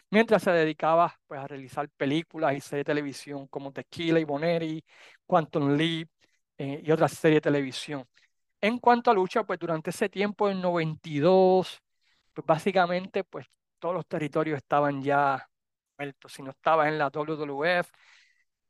mientras 0.09 0.43
se 0.43 0.51
dedicaba 0.51 1.17
pues, 1.27 1.39
a 1.39 1.47
realizar 1.47 1.89
películas 1.91 2.55
y 2.55 2.59
series 2.59 2.81
de 2.85 2.91
televisión 2.91 3.47
como 3.47 3.71
Tequila 3.71 4.19
y 4.19 4.25
Boneri, 4.25 4.83
Quantum 5.25 5.77
Leap 5.77 6.09
eh, 6.57 6.81
y 6.83 6.91
otras 6.91 7.13
series 7.13 7.37
de 7.37 7.41
televisión. 7.41 8.05
En 8.61 8.79
cuanto 8.79 9.11
a 9.11 9.13
lucha, 9.13 9.43
pues 9.45 9.59
durante 9.59 9.91
ese 9.91 10.09
tiempo, 10.09 10.49
en 10.49 10.61
92, 10.61 11.81
pues 12.33 12.45
básicamente 12.45 13.23
pues 13.23 13.47
todos 13.79 13.95
los 13.95 14.07
territorios 14.07 14.57
estaban 14.57 15.01
ya 15.01 15.47
muertos. 15.97 16.33
Si 16.33 16.43
no 16.43 16.51
estabas 16.51 16.87
en 16.89 16.97
la 16.97 17.09
WWF, 17.09 17.91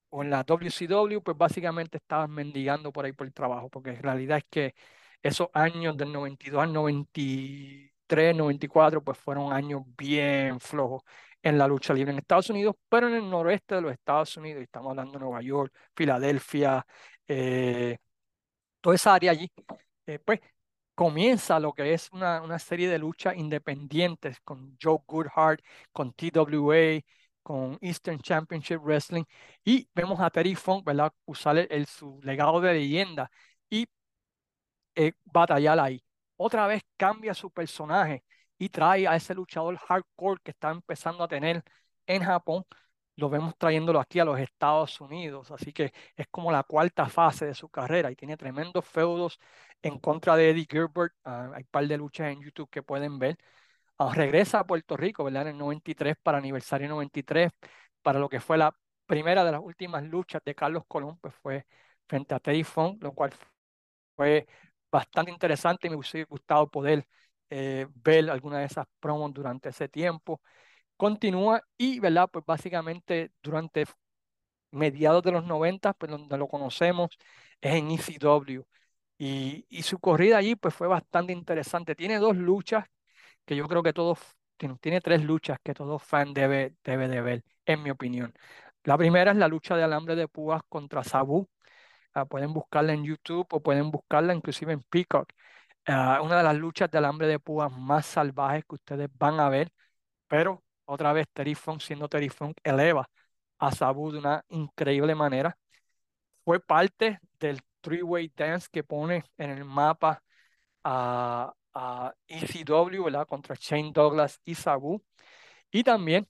o 0.09 0.23
en 0.23 0.29
la 0.29 0.43
WCW, 0.43 1.21
pues 1.21 1.37
básicamente 1.37 1.97
estaban 1.97 2.31
mendigando 2.31 2.91
por 2.91 3.05
ahí 3.05 3.13
por 3.13 3.27
el 3.27 3.33
trabajo, 3.33 3.69
porque 3.69 3.91
en 3.91 4.03
realidad 4.03 4.37
es 4.39 4.45
que 4.49 4.75
esos 5.21 5.49
años 5.53 5.97
del 5.97 6.11
92 6.13 6.63
al 6.63 6.73
93, 6.73 8.35
94, 8.35 9.03
pues 9.03 9.17
fueron 9.17 9.51
años 9.53 9.81
bien 9.97 10.59
flojos 10.59 11.03
en 11.41 11.57
la 11.57 11.67
lucha 11.67 11.93
libre 11.93 12.11
en 12.11 12.19
Estados 12.19 12.49
Unidos, 12.49 12.75
pero 12.89 13.07
en 13.07 13.15
el 13.15 13.29
noroeste 13.29 13.75
de 13.75 13.81
los 13.81 13.91
Estados 13.91 14.35
Unidos, 14.37 14.63
estamos 14.63 14.89
hablando 14.91 15.13
de 15.13 15.19
Nueva 15.19 15.41
York, 15.41 15.73
Filadelfia, 15.95 16.85
eh, 17.27 17.97
toda 18.81 18.95
esa 18.95 19.13
área 19.15 19.31
allí, 19.31 19.51
eh, 20.05 20.19
pues 20.19 20.39
comienza 20.95 21.59
lo 21.59 21.73
que 21.73 21.93
es 21.93 22.09
una, 22.11 22.41
una 22.41 22.59
serie 22.59 22.89
de 22.89 22.97
luchas 22.99 23.35
independientes 23.37 24.39
con 24.41 24.77
Joe 24.81 24.99
Goodhart, 25.07 25.61
con 25.91 26.13
TWA, 26.13 27.01
con 27.47 27.77
Eastern 27.81 28.19
Championship 28.19 28.79
Wrestling 28.83 29.23
y 29.63 29.87
vemos 29.95 30.19
a 30.19 30.29
Terry 30.29 30.53
Funk, 30.53 30.83
¿verdad? 30.85 31.13
Usar 31.25 31.57
el, 31.57 31.85
su 31.85 32.19
legado 32.21 32.59
de 32.59 32.73
leyenda 32.73 33.31
y 33.69 33.87
eh, 34.95 35.13
batallar 35.23 35.79
ahí. 35.79 36.03
Otra 36.35 36.67
vez 36.67 36.83
cambia 36.97 37.33
su 37.33 37.49
personaje 37.51 38.23
y 38.57 38.67
trae 38.69 39.07
a 39.07 39.15
ese 39.15 39.33
luchador 39.33 39.77
hardcore 39.77 40.41
que 40.43 40.51
está 40.51 40.71
empezando 40.71 41.23
a 41.23 41.27
tener 41.29 41.63
en 42.05 42.21
Japón, 42.23 42.65
lo 43.15 43.29
vemos 43.29 43.55
trayéndolo 43.57 43.99
aquí 44.01 44.19
a 44.19 44.25
los 44.25 44.39
Estados 44.39 44.99
Unidos, 45.01 45.49
así 45.51 45.71
que 45.73 45.93
es 46.17 46.27
como 46.29 46.51
la 46.51 46.63
cuarta 46.63 47.07
fase 47.07 47.45
de 47.45 47.55
su 47.55 47.69
carrera 47.69 48.11
y 48.11 48.15
tiene 48.17 48.35
tremendos 48.37 48.85
feudos 48.85 49.39
en 49.81 49.99
contra 49.99 50.35
de 50.35 50.49
Eddie 50.51 50.67
Gilbert, 50.69 51.13
ah, 51.23 51.51
hay 51.55 51.63
un 51.63 51.69
par 51.71 51.87
de 51.87 51.97
luchas 51.97 52.31
en 52.33 52.41
YouTube 52.41 52.69
que 52.69 52.83
pueden 52.83 53.19
ver, 53.19 53.37
regresa 54.13 54.59
a 54.59 54.67
Puerto 54.67 54.97
Rico, 54.97 55.23
¿verdad? 55.23 55.43
En 55.43 55.47
el 55.49 55.57
93 55.57 56.15
para 56.21 56.37
aniversario 56.37 56.87
93, 56.89 57.51
para 58.01 58.19
lo 58.19 58.29
que 58.29 58.39
fue 58.39 58.57
la 58.57 58.75
primera 59.05 59.43
de 59.43 59.51
las 59.51 59.61
últimas 59.61 60.03
luchas 60.03 60.41
de 60.45 60.55
Carlos 60.55 60.83
Colón, 60.87 61.17
pues 61.19 61.33
fue 61.41 61.65
frente 62.07 62.35
a 62.35 62.39
Teddy 62.39 62.63
Funk, 62.63 63.01
lo 63.03 63.13
cual 63.13 63.31
fue 64.15 64.47
bastante 64.91 65.31
interesante 65.31 65.87
y 65.87 65.89
me 65.91 65.97
hubiese 65.97 66.23
gustado 66.25 66.69
poder 66.69 67.07
eh, 67.49 67.87
ver 67.95 68.29
alguna 68.29 68.59
de 68.59 68.65
esas 68.65 68.85
promos 68.99 69.33
durante 69.33 69.69
ese 69.69 69.89
tiempo. 69.89 70.41
Continúa 70.97 71.61
y, 71.77 71.99
¿verdad? 71.99 72.29
Pues 72.31 72.45
básicamente 72.45 73.31
durante 73.43 73.85
mediados 74.71 75.23
de 75.23 75.31
los 75.31 75.45
90, 75.45 75.93
pues 75.93 76.11
donde 76.11 76.37
lo 76.37 76.47
conocemos, 76.47 77.09
es 77.61 77.75
en 77.75 77.91
ECW. 77.91 78.65
Y, 79.17 79.65
y 79.69 79.83
su 79.83 79.99
corrida 79.99 80.37
allí 80.37 80.55
pues 80.55 80.73
fue 80.75 80.87
bastante 80.87 81.33
interesante. 81.33 81.95
Tiene 81.95 82.17
dos 82.19 82.35
luchas 82.37 82.85
que 83.47 83.55
yo 83.55 83.67
creo 83.67 83.83
que 83.83 83.93
todos, 83.93 84.19
tiene, 84.57 85.01
tres 85.01 85.23
luchas 85.23 85.59
que 85.63 85.73
todo 85.73 85.99
fan 85.99 86.33
debe, 86.33 86.75
debe 86.83 87.07
de 87.07 87.21
ver, 87.21 87.43
en 87.65 87.83
mi 87.83 87.91
opinión. 87.91 88.33
La 88.83 88.97
primera 88.97 89.31
es 89.31 89.37
la 89.37 89.47
lucha 89.47 89.75
de 89.77 89.83
alambre 89.83 90.15
de 90.15 90.27
púas 90.27 90.61
contra 90.69 91.03
Sabu. 91.03 91.47
Ah, 92.13 92.25
pueden 92.25 92.53
buscarla 92.53 92.93
en 92.93 93.05
YouTube 93.05 93.47
o 93.51 93.61
pueden 93.61 93.91
buscarla 93.91 94.33
inclusive 94.35 94.73
en 94.73 94.81
Peacock. 94.83 95.29
Ah, 95.87 96.21
una 96.23 96.37
de 96.37 96.43
las 96.43 96.57
luchas 96.57 96.91
de 96.91 96.97
alambre 96.99 97.27
de 97.27 97.39
púas 97.39 97.71
más 97.71 98.05
salvajes 98.05 98.65
que 98.65 98.75
ustedes 98.75 99.09
van 99.17 99.39
a 99.39 99.49
ver, 99.49 99.71
pero 100.27 100.63
otra 100.85 101.13
vez 101.13 101.27
Terry 101.33 101.55
Funk, 101.55 101.81
siendo 101.81 102.09
Terry 102.09 102.29
Funk, 102.29 102.57
eleva 102.63 103.09
a 103.59 103.71
Sabu 103.73 104.11
de 104.11 104.19
una 104.19 104.43
increíble 104.49 105.15
manera. 105.15 105.57
Fue 106.45 106.59
parte 106.59 107.19
del 107.39 107.61
three-way 107.81 108.31
dance 108.35 108.67
que 108.71 108.83
pone 108.83 109.23
en 109.37 109.51
el 109.51 109.65
mapa 109.65 110.23
a, 110.83 111.53
a 111.77 112.13
ECW, 112.27 113.03
¿verdad? 113.05 113.27
Contra 113.27 113.55
Shane 113.59 113.91
Douglas 113.93 114.41
y 114.45 114.55
Sabu. 114.55 115.03
Y 115.71 115.83
también 115.83 116.27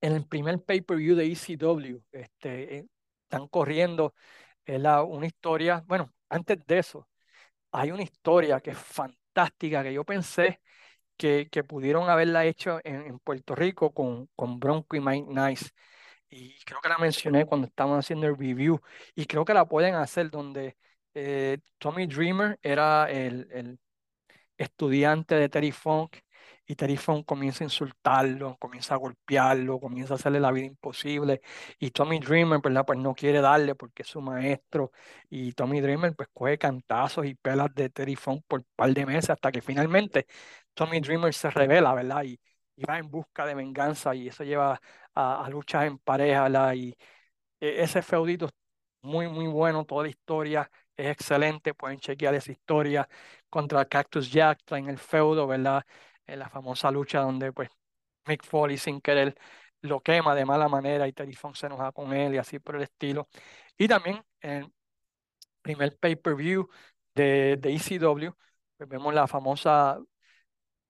en 0.00 0.14
el 0.14 0.26
primer 0.26 0.62
pay-per-view 0.62 1.16
de 1.16 1.26
ECW, 1.32 2.02
este, 2.12 2.78
eh, 2.78 2.86
están 3.24 3.48
corriendo 3.48 4.14
la, 4.66 5.02
una 5.02 5.26
historia, 5.26 5.82
bueno, 5.86 6.12
antes 6.28 6.58
de 6.66 6.78
eso, 6.78 7.08
hay 7.72 7.90
una 7.92 8.02
historia 8.02 8.60
que 8.60 8.70
es 8.72 8.78
fantástica, 8.78 9.82
que 9.82 9.92
yo 9.94 10.04
pensé 10.04 10.60
que, 11.16 11.48
que 11.50 11.64
pudieron 11.64 12.10
haberla 12.10 12.46
hecho 12.46 12.80
en, 12.84 13.18
Puerto 13.20 13.54
Rico 13.54 13.92
con, 13.94 14.28
con 14.36 14.60
Bronco 14.60 14.96
y 14.96 15.00
Mike 15.00 15.28
Nice. 15.30 15.70
Y 16.30 16.58
creo 16.64 16.80
que 16.80 16.88
la 16.88 16.98
mencioné 16.98 17.46
cuando 17.46 17.66
estaban 17.68 17.98
haciendo 17.98 18.26
el 18.28 18.36
review. 18.38 18.80
Y 19.14 19.26
creo 19.26 19.44
que 19.44 19.54
la 19.54 19.66
pueden 19.66 19.94
hacer 19.96 20.30
donde 20.30 20.76
eh, 21.14 21.58
Tommy 21.78 22.06
Dreamer 22.06 22.58
era 22.62 23.10
el, 23.10 23.48
el 23.52 23.78
estudiante 24.60 25.34
de 25.36 25.48
Terry 25.48 25.72
Funk 25.72 26.16
y 26.66 26.76
Terry 26.76 26.96
Funk 26.96 27.26
comienza 27.26 27.64
a 27.64 27.66
insultarlo, 27.66 28.56
comienza 28.58 28.94
a 28.94 28.98
golpearlo, 28.98 29.80
comienza 29.80 30.14
a 30.14 30.16
hacerle 30.16 30.40
la 30.40 30.52
vida 30.52 30.66
imposible 30.66 31.40
y 31.78 31.90
Tommy 31.90 32.20
Dreamer 32.20 32.60
¿verdad? 32.62 32.84
pues 32.86 32.98
no 32.98 33.14
quiere 33.14 33.40
darle 33.40 33.74
porque 33.74 34.02
es 34.02 34.08
su 34.08 34.20
maestro 34.20 34.92
y 35.28 35.52
Tommy 35.52 35.80
Dreamer 35.80 36.14
pues 36.14 36.28
coge 36.32 36.58
cantazos 36.58 37.26
y 37.26 37.34
pelas 37.34 37.74
de 37.74 37.90
Terry 37.90 38.16
Funk 38.16 38.44
por 38.46 38.60
un 38.60 38.66
par 38.76 38.92
de 38.92 39.06
meses 39.06 39.30
hasta 39.30 39.50
que 39.50 39.62
finalmente 39.62 40.26
Tommy 40.74 41.00
Dreamer 41.00 41.34
se 41.34 41.50
revela, 41.50 41.94
¿verdad? 41.94 42.24
Y, 42.24 42.40
va 42.88 42.98
en 42.98 43.10
busca 43.10 43.44
de 43.44 43.54
venganza 43.54 44.14
y 44.14 44.28
eso 44.28 44.42
lleva 44.44 44.80
a, 45.14 45.48
luchas 45.50 45.84
en 45.84 45.98
pareja, 45.98 46.44
¿verdad? 46.44 46.72
Y 46.74 46.96
e, 47.60 47.82
ese 47.82 48.02
feudito 48.02 48.48
muy, 49.02 49.28
muy 49.28 49.46
bueno, 49.48 49.84
toda 49.84 50.04
la 50.04 50.10
historia 50.10 50.70
es 51.00 51.10
excelente, 51.10 51.74
pueden 51.74 51.98
chequear 51.98 52.34
esa 52.34 52.52
historia 52.52 53.08
contra 53.48 53.84
Cactus 53.86 54.30
Jack, 54.30 54.60
en 54.72 54.88
el 54.88 54.98
feudo, 54.98 55.46
¿verdad? 55.46 55.84
En 56.26 56.38
la 56.38 56.48
famosa 56.48 56.90
lucha 56.90 57.20
donde 57.20 57.52
pues 57.52 57.70
Mick 58.26 58.44
Foley 58.44 58.78
sin 58.78 59.00
querer 59.00 59.36
lo 59.82 60.00
quema 60.00 60.34
de 60.34 60.44
mala 60.44 60.68
manera 60.68 61.08
y 61.08 61.12
Terry 61.12 61.34
Funk 61.34 61.56
se 61.56 61.66
enoja 61.66 61.92
con 61.92 62.12
él 62.12 62.34
y 62.34 62.38
así 62.38 62.58
por 62.58 62.76
el 62.76 62.82
estilo. 62.82 63.28
Y 63.78 63.88
también 63.88 64.22
en 64.40 64.50
el 64.64 64.72
primer 65.62 65.96
pay-per-view 65.98 66.68
de, 67.14 67.56
de 67.56 67.74
ECW, 67.74 68.32
pues 68.76 68.88
vemos 68.88 69.14
la 69.14 69.26
famosa 69.26 69.98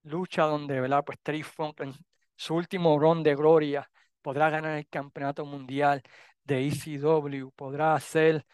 lucha 0.04 0.44
donde, 0.44 0.80
¿verdad? 0.80 1.04
Pues 1.04 1.18
Terry 1.20 1.42
Funk 1.42 1.80
en 1.80 1.94
su 2.36 2.54
último 2.54 2.98
run 2.98 3.22
de 3.22 3.34
gloria 3.34 3.90
podrá 4.22 4.50
ganar 4.50 4.78
el 4.78 4.88
campeonato 4.88 5.44
mundial 5.46 6.02
de 6.44 6.66
ECW, 6.68 7.50
podrá 7.54 7.94
hacer 7.94 8.44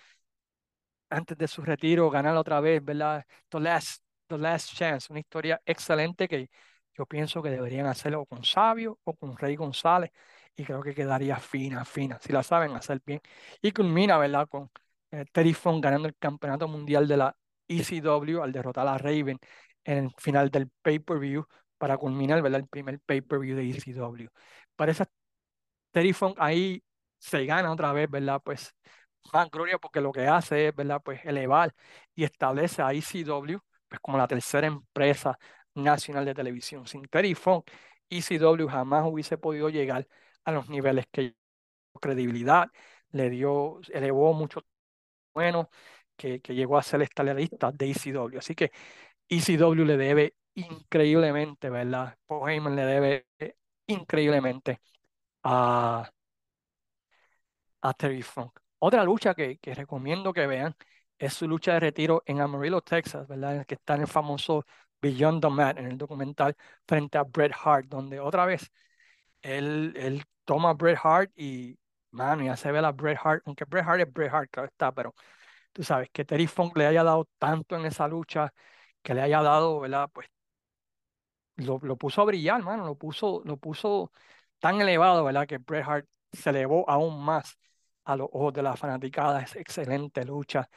antes 1.11 1.37
de 1.39 1.49
su 1.49 1.63
retiro, 1.63 2.11
ganar 2.11 2.37
otra 2.37 2.61
vez, 2.61 2.85
¿verdad? 2.85 3.25
The 3.49 3.61
Last, 3.61 4.03
the 4.29 4.39
last 4.39 4.75
Chance, 4.75 5.09
una 5.11 5.21
historia 5.21 5.61
excelente 5.65 6.29
que 6.29 6.51
yo 6.95 7.07
pienso 7.07 7.43
que 7.43 7.51
deberían 7.51 7.87
hacerlo 7.87 8.25
con 8.27 8.45
Sabio 8.45 8.99
o 9.05 9.15
con 9.15 9.37
Rey 9.37 9.57
González 9.57 10.11
y 10.57 10.65
creo 10.65 10.83
que 10.83 10.95
quedaría 10.95 11.37
fina, 11.39 11.85
fina, 11.85 12.19
si 12.21 12.33
la 12.33 12.43
saben 12.43 12.73
hacer 12.75 13.01
bien. 13.05 13.21
Y 13.61 13.73
culmina, 13.73 14.17
¿verdad? 14.19 14.49
Con 14.49 14.71
eh, 15.11 15.25
Terry 15.33 15.53
Funk 15.55 15.85
ganando 15.85 16.09
el 16.09 16.17
campeonato 16.17 16.67
mundial 16.69 17.07
de 17.07 17.17
la 17.19 17.37
ECW 17.69 18.43
al 18.43 18.53
derrotar 18.53 18.87
a 18.89 18.97
Raven 18.99 19.39
en 19.85 19.99
el 20.07 20.11
final 20.19 20.51
del 20.51 20.71
pay-per-view 20.83 21.45
para 21.79 21.99
culminar, 21.99 22.41
¿verdad? 22.43 22.61
El 22.61 22.69
primer 22.69 23.01
pay-per-view 23.01 23.57
de 23.57 23.71
ECW. 23.71 24.29
Parece 24.75 25.05
Terry 25.93 26.13
Funk 26.13 26.37
ahí 26.41 26.83
se 27.19 27.45
gana 27.47 27.73
otra 27.73 27.93
vez, 27.93 28.11
¿verdad? 28.11 28.41
Pues 28.45 28.75
más 29.33 29.51
gloria 29.51 29.79
porque 29.79 30.01
lo 30.01 30.13
que 30.13 30.27
hace 30.27 30.69
es, 30.69 30.75
¿verdad? 30.75 31.01
Pues 31.05 31.25
elevar 31.25 31.75
y 32.15 32.25
establece 32.25 32.83
a 32.83 32.93
ECW 32.93 33.59
pues 33.89 34.01
como 34.01 34.19
la 34.19 34.27
tercera 34.29 34.67
empresa 34.67 35.39
nacional 35.75 36.25
de 36.25 36.35
televisión. 36.35 36.87
Sin 36.87 37.03
Terry 37.09 37.35
Funk, 37.35 37.71
ECW 38.11 38.69
jamás 38.69 39.05
hubiese 39.07 39.39
podido 39.39 39.69
llegar 39.71 40.07
a 40.45 40.53
los 40.53 40.69
niveles 40.69 41.07
que 41.11 41.35
credibilidad, 42.01 42.69
le 43.13 43.31
dio, 43.31 43.81
elevó 43.93 44.33
mucho 44.35 44.63
bueno, 45.35 45.71
que, 46.17 46.41
que 46.41 46.55
llegó 46.55 46.79
a 46.79 46.83
ser 46.83 47.03
estelarista 47.03 47.73
de 47.73 47.91
ECW. 47.91 48.39
Así 48.39 48.55
que 48.55 48.73
ECW 49.29 49.85
le 49.85 49.97
debe 49.97 50.37
increíblemente, 50.55 51.71
¿verdad? 51.71 52.17
Paul 52.27 52.51
Heyman 52.51 52.77
le 52.77 52.83
debe 52.87 53.27
increíblemente 53.87 54.81
a, 55.45 56.11
a 57.83 57.95
Terry 57.95 58.23
Funk. 58.23 58.61
Otra 58.79 59.05
lucha 59.05 59.35
que, 59.35 59.59
recomiendo 59.75 60.33
que 60.33 60.47
vean 60.47 60.75
es 61.19 61.35
su 61.35 61.49
lucha 61.49 61.75
de 61.75 61.81
retiro 61.81 62.23
en 62.27 62.41
Amarillo, 62.41 62.81
Texas, 62.83 63.27
¿verdad? 63.27 63.55
En 63.55 63.59
el 63.61 63.67
que 63.67 63.75
está 63.75 63.95
en 63.95 64.03
el 64.03 64.07
famoso 64.07 64.65
Beyond 65.01 65.43
the 65.43 65.49
Mat, 65.51 65.79
en 65.79 65.87
el 65.87 65.99
documental, 65.99 66.55
frente 66.87 67.19
a 67.19 67.23
Bret 67.25 67.53
Hart, 67.65 67.87
donde 67.89 68.21
otra 68.21 68.45
vez 68.47 68.71
él, 69.43 69.95
él 69.97 70.25
toma 70.45 70.71
a 70.71 70.75
Bret 70.75 70.99
Hart 71.03 71.33
y, 71.37 71.79
mano, 72.11 72.45
ya 72.45 72.57
se 72.57 72.73
ve 72.73 72.83
la 72.83 72.93
Bret 72.93 73.19
Hart, 73.23 73.43
aunque 73.47 73.65
Bret 73.65 73.85
Hart 73.87 74.01
es 74.03 74.13
Bret 74.13 74.33
Hart, 74.33 74.51
claro 74.51 74.69
está, 74.69 74.93
pero 74.93 75.15
tú 75.73 75.85
sabes, 75.85 76.11
que 76.13 76.25
Terry 76.25 76.47
Funk 76.47 76.77
le 76.77 76.87
haya 76.87 77.05
dado 77.05 77.29
tanto 77.39 77.77
en 77.77 77.87
esa 77.87 78.09
lucha, 78.09 78.53
que 79.03 79.15
le 79.15 79.23
haya 79.23 79.43
dado, 79.43 79.81
¿verdad? 79.81 80.11
Pues 80.13 80.29
lo, 81.57 81.79
lo 81.83 81.97
puso 81.97 82.23
a 82.23 82.25
brillar, 82.25 82.63
mano, 82.63 82.85
lo 82.85 82.95
puso, 82.97 83.43
lo 83.45 83.57
puso 83.57 84.13
tan 84.59 84.81
elevado, 84.81 85.25
¿verdad? 85.25 85.47
Que 85.47 85.59
Bret 85.59 85.85
Hart 85.87 86.09
se 86.33 86.51
elevó 86.51 86.89
aún 86.89 87.25
más 87.25 87.59
a 88.07 88.17
los 88.17 88.29
ojos 88.33 88.53
de 88.55 88.63
la 88.63 88.77
fanaticada. 88.77 89.43
Es 89.43 89.57
excelente 89.57 90.25
lucha. 90.25 90.69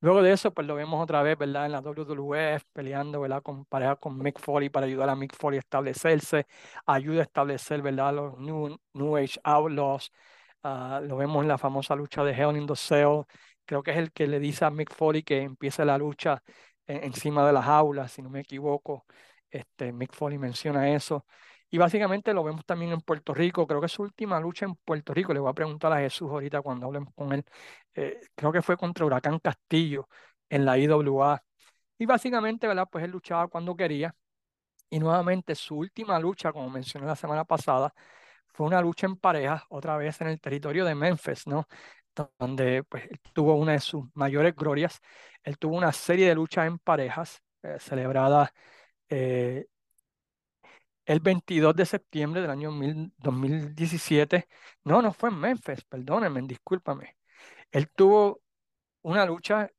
Luego 0.00 0.22
de 0.22 0.32
eso, 0.32 0.52
pues 0.54 0.66
lo 0.66 0.74
vemos 0.76 1.02
otra 1.02 1.22
vez, 1.22 1.38
¿verdad? 1.38 1.66
En 1.66 1.72
la 1.72 1.80
WWF 1.80 2.64
peleando, 2.72 3.20
¿verdad? 3.20 3.42
Con 3.42 3.64
pareja 3.64 3.96
con 3.96 4.18
Mick 4.18 4.38
Foley 4.40 4.68
para 4.70 4.86
ayudar 4.86 5.08
a 5.08 5.16
Mick 5.16 5.34
Foley 5.36 5.58
a 5.58 5.60
establecerse. 5.60 6.46
Ayuda 6.86 7.20
a 7.20 7.22
establecer, 7.24 7.82
¿verdad? 7.82 8.14
Los 8.14 8.38
New, 8.38 8.76
New 8.94 9.16
Age 9.16 9.40
Outlaws. 9.44 10.12
Ah, 10.62 11.00
lo 11.02 11.16
vemos 11.16 11.42
en 11.42 11.48
la 11.48 11.58
famosa 11.58 11.96
lucha 11.96 12.24
de 12.24 12.32
Hell 12.32 12.56
in 12.56 12.66
the 12.66 12.76
Cell. 12.76 13.22
Creo 13.64 13.82
que 13.82 13.92
es 13.92 13.96
el 13.98 14.12
que 14.12 14.26
le 14.26 14.40
dice 14.40 14.64
a 14.64 14.70
Mick 14.70 14.94
Foley 14.94 15.22
que 15.22 15.42
empiece 15.42 15.84
la 15.84 15.98
lucha 15.98 16.42
encima 16.86 17.46
de 17.46 17.52
las 17.52 17.66
aulas, 17.66 18.12
si 18.12 18.22
no 18.22 18.30
me 18.30 18.40
equivoco. 18.40 19.06
Este, 19.50 19.92
Mick 19.92 20.12
Foley 20.14 20.38
menciona 20.38 20.90
eso. 20.94 21.24
Y 21.74 21.78
básicamente 21.78 22.32
lo 22.32 22.44
vemos 22.44 22.64
también 22.64 22.92
en 22.92 23.00
Puerto 23.00 23.34
Rico. 23.34 23.66
Creo 23.66 23.80
que 23.80 23.88
su 23.88 24.02
última 24.02 24.38
lucha 24.38 24.64
en 24.64 24.76
Puerto 24.76 25.12
Rico, 25.12 25.34
le 25.34 25.40
voy 25.40 25.50
a 25.50 25.54
preguntar 25.54 25.92
a 25.92 25.98
Jesús 25.98 26.30
ahorita 26.30 26.62
cuando 26.62 26.86
hablemos 26.86 27.12
con 27.16 27.32
él, 27.32 27.44
eh, 27.94 28.20
creo 28.36 28.52
que 28.52 28.62
fue 28.62 28.76
contra 28.76 29.04
Huracán 29.04 29.40
Castillo 29.40 30.08
en 30.48 30.64
la 30.64 30.78
IWA. 30.78 31.42
Y 31.98 32.06
básicamente, 32.06 32.68
¿verdad? 32.68 32.86
Pues 32.88 33.04
él 33.04 33.10
luchaba 33.10 33.48
cuando 33.48 33.74
quería. 33.76 34.14
Y 34.90 35.00
nuevamente 35.00 35.56
su 35.56 35.76
última 35.78 36.18
lucha, 36.20 36.52
como 36.52 36.70
mencioné 36.70 37.06
la 37.08 37.16
semana 37.16 37.44
pasada, 37.44 37.92
fue 38.48 38.66
una 38.66 38.80
lucha 38.80 39.06
en 39.08 39.16
pareja, 39.16 39.64
otra 39.70 39.96
vez 39.96 40.20
en 40.20 40.28
el 40.28 40.40
territorio 40.40 40.84
de 40.84 40.94
Memphis, 40.94 41.46
¿no? 41.48 41.66
Donde 42.38 42.84
pues, 42.84 43.08
tuvo 43.32 43.56
una 43.56 43.72
de 43.72 43.80
sus 43.80 44.04
mayores 44.14 44.54
glorias. 44.54 45.00
Él 45.42 45.58
tuvo 45.58 45.76
una 45.76 45.92
serie 45.92 46.28
de 46.28 46.36
luchas 46.36 46.68
en 46.68 46.78
parejas 46.78 47.42
eh, 47.62 47.78
celebradas 47.80 48.50
eh, 49.08 49.66
el 51.06 51.20
22 51.20 51.74
de 51.76 51.86
septiembre 51.86 52.40
del 52.42 52.50
año 52.50 52.70
2017. 53.18 54.48
No, 54.84 55.02
no 55.02 55.12
fue 55.12 55.30
en 55.30 55.38
Memphis, 55.38 55.84
perdónenme, 55.84 56.42
discúlpame. 56.42 57.16
Él 57.70 57.90
tuvo 57.90 58.40
una 59.02 59.26
lucha 59.26 59.70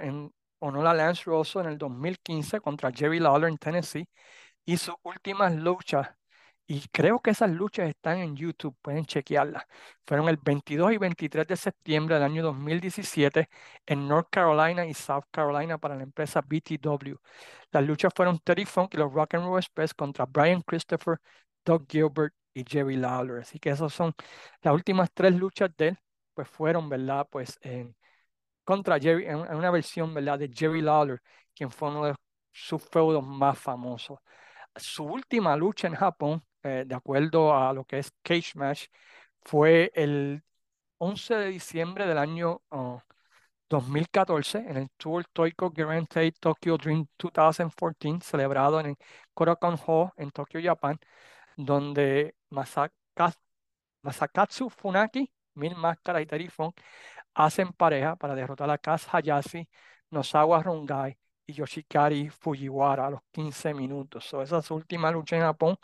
en 0.00 0.32
honor 0.60 0.86
a 0.86 0.94
Lance 0.94 1.24
Rosso 1.26 1.60
en 1.60 1.68
el 1.68 1.78
2015 1.78 2.60
contra 2.60 2.92
Jerry 2.92 3.20
Lawler 3.20 3.50
en 3.50 3.58
Tennessee 3.58 4.08
y 4.64 4.76
sus 4.76 4.94
últimas 5.02 5.54
luchas 5.54 6.10
y 6.72 6.88
creo 6.90 7.20
que 7.20 7.32
esas 7.32 7.50
luchas 7.50 7.90
están 7.90 8.18
en 8.18 8.34
YouTube, 8.34 8.74
pueden 8.80 9.04
chequearlas. 9.04 9.64
Fueron 10.06 10.28
el 10.30 10.38
22 10.38 10.92
y 10.92 10.96
23 10.96 11.46
de 11.46 11.56
septiembre 11.56 12.14
del 12.14 12.24
año 12.24 12.42
2017 12.42 13.50
en 13.84 14.08
North 14.08 14.28
Carolina 14.30 14.86
y 14.86 14.94
South 14.94 15.24
Carolina 15.30 15.76
para 15.76 15.96
la 15.96 16.02
empresa 16.04 16.40
BTW. 16.40 17.16
Las 17.72 17.84
luchas 17.84 18.12
fueron 18.16 18.38
Terry 18.38 18.64
Funk 18.64 18.94
y 18.94 18.96
los 18.96 19.12
Rock 19.12 19.34
and 19.34 19.44
Roll 19.44 19.58
Express 19.58 19.92
contra 19.92 20.24
Brian 20.24 20.62
Christopher, 20.62 21.18
Doug 21.62 21.84
Gilbert 21.90 22.34
y 22.54 22.64
Jerry 22.66 22.96
Lawler. 22.96 23.42
Así 23.42 23.58
que 23.58 23.68
esas 23.68 23.92
son 23.92 24.14
las 24.62 24.72
últimas 24.72 25.10
tres 25.12 25.34
luchas 25.34 25.70
de 25.76 25.88
él, 25.88 25.98
pues 26.32 26.48
fueron, 26.48 26.88
¿verdad? 26.88 27.28
Pues 27.30 27.58
contra 28.64 28.98
Jerry, 28.98 29.26
en, 29.26 29.36
una 29.36 29.70
versión, 29.70 30.14
¿verdad? 30.14 30.38
De 30.38 30.48
Jerry 30.48 30.80
Lawler, 30.80 31.20
quien 31.54 31.70
fue 31.70 31.90
uno 31.90 32.06
de 32.06 32.14
sus 32.50 32.82
feudos 32.82 33.22
más 33.26 33.58
famosos. 33.58 34.18
Su 34.76 35.04
última 35.04 35.54
lucha 35.54 35.86
en 35.88 35.96
Japón 35.96 36.42
eh, 36.62 36.84
de 36.86 36.94
acuerdo 36.94 37.54
a 37.56 37.72
lo 37.72 37.84
que 37.84 37.98
es 37.98 38.12
Cage 38.22 38.52
Match, 38.54 38.86
fue 39.42 39.90
el 39.94 40.42
11 40.98 41.34
de 41.36 41.46
diciembre 41.48 42.06
del 42.06 42.18
año 42.18 42.62
2014 43.68 44.58
en 44.58 44.76
el 44.76 44.90
Tour 44.96 45.24
Toyko 45.32 45.70
Guarantee 45.70 46.32
Tokyo 46.32 46.76
Dream 46.76 47.06
2014, 47.18 48.20
celebrado 48.22 48.80
en 48.80 48.86
el 48.86 48.96
Korakuen 49.34 49.76
Hall 49.86 50.10
en 50.16 50.30
Tokio, 50.30 50.60
Japón, 50.62 50.98
donde 51.56 52.36
Masakatsu 54.02 54.68
Funaki, 54.70 55.32
Mil 55.54 55.76
Máscaras 55.76 56.22
y 56.22 56.26
hacen 57.34 57.72
pareja 57.72 58.16
para 58.16 58.34
derrotar 58.34 58.70
a 58.70 58.78
Kaz 58.78 59.06
Hayashi, 59.12 59.68
Nosawa 60.10 60.62
Rongai 60.62 61.18
y 61.46 61.54
Yoshikari 61.54 62.30
Fujiwara 62.30 63.06
a 63.06 63.10
los 63.10 63.20
15 63.30 63.74
minutos. 63.74 64.24
So, 64.24 64.42
esa 64.42 64.58
es 64.58 64.66
su 64.66 64.74
última 64.74 65.10
lucha 65.10 65.36
en 65.36 65.42
Japón. 65.42 65.76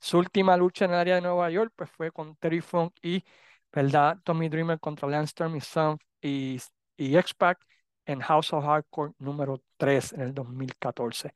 Su 0.00 0.18
última 0.18 0.56
lucha 0.56 0.84
en 0.86 0.92
el 0.92 0.98
área 0.98 1.14
de 1.16 1.22
Nueva 1.22 1.50
York 1.50 1.72
pues, 1.76 1.90
fue 1.90 2.10
con 2.12 2.36
Terry 2.36 2.60
Funk 2.60 2.94
y 3.02 3.24
¿verdad? 3.72 4.18
Tommy 4.24 4.48
Dreamer 4.48 4.78
contra 4.80 5.08
Lance 5.08 5.30
Storm 5.30 5.98
y, 6.20 6.60
y, 6.96 7.16
X-Pac 7.16 7.58
en 8.06 8.20
House 8.20 8.52
of 8.52 8.64
Hardcore 8.64 9.12
número 9.18 9.62
3 9.76 10.12
en 10.14 10.20
el 10.22 10.34
2014. 10.34 11.32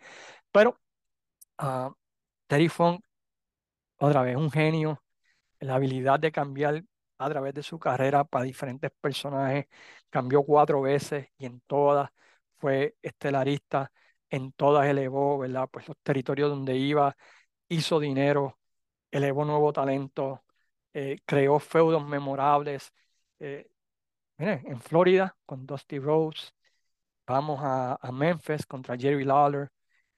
Pero 0.52 0.78
uh, 1.62 1.92
Terry 2.46 2.68
Funk, 2.68 3.02
otra 3.98 4.22
vez, 4.22 4.36
un 4.36 4.50
genio, 4.50 5.02
la 5.60 5.76
habilidad 5.76 6.20
de 6.20 6.32
cambiar 6.32 6.84
a 7.18 7.30
través 7.30 7.54
de 7.54 7.62
su 7.62 7.78
carrera 7.78 8.24
para 8.24 8.44
diferentes 8.44 8.90
personajes, 9.00 9.66
cambió 10.10 10.42
cuatro 10.42 10.82
veces 10.82 11.28
y 11.38 11.46
en 11.46 11.60
todas 11.62 12.10
fue 12.58 12.96
estelarista, 13.02 13.92
en 14.30 14.52
todas 14.52 14.86
elevó, 14.86 15.38
¿verdad? 15.38 15.68
Pues 15.70 15.88
los 15.88 15.96
territorios 16.02 16.50
donde 16.50 16.76
iba, 16.76 17.16
hizo 17.68 18.00
dinero, 18.00 18.58
elevó 19.10 19.44
nuevo 19.44 19.72
talento, 19.72 20.44
eh, 20.94 21.20
creó 21.26 21.58
feudos 21.60 22.06
memorables. 22.06 22.92
Eh, 23.38 23.68
en 24.38 24.80
Florida 24.80 25.36
con 25.46 25.66
Dusty 25.66 25.98
Rhodes, 25.98 26.54
vamos 27.26 27.60
a, 27.62 27.98
Memphis 28.12 28.66
contra 28.66 28.96
Jerry 28.96 29.24
Lawler, 29.24 29.70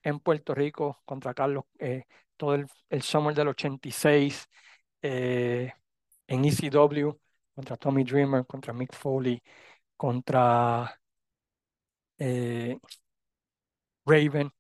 en 0.03 0.21
Puerto 0.21 0.55
Rico 0.55 1.01
contra 1.05 1.35
Carlos, 1.35 1.65
eh, 1.79 2.05
todo 2.37 2.55
el, 2.55 2.67
el, 2.91 3.03
summer 3.03 3.35
del 3.35 3.49
86, 3.49 4.49
en 5.03 6.45
ECW 6.45 7.19
contra 7.55 7.77
Tommy 7.77 8.05
Dreamer, 8.05 8.47
contra 8.47 8.73
Mick 8.73 8.95
Foley, 8.95 9.43
contra 9.97 10.98
eh, 12.19 12.79
Raven 14.07 14.51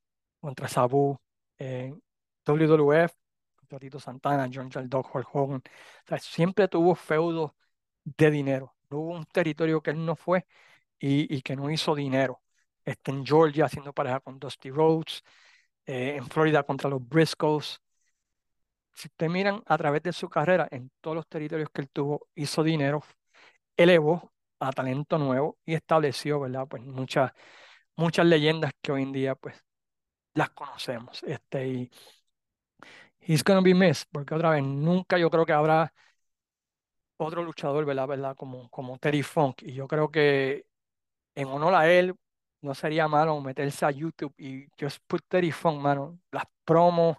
contra 0.40 0.68
Sabu, 0.68 1.18
en 1.58 2.02
WWF 2.46 3.12
contra 3.56 3.78
Tito 3.78 4.00
Santana, 4.00 4.48
John 4.52 4.70
Charles 4.70 4.90
Dog, 4.90 5.08
Hulk 5.14 5.28
Hogan. 5.34 5.62
siempre 6.20 6.68
tuvo 6.68 6.94
feudos 6.94 7.52
de 8.04 8.30
dinero. 8.30 8.74
No 8.90 8.98
hubo 9.00 9.12
un 9.14 9.26
territorio 9.26 9.82
que 9.82 9.90
él 9.90 10.04
no 10.04 10.16
fue 10.16 10.46
y, 10.98 11.42
que 11.42 11.56
no 11.56 11.70
hizo 11.70 11.94
dinero. 11.94 12.42
Este, 12.84 13.10
en 13.12 13.24
Georgia 13.26 13.66
haciendo 13.66 13.92
pareja 13.92 14.20
con 14.20 14.38
Dusty 14.38 14.70
Rhodes, 14.70 15.22
eh, 15.86 16.16
en 16.16 16.28
Florida 16.28 16.62
contra 16.64 16.90
los 16.90 17.06
Briscoes. 17.06 17.80
Si 18.92 19.08
ustedes 19.08 19.30
miran 19.32 19.62
a 19.66 19.78
través 19.78 20.02
de 20.02 20.12
su 20.12 20.28
carrera, 20.28 20.66
en 20.70 20.90
todos 21.00 21.16
los 21.16 21.28
territorios 21.28 21.70
que 21.70 21.82
él 21.82 21.88
tuvo, 21.90 22.28
hizo 22.34 22.62
dinero, 22.62 23.02
elevó 23.76 24.32
a 24.60 24.72
talento 24.72 25.18
nuevo 25.18 25.58
y 25.64 25.74
estableció, 25.74 26.40
¿verdad? 26.40 26.66
Pues 26.68 26.82
muchas, 26.84 27.32
muchas 27.96 28.26
leyendas 28.26 28.72
que 28.82 28.92
hoy 28.92 29.02
en 29.02 29.12
día, 29.12 29.34
pues, 29.34 29.56
las 30.34 30.50
conocemos. 30.50 31.22
Este, 31.24 31.68
y 31.68 31.90
he's 33.20 33.42
gonna 33.44 33.60
be 33.60 33.74
missed, 33.74 34.08
porque 34.12 34.34
otra 34.34 34.50
vez, 34.50 34.62
nunca 34.64 35.18
yo 35.18 35.30
creo 35.30 35.46
que 35.46 35.52
habrá 35.52 35.92
otro 37.16 37.42
luchador, 37.42 37.84
¿verdad? 37.84 38.06
¿verdad? 38.06 38.36
Como, 38.36 38.68
como 38.70 38.98
Terry 38.98 39.22
Funk. 39.22 39.62
Y 39.62 39.74
yo 39.74 39.88
creo 39.88 40.10
que 40.10 40.66
en 41.34 41.48
honor 41.48 41.74
a 41.74 41.90
él, 41.90 42.14
no 42.62 42.74
sería 42.74 43.08
malo 43.08 43.40
meterse 43.40 43.86
a 43.86 43.90
YouTube 43.92 44.34
y 44.38 44.66
just 44.80 44.98
put 45.06 45.22
Terry 45.28 45.52
Funk, 45.52 45.80
mano. 45.80 46.18
Las 46.32 46.44
promos, 46.64 47.16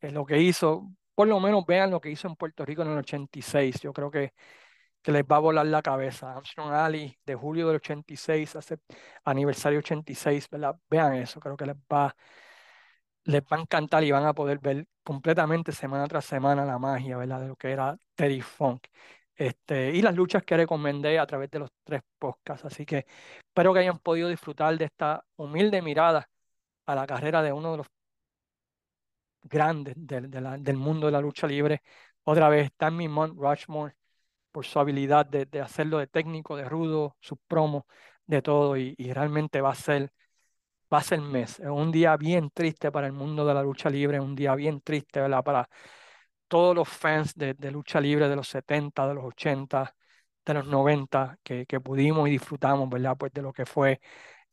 es 0.00 0.12
lo 0.12 0.26
que 0.26 0.40
hizo, 0.40 0.90
por 1.14 1.28
lo 1.28 1.40
menos 1.40 1.64
vean 1.66 1.90
lo 1.90 2.00
que 2.00 2.10
hizo 2.10 2.28
en 2.28 2.36
Puerto 2.36 2.64
Rico 2.64 2.82
en 2.82 2.90
el 2.90 2.98
86. 2.98 3.80
Yo 3.82 3.92
creo 3.92 4.10
que, 4.10 4.32
que 5.02 5.12
les 5.12 5.24
va 5.24 5.36
a 5.36 5.38
volar 5.40 5.66
la 5.66 5.82
cabeza. 5.82 6.32
Armstrong 6.34 6.72
Alley 6.72 7.16
de 7.26 7.34
julio 7.34 7.66
del 7.68 7.76
86, 7.76 8.56
hace 8.56 8.78
aniversario 9.24 9.80
86, 9.80 10.48
¿verdad? 10.50 10.76
Vean 10.90 11.14
eso, 11.14 11.40
creo 11.40 11.56
que 11.56 11.66
les 11.66 11.76
va, 11.76 12.14
les 13.24 13.42
va 13.42 13.56
a 13.56 13.60
encantar 13.60 14.04
y 14.04 14.10
van 14.10 14.24
a 14.26 14.34
poder 14.34 14.58
ver 14.58 14.86
completamente 15.02 15.72
semana 15.72 16.06
tras 16.08 16.24
semana 16.24 16.64
la 16.64 16.78
magia, 16.78 17.16
¿verdad? 17.16 17.40
De 17.40 17.48
lo 17.48 17.56
que 17.56 17.70
era 17.72 17.96
Terry 18.14 18.40
Funk. 18.40 18.86
Este, 19.34 19.92
y 19.92 20.02
las 20.02 20.14
luchas 20.14 20.44
que 20.44 20.56
recomendé 20.56 21.18
a 21.18 21.26
través 21.26 21.50
de 21.50 21.58
los 21.60 21.70
tres 21.84 22.02
podcasts. 22.18 22.64
Así 22.64 22.84
que 22.86 23.06
espero 23.38 23.72
que 23.74 23.80
hayan 23.80 23.98
podido 23.98 24.28
disfrutar 24.28 24.76
de 24.78 24.84
esta 24.86 25.24
humilde 25.36 25.82
mirada 25.82 26.28
a 26.86 26.94
la 26.94 27.06
carrera 27.06 27.42
de 27.42 27.52
uno 27.52 27.72
de 27.72 27.78
los 27.78 27.86
grandes 29.42 29.94
del 29.96 30.76
mundo 30.76 31.06
de 31.06 31.12
la 31.12 31.20
lucha 31.20 31.46
libre. 31.46 31.82
Otra 32.24 32.48
vez, 32.48 32.70
Tammy 32.76 33.08
Mont 33.08 33.36
Rushmore, 33.38 33.94
por 34.52 34.66
su 34.66 34.78
habilidad 34.80 35.26
de, 35.26 35.46
de, 35.46 35.60
hacerlo 35.60 35.98
de 35.98 36.06
técnico, 36.08 36.56
de 36.56 36.64
rudo, 36.64 37.16
su 37.20 37.36
promo, 37.36 37.86
de 38.26 38.42
todo, 38.42 38.76
y, 38.76 38.94
realmente 39.12 39.60
va 39.60 39.72
a 39.72 39.74
ser, 39.74 40.12
va 40.92 40.98
a 40.98 41.02
ser 41.02 41.20
mes. 41.20 41.60
Es 41.60 41.68
un 41.68 41.92
día 41.92 42.16
bien 42.16 42.50
triste 42.50 42.92
para 42.92 43.06
el 43.06 43.12
mundo 43.12 43.46
de 43.46 43.54
la 43.54 43.62
lucha 43.62 43.90
libre, 43.90 44.20
un 44.20 44.34
día 44.36 44.54
bien 44.54 44.80
triste, 44.82 45.20
¿verdad? 45.20 45.44
Para 45.44 45.68
todos 46.48 46.74
los 46.76 46.88
fans 46.88 47.34
de, 47.34 47.54
de 47.54 47.70
lucha 47.70 48.00
libre 48.00 48.28
de 48.28 48.36
los 48.36 48.48
70, 48.48 49.08
de 49.08 49.14
los 49.14 49.24
80, 49.24 49.94
de 50.44 50.54
los 50.54 50.66
90, 50.66 51.38
que, 51.42 51.66
que 51.66 51.80
pudimos 51.80 52.28
y 52.28 52.32
disfrutamos, 52.32 52.88
¿verdad? 52.90 53.16
Pues 53.18 53.32
de 53.32 53.42
lo 53.42 53.52
que 53.52 53.66
fue 53.66 54.00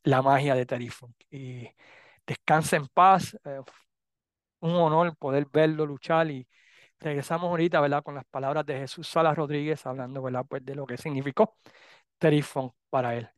la 0.04 0.22
magia 0.22 0.56
de 0.56 0.66
Terry 0.66 0.90
Funk. 0.90 1.16
Y 1.32 1.70
descansa 2.28 2.78
en 2.78 2.88
paz. 2.88 3.38
Eh, 3.46 3.62
un 4.62 4.76
honor 4.76 5.16
poder 5.18 5.48
verlo 5.52 5.86
luchar 5.86 6.30
y 6.32 6.48
regresamos 7.00 7.50
ahorita, 7.50 7.80
¿verdad? 7.82 8.04
Con 8.04 8.16
las 8.16 8.26
palabras 8.26 8.66
de 8.66 8.80
Jesús 8.80 9.08
Salas 9.08 9.36
Rodríguez 9.38 9.86
hablando, 9.86 10.22
¿verdad? 10.22 10.46
Pues 10.48 10.66
de 10.66 10.76
lo 10.76 10.86
que 10.86 10.98
significó 10.98 11.58
Terry 12.20 12.42
Funk 12.42 12.74
para 12.90 13.16
él. 13.16 13.30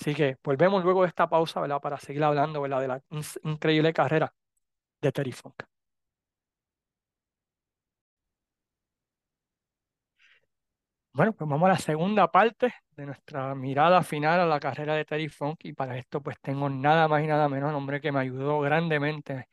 Así 0.00 0.14
que 0.14 0.36
volvemos 0.44 0.84
luego 0.84 1.02
de 1.02 1.08
esta 1.08 1.28
pausa, 1.28 1.60
¿verdad? 1.60 1.80
Para 1.80 1.98
seguir 1.98 2.24
hablando, 2.24 2.60
¿verdad? 2.62 2.80
De 2.80 2.88
la 2.88 3.02
increíble 3.44 3.92
carrera 3.92 4.34
de 5.02 5.12
Terry 5.12 5.32
Funk. 5.32 5.56
Bueno, 11.12 11.32
pues 11.32 11.48
vamos 11.48 11.66
a 11.68 11.72
la 11.72 11.78
segunda 11.78 12.30
parte 12.30 12.74
de 12.96 13.06
nuestra 13.06 13.54
mirada 13.54 14.02
final 14.02 14.40
a 14.40 14.46
la 14.46 14.58
carrera 14.58 14.94
de 14.96 15.04
Terry 15.04 15.28
Funk 15.28 15.60
y 15.64 15.72
para 15.72 15.96
esto 15.96 16.20
pues 16.20 16.36
tengo 16.40 16.68
nada 16.68 17.06
más 17.06 17.22
y 17.22 17.26
nada 17.28 17.48
menos 17.48 17.70
un 17.70 17.76
hombre 17.76 18.00
que 18.00 18.10
me 18.10 18.18
ayudó 18.20 18.58
grandemente 18.60 19.48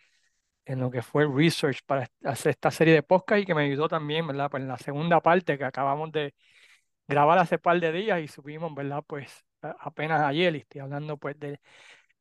en 0.71 0.79
lo 0.79 0.89
que 0.91 1.01
fue 1.01 1.27
research 1.27 1.79
para 1.85 2.07
hacer 2.23 2.51
esta 2.51 2.71
serie 2.71 2.93
de 2.93 3.03
podcast 3.03 3.41
y 3.41 3.45
que 3.45 3.55
me 3.55 3.63
ayudó 3.63 3.87
también, 3.87 4.25
¿verdad? 4.27 4.49
Pues 4.49 4.61
en 4.61 4.69
la 4.69 4.77
segunda 4.77 5.21
parte 5.21 5.57
que 5.57 5.63
acabamos 5.65 6.11
de 6.11 6.33
grabar 7.07 7.39
hace 7.39 7.57
par 7.59 7.79
de 7.79 7.91
días 7.91 8.21
y 8.21 8.27
subimos, 8.27 8.73
¿verdad? 8.73 9.03
Pues 9.05 9.45
apenas 9.61 10.21
ayer 10.21 10.55
y 10.55 10.59
estoy 10.59 10.81
hablando 10.81 11.17
pues 11.17 11.37
del 11.39 11.59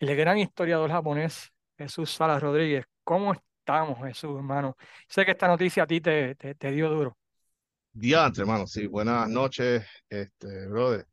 el 0.01 0.17
gran 0.17 0.39
historiador 0.39 0.91
japonés 0.91 1.53
Jesús 1.79 2.11
Salas 2.11 2.43
Rodríguez. 2.43 2.87
¿Cómo 3.05 3.33
estamos, 3.33 3.99
Jesús, 4.05 4.37
hermano? 4.37 4.77
Sé 5.09 5.25
que 5.25 5.33
esta 5.33 5.47
noticia 5.47 5.85
a 5.85 5.87
ti 5.87 6.01
te, 6.01 6.35
te, 6.35 6.55
te 6.55 6.71
dio 6.73 6.89
duro. 6.91 7.17
Diante, 7.93 8.41
hermano, 8.41 8.67
sí, 8.67 8.87
buenas 8.87 9.29
noches, 9.29 9.85
este, 10.09 10.67
brother. 10.69 11.07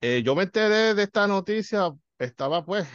Eh, 0.00 0.22
yo 0.22 0.34
me 0.34 0.44
enteré 0.44 0.94
de 0.94 1.02
esta 1.04 1.26
noticia, 1.26 1.90
estaba 2.18 2.64
pues 2.64 2.86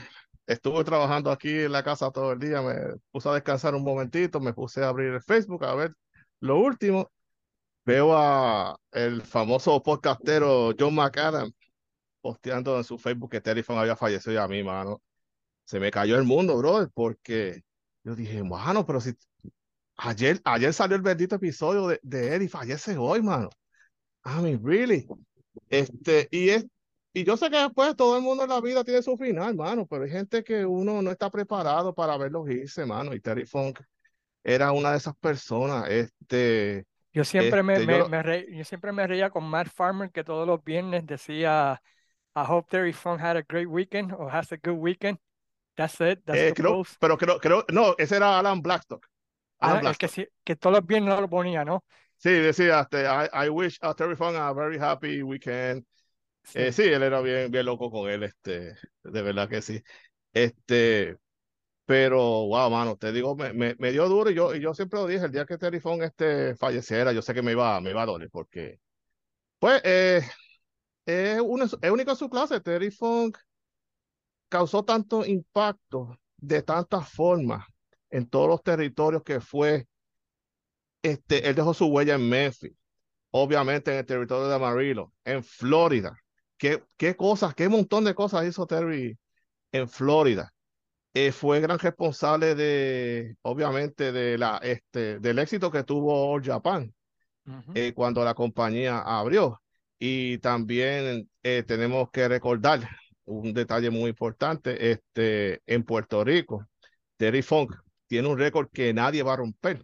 estuve 0.51 0.83
trabajando 0.83 1.31
aquí 1.31 1.49
en 1.49 1.71
la 1.71 1.83
casa 1.83 2.11
todo 2.11 2.33
el 2.33 2.39
día, 2.39 2.61
me 2.61 2.75
puse 3.11 3.29
a 3.29 3.33
descansar 3.33 3.75
un 3.75 3.83
momentito, 3.83 4.39
me 4.39 4.53
puse 4.53 4.83
a 4.83 4.89
abrir 4.89 5.13
el 5.13 5.21
Facebook 5.21 5.65
a 5.65 5.75
ver 5.75 5.93
lo 6.39 6.59
último. 6.59 7.11
Veo 7.83 8.15
a 8.15 8.77
el 8.91 9.23
famoso 9.23 9.81
podcastero 9.81 10.73
John 10.77 10.93
McAdam 10.95 11.51
posteando 12.21 12.77
en 12.77 12.83
su 12.83 12.97
Facebook 12.97 13.31
que 13.31 13.63
Funk 13.63 13.79
había 13.79 13.95
fallecido 13.95 14.33
y 14.33 14.37
a 14.37 14.47
mí, 14.47 14.63
mano. 14.63 15.01
Se 15.65 15.79
me 15.79 15.91
cayó 15.91 16.17
el 16.17 16.23
mundo, 16.23 16.57
brother, 16.57 16.89
porque 16.93 17.61
yo 18.03 18.15
dije, 18.15 18.43
mano, 18.43 18.85
pero 18.85 19.01
si 19.01 19.13
ayer, 19.97 20.39
ayer 20.43 20.73
salió 20.73 20.95
el 20.95 21.01
bendito 21.01 21.35
episodio 21.35 21.87
de, 21.87 21.99
de 22.03 22.35
él 22.35 22.43
y 22.43 22.47
fallece 22.47 22.97
hoy, 22.97 23.21
mano. 23.21 23.49
I 24.25 24.41
mean, 24.41 24.61
really. 24.63 25.07
Este, 25.69 26.27
y 26.31 26.49
es, 26.49 26.65
y 27.13 27.23
yo 27.23 27.35
sé 27.37 27.49
que 27.49 27.57
después 27.57 27.95
todo 27.95 28.17
el 28.17 28.23
mundo 28.23 28.43
en 28.43 28.49
la 28.49 28.61
vida 28.61 28.83
tiene 28.83 29.01
su 29.01 29.17
final, 29.17 29.55
mano, 29.55 29.85
pero 29.85 30.03
hay 30.03 30.11
gente 30.11 30.43
que 30.43 30.65
uno 30.65 31.01
no 31.01 31.11
está 31.11 31.29
preparado 31.29 31.93
para 31.93 32.17
verlos 32.17 32.49
irse, 32.49 32.85
mano. 32.85 33.13
Y 33.13 33.19
Terry 33.19 33.45
Funk 33.45 33.79
era 34.43 34.71
una 34.71 34.91
de 34.91 34.97
esas 34.97 35.15
personas. 35.17 35.89
Este, 35.89 36.85
yo 37.13 37.23
siempre 37.23 37.63
me, 37.63 37.73
este, 37.73 37.85
me, 37.85 37.97
yo, 37.97 38.09
me 38.09 38.23
re, 38.23 38.47
yo 38.51 38.63
siempre 38.63 38.91
me 38.91 39.05
reía 39.07 39.29
con 39.29 39.43
Matt 39.43 39.67
Farmer 39.67 40.11
que 40.11 40.23
todos 40.23 40.47
los 40.47 40.63
viernes 40.63 41.05
decía 41.05 41.81
I 42.35 42.43
hope 42.47 42.69
Terry 42.69 42.93
Funk 42.93 43.19
had 43.19 43.35
a 43.35 43.43
great 43.43 43.67
weekend 43.67 44.13
or 44.13 44.29
has 44.33 44.51
a 44.53 44.57
good 44.57 44.77
weekend. 44.77 45.19
That's 45.75 45.99
it. 45.99 46.23
That's 46.25 46.39
eh, 46.39 46.45
the 46.45 46.53
creo, 46.53 46.77
post. 46.77 46.95
pero 46.99 47.17
creo, 47.17 47.39
creo, 47.39 47.65
no, 47.71 47.95
ese 47.97 48.15
era 48.15 48.39
Alan 48.39 48.61
Blackstock. 48.61 49.05
Alan 49.59 49.81
Ah, 49.85 49.91
es 49.91 49.97
que, 49.97 50.07
Blackstock. 50.07 50.09
sí, 50.09 50.27
que 50.43 50.55
todos 50.55 50.77
los 50.77 50.85
viernes 50.85 51.19
lo 51.19 51.29
ponía, 51.29 51.65
¿no? 51.65 51.83
Sí, 52.17 52.29
decía, 52.29 52.81
este, 52.81 53.03
I, 53.03 53.47
I 53.47 53.49
wish 53.49 53.79
uh, 53.83 53.93
Terry 53.93 54.15
Funk 54.15 54.35
a 54.37 54.53
very 54.53 54.77
happy 54.77 55.23
weekend. 55.23 55.85
Eh, 56.53 56.71
sí, 56.73 56.83
él 56.83 57.01
era 57.03 57.21
bien, 57.21 57.49
bien 57.51 57.65
loco 57.65 57.89
con 57.91 58.09
él, 58.09 58.23
este, 58.23 58.75
de 59.03 59.21
verdad 59.21 59.47
que 59.49 59.61
sí. 59.61 59.81
Este, 60.33 61.17
pero, 61.85 62.19
wow, 62.47 62.69
mano, 62.71 62.97
te 62.97 63.11
digo, 63.13 63.35
me, 63.35 63.53
me, 63.53 63.75
me 63.79 63.91
dio 63.91 64.09
duro 64.09 64.29
y 64.31 64.35
yo, 64.35 64.55
y 64.55 64.61
yo 64.61 64.73
siempre 64.73 64.99
lo 64.99 65.07
dije, 65.07 65.25
el 65.25 65.31
día 65.31 65.45
que 65.45 65.57
Terry 65.57 65.79
Funk 65.81 66.03
este, 66.03 66.55
falleciera, 66.55 67.13
yo 67.13 67.21
sé 67.21 67.33
que 67.33 67.41
me 67.43 67.53
iba, 67.53 67.81
me 67.81 67.91
iba 67.91 68.03
a 68.03 68.05
doler 68.07 68.29
porque, 68.31 68.79
pues, 69.59 69.81
eh, 69.85 70.23
es, 71.05 71.41
uno, 71.43 71.65
es 71.65 71.91
único 71.91 72.11
en 72.11 72.17
su 72.17 72.29
clase. 72.29 72.61
Terry 72.61 72.91
Funk 72.91 73.37
causó 74.49 74.83
tanto 74.85 75.25
impacto 75.25 76.17
de 76.37 76.61
tantas 76.63 77.09
formas 77.11 77.65
en 78.09 78.27
todos 78.29 78.47
los 78.47 78.63
territorios 78.63 79.23
que 79.23 79.39
fue. 79.41 79.87
Este, 81.03 81.47
él 81.49 81.55
dejó 81.55 81.73
su 81.73 81.87
huella 81.87 82.15
en 82.15 82.29
Memphis, 82.29 82.73
obviamente 83.31 83.91
en 83.93 83.99
el 83.99 84.07
territorio 84.07 84.47
de 84.49 84.55
Amarillo, 84.55 85.13
en 85.25 85.43
Florida. 85.43 86.20
¿Qué, 86.61 86.83
qué 86.95 87.15
cosas, 87.15 87.55
qué 87.55 87.67
montón 87.69 88.03
de 88.03 88.13
cosas 88.13 88.45
hizo 88.45 88.67
Terry 88.67 89.17
en 89.71 89.89
Florida? 89.89 90.53
Eh, 91.11 91.31
fue 91.31 91.59
gran 91.59 91.79
responsable 91.79 92.53
de, 92.53 93.35
obviamente, 93.41 94.11
de 94.11 94.37
la, 94.37 94.59
este, 94.61 95.17
del 95.19 95.39
éxito 95.39 95.71
que 95.71 95.83
tuvo 95.83 96.31
All 96.31 96.43
Japan 96.43 96.93
Uh 97.47 97.53
-huh. 97.53 97.71
eh, 97.73 97.93
cuando 97.95 98.23
la 98.23 98.35
compañía 98.35 98.99
abrió. 98.99 99.59
Y 99.97 100.37
también 100.37 101.27
eh, 101.41 101.63
tenemos 101.65 102.11
que 102.11 102.27
recordar 102.27 102.87
un 103.25 103.53
detalle 103.55 103.89
muy 103.89 104.11
importante, 104.11 104.91
este, 104.91 105.61
en 105.65 105.83
Puerto 105.83 106.23
Rico, 106.23 106.67
Terry 107.17 107.41
Funk 107.41 107.73
tiene 108.05 108.27
un 108.27 108.37
récord 108.37 108.69
que 108.71 108.93
nadie 108.93 109.23
va 109.23 109.33
a 109.33 109.37
romper. 109.37 109.83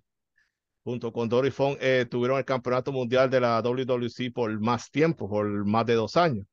Junto 0.83 1.11
con 1.11 1.27
Dory 1.27 1.49
Funk 1.49 1.79
tuvieron 2.11 2.37
el 2.37 2.45
campeonato 2.45 2.91
mundial 2.91 3.29
de 3.31 3.39
la 3.39 3.61
WWC 3.63 4.31
por 4.31 4.59
más 4.59 4.91
tiempo, 4.91 5.27
por 5.27 5.65
más 5.65 5.85
de 5.87 5.95
dos 5.95 6.15
años. 6.15 6.45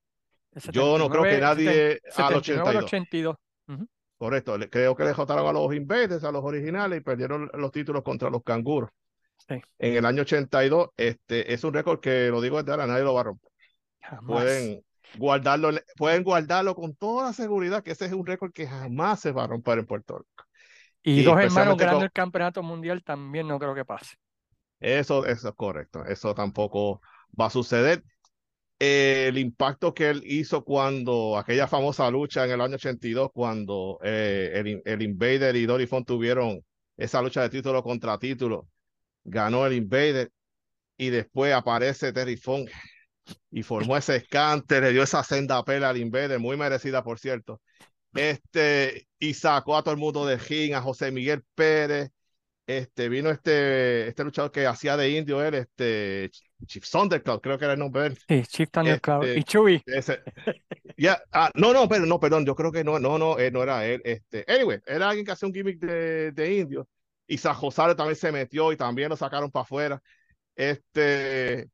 Yo 0.73 0.99
no 0.99 1.09
creo 1.09 1.23
que 1.25 1.39
nadie 1.39 2.01
79, 2.11 2.19
al 2.19 2.35
82. 2.37 2.85
82. 2.85 3.37
Uh 3.67 3.73
-huh. 3.73 3.89
Correcto, 4.17 4.57
creo 4.71 4.95
que 4.95 5.05
le 5.05 5.13
jotaron 5.13 5.47
a 5.47 5.53
los 5.53 5.75
Invaders, 5.75 6.25
a 6.25 6.33
los 6.33 6.45
originales, 6.45 7.01
y 7.01 7.03
perdieron 7.03 7.51
los 7.55 7.73
títulos 7.73 8.03
contra 8.03 8.31
los 8.31 8.43
canguros. 8.43 8.91
Sí. 9.49 9.61
En 9.79 9.97
el 9.97 10.07
año 10.07 10.23
82, 10.23 10.91
este 10.97 11.53
es 11.53 11.65
un 11.65 11.75
récord 11.75 12.01
que 12.01 12.29
lo 12.29 12.41
digo 12.41 12.59
desde 12.59 12.71
ahora, 12.71 12.87
nadie 12.87 13.05
lo 13.05 13.15
va 13.15 13.21
a 13.21 13.25
romper. 13.25 13.51
Jamás. 14.01 14.25
Pueden 14.27 14.85
guardarlo, 15.19 15.71
pueden 15.97 16.23
guardarlo 16.23 16.75
con 16.75 16.95
toda 16.95 17.33
seguridad 17.33 17.83
que 17.83 17.93
ese 17.93 18.07
es 18.07 18.13
un 18.13 18.25
récord 18.25 18.53
que 18.53 18.67
jamás 18.67 19.21
se 19.21 19.33
va 19.33 19.45
a 19.45 19.47
romper 19.49 19.81
en 19.81 19.87
Puerto 19.87 20.19
Rico. 20.19 20.45
Y, 21.03 21.21
y 21.21 21.23
dos 21.23 21.39
hermanos 21.39 21.77
ganando 21.77 21.99
con... 21.99 22.05
el 22.05 22.13
campeonato 22.13 22.63
mundial 22.63 23.03
también 23.03 23.47
no 23.47 23.59
creo 23.59 23.75
que 23.75 23.85
pase. 23.85 24.15
Eso, 24.81 25.27
eso 25.27 25.49
es 25.49 25.55
correcto, 25.55 26.05
eso 26.05 26.35
tampoco 26.35 27.01
va 27.39 27.47
a 27.47 27.51
suceder. 27.51 28.03
Eh, 28.87 29.29
el 29.29 29.39
impacto 29.39 29.95
que 29.95 30.11
él 30.11 30.23
hizo 30.27 30.63
cuando 30.63 31.39
aquella 31.39 31.67
famosa 31.67 32.11
lucha 32.11 32.45
en 32.45 32.51
el 32.53 32.61
año 32.61 32.75
82, 32.75 33.31
cuando 33.33 33.99
eh, 34.03 34.53
el, 34.55 34.83
el, 34.85 35.03
Invader 35.03 35.57
y 35.57 35.65
Dory 35.65 35.87
Funk 35.87 36.07
tuvieron 36.07 36.61
esa 36.99 37.23
lucha 37.23 37.41
de 37.43 37.49
título 37.49 37.83
contra 37.83 38.19
título, 38.19 38.69
ganó 39.25 39.67
el 39.67 39.73
Invader 39.73 40.31
y 40.99 41.09
después 41.09 41.55
aparece 41.55 42.13
Terry 42.13 42.37
Funk 42.37 42.71
y 43.51 43.63
formó 43.63 43.97
ese 43.97 44.17
escante, 44.17 44.81
le 44.83 44.93
dio 44.93 45.03
esa 45.03 45.25
senda 45.25 45.65
pela 45.65 45.89
al 45.89 45.97
Invader, 45.97 46.39
muy 46.39 46.59
merecida 46.59 47.03
por 47.03 47.19
cierto. 47.19 47.63
Este, 48.15 49.09
y 49.19 49.33
sacó 49.35 49.79
a 49.79 49.83
todo 49.83 49.95
el 49.95 50.01
mundo 50.01 50.27
de 50.27 50.37
ring, 50.37 50.75
a 50.75 50.83
José 50.83 51.11
Miguel 51.11 51.43
Pérez, 51.55 52.11
este, 52.67 53.09
vino 53.09 53.31
este, 53.31 54.09
este 54.09 54.25
luchador 54.25 54.51
que 54.51 54.67
hacía 54.67 54.97
de 54.97 55.11
indio 55.11 55.43
él, 55.43 55.55
este, 55.55 56.31
Chief 56.67 56.89
Thundercloud, 56.89 57.41
creo 57.41 57.59
que 57.59 57.65
era 57.65 57.75
el 57.75 57.79
nombre 57.79 58.03
de 58.03 58.09
él. 58.09 58.19
Sí, 58.29 58.43
Chief 58.47 58.71
Thundercloud. 58.71 59.25
Este, 59.25 59.41
y 59.41 59.45
Chewy. 59.45 59.83
Ese, 59.87 60.23
Ya, 60.97 61.23
ah, 61.33 61.51
no, 61.55 61.73
no, 61.73 61.89
pero 61.89 62.07
no, 62.07 62.19
perdón, 62.19 62.47
yo 62.47 62.55
creo 62.55 62.73
que 62.73 62.85
no, 62.85 62.99
no, 62.99 63.19
no, 63.19 63.37
no 63.37 63.63
era 63.63 63.87
él. 63.87 64.01
Este, 64.05 64.45
anyway, 64.49 64.81
era 64.87 65.09
alguien 65.09 65.27
que 65.27 65.33
hacía 65.33 65.47
un 65.47 65.55
gimmick 65.55 65.79
de, 65.79 66.33
de 66.33 66.55
indio. 66.55 66.89
Y 67.27 67.39
Sajosaro 67.39 67.97
también 67.97 68.17
se 68.17 68.33
metió 68.33 68.73
y 68.73 68.77
también 68.77 69.09
lo 69.09 69.17
sacaron 69.17 69.51
para 69.51 69.63
afuera. 69.63 70.03
Este, 70.55 71.69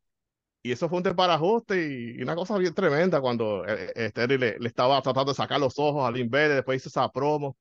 y 0.63 0.73
eso 0.73 0.89
fue 0.89 0.99
un 0.99 1.05
desbarajuste 1.05 2.15
y, 2.17 2.23
una 2.23 2.35
cosa 2.35 2.59
bien 2.59 2.75
tremenda 2.75 3.21
cuando 3.21 3.65
eh, 3.67 3.93
este, 3.95 4.27
le, 4.27 4.59
le, 4.59 4.69
estaba 4.69 5.01
tratando 5.03 5.33
de 5.33 5.37
sacar 5.37 5.61
los 5.61 5.79
ojos 5.79 6.07
al 6.07 6.17
Invader, 6.19 6.57
después 6.57 6.81
hizo 6.81 6.89
esa 6.89 7.11
promo 7.11 7.57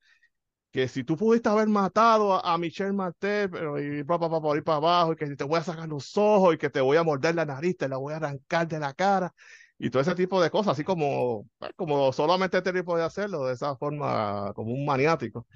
que 0.70 0.88
si 0.88 1.04
tú 1.04 1.16
pudiste 1.16 1.48
haber 1.48 1.68
matado 1.68 2.34
a, 2.34 2.54
a 2.54 2.58
Michelle 2.58 2.92
Martel, 2.92 3.50
pero 3.50 3.80
y 3.80 4.04
pa, 4.04 4.18
pa, 4.18 4.30
pa, 4.30 4.40
para 4.40 4.76
abajo, 4.76 5.12
y 5.12 5.16
que 5.16 5.36
te 5.36 5.44
voy 5.44 5.58
a 5.58 5.62
sacar 5.64 5.88
los 5.88 6.16
ojos, 6.16 6.54
y 6.54 6.58
que 6.58 6.70
te 6.70 6.80
voy 6.80 6.96
a 6.96 7.02
morder 7.02 7.34
la 7.34 7.44
nariz, 7.44 7.76
te 7.76 7.88
la 7.88 7.96
voy 7.96 8.12
a 8.14 8.16
arrancar 8.16 8.68
de 8.68 8.78
la 8.78 8.94
cara, 8.94 9.34
y 9.78 9.90
todo 9.90 10.02
ese 10.02 10.14
tipo 10.14 10.40
de 10.42 10.50
cosas, 10.50 10.72
así 10.72 10.84
como, 10.84 11.48
pues, 11.58 11.72
como 11.76 12.12
solamente 12.12 12.62
Terry 12.62 12.82
podía 12.82 13.06
hacerlo, 13.06 13.46
de 13.46 13.54
esa 13.54 13.76
forma, 13.76 14.52
como 14.54 14.72
un 14.72 14.84
maniático. 14.84 15.46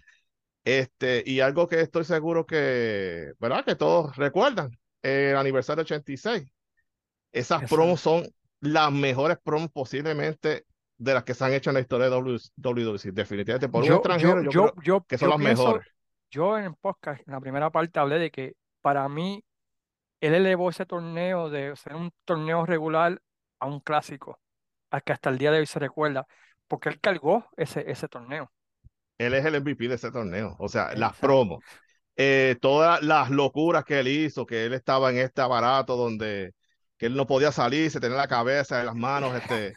Este, 0.65 1.23
y 1.27 1.41
algo 1.41 1.69
que 1.69 1.81
estoy 1.81 2.05
seguro 2.05 2.47
que, 2.47 3.33
¿verdad? 3.39 3.65
Que 3.65 3.77
todos 3.77 4.17
recuerdan, 4.17 4.71
el 5.03 5.37
aniversario 5.37 5.83
86. 5.83 6.45
Esas 7.33 7.69
promos 7.71 8.01
son 8.01 8.27
las 8.61 8.91
mejores 8.93 9.39
promos 9.43 9.71
posiblemente 9.71 10.65
de 10.97 11.15
las 11.15 11.25
que 11.25 11.35
se 11.35 11.45
han 11.45 11.53
hecho 11.53 11.71
en 11.71 11.75
la 11.75 11.81
historia 11.81 12.09
de 12.09 12.17
WWC, 12.17 13.13
definitivamente 13.13 13.69
por 13.69 13.85
un 13.85 13.93
extranjero, 13.93 14.43
yo, 14.43 14.51
yo, 14.51 14.73
creo 14.75 15.05
que 15.07 15.19
son 15.19 15.31
las 15.31 15.39
mejores. 15.39 15.87
Yo 16.31 16.59
en 16.59 16.65
el 16.65 16.75
podcast, 16.75 17.23
en 17.27 17.33
la 17.33 17.41
primera 17.41 17.71
parte, 17.71 18.01
hablé 18.01 18.19
de 18.19 18.31
que 18.31 18.55
para 18.81 19.09
mí 19.09 19.45
él 20.21 20.35
elevó 20.35 20.71
ese 20.71 20.87
torneo 20.87 21.51
de 21.51 21.77
ser 21.77 21.95
un 21.95 22.13
torneo 22.25 22.67
regular 22.67 23.21
a 23.61 23.67
un 23.67 23.81
clásico, 23.81 24.39
al 24.91 25.03
que 25.03 25.13
hasta 25.13 25.31
el 25.31 25.39
día 25.39 25.51
de 25.51 25.59
hoy 25.59 25.67
se 25.67 25.79
recuerda, 25.79 26.27
porque 26.67 26.89
él 26.89 27.01
cargó 27.01 27.49
ese, 27.57 27.91
ese 27.91 28.09
torneo. 28.09 28.51
Él 29.19 29.35
es 29.35 29.45
el 29.45 29.61
MVP 29.61 29.89
de 29.89 29.95
ese 29.95 30.11
torneo, 30.11 30.57
o 30.59 30.69
sea, 30.69 30.95
las 30.95 31.17
promos, 31.17 31.63
eh, 32.17 32.57
todas 32.61 33.03
las 33.03 33.31
locuras 33.31 33.85
que 33.85 34.01
él 34.01 34.09
hizo, 34.09 34.47
que 34.47 34.67
él 34.67 34.75
estaba 34.75 35.11
en 35.11 35.19
este 35.19 35.43
aparato 35.43 35.97
donde 35.97 36.55
que 36.97 37.07
él 37.07 37.17
no 37.17 37.27
podía 37.27 37.53
salir, 37.53 37.91
se 37.91 38.01
tenía 38.01 38.17
la 38.17 38.29
cabeza 38.29 38.81
en 38.81 38.87
las 38.87 38.95
manos, 38.95 39.35
este, 39.35 39.75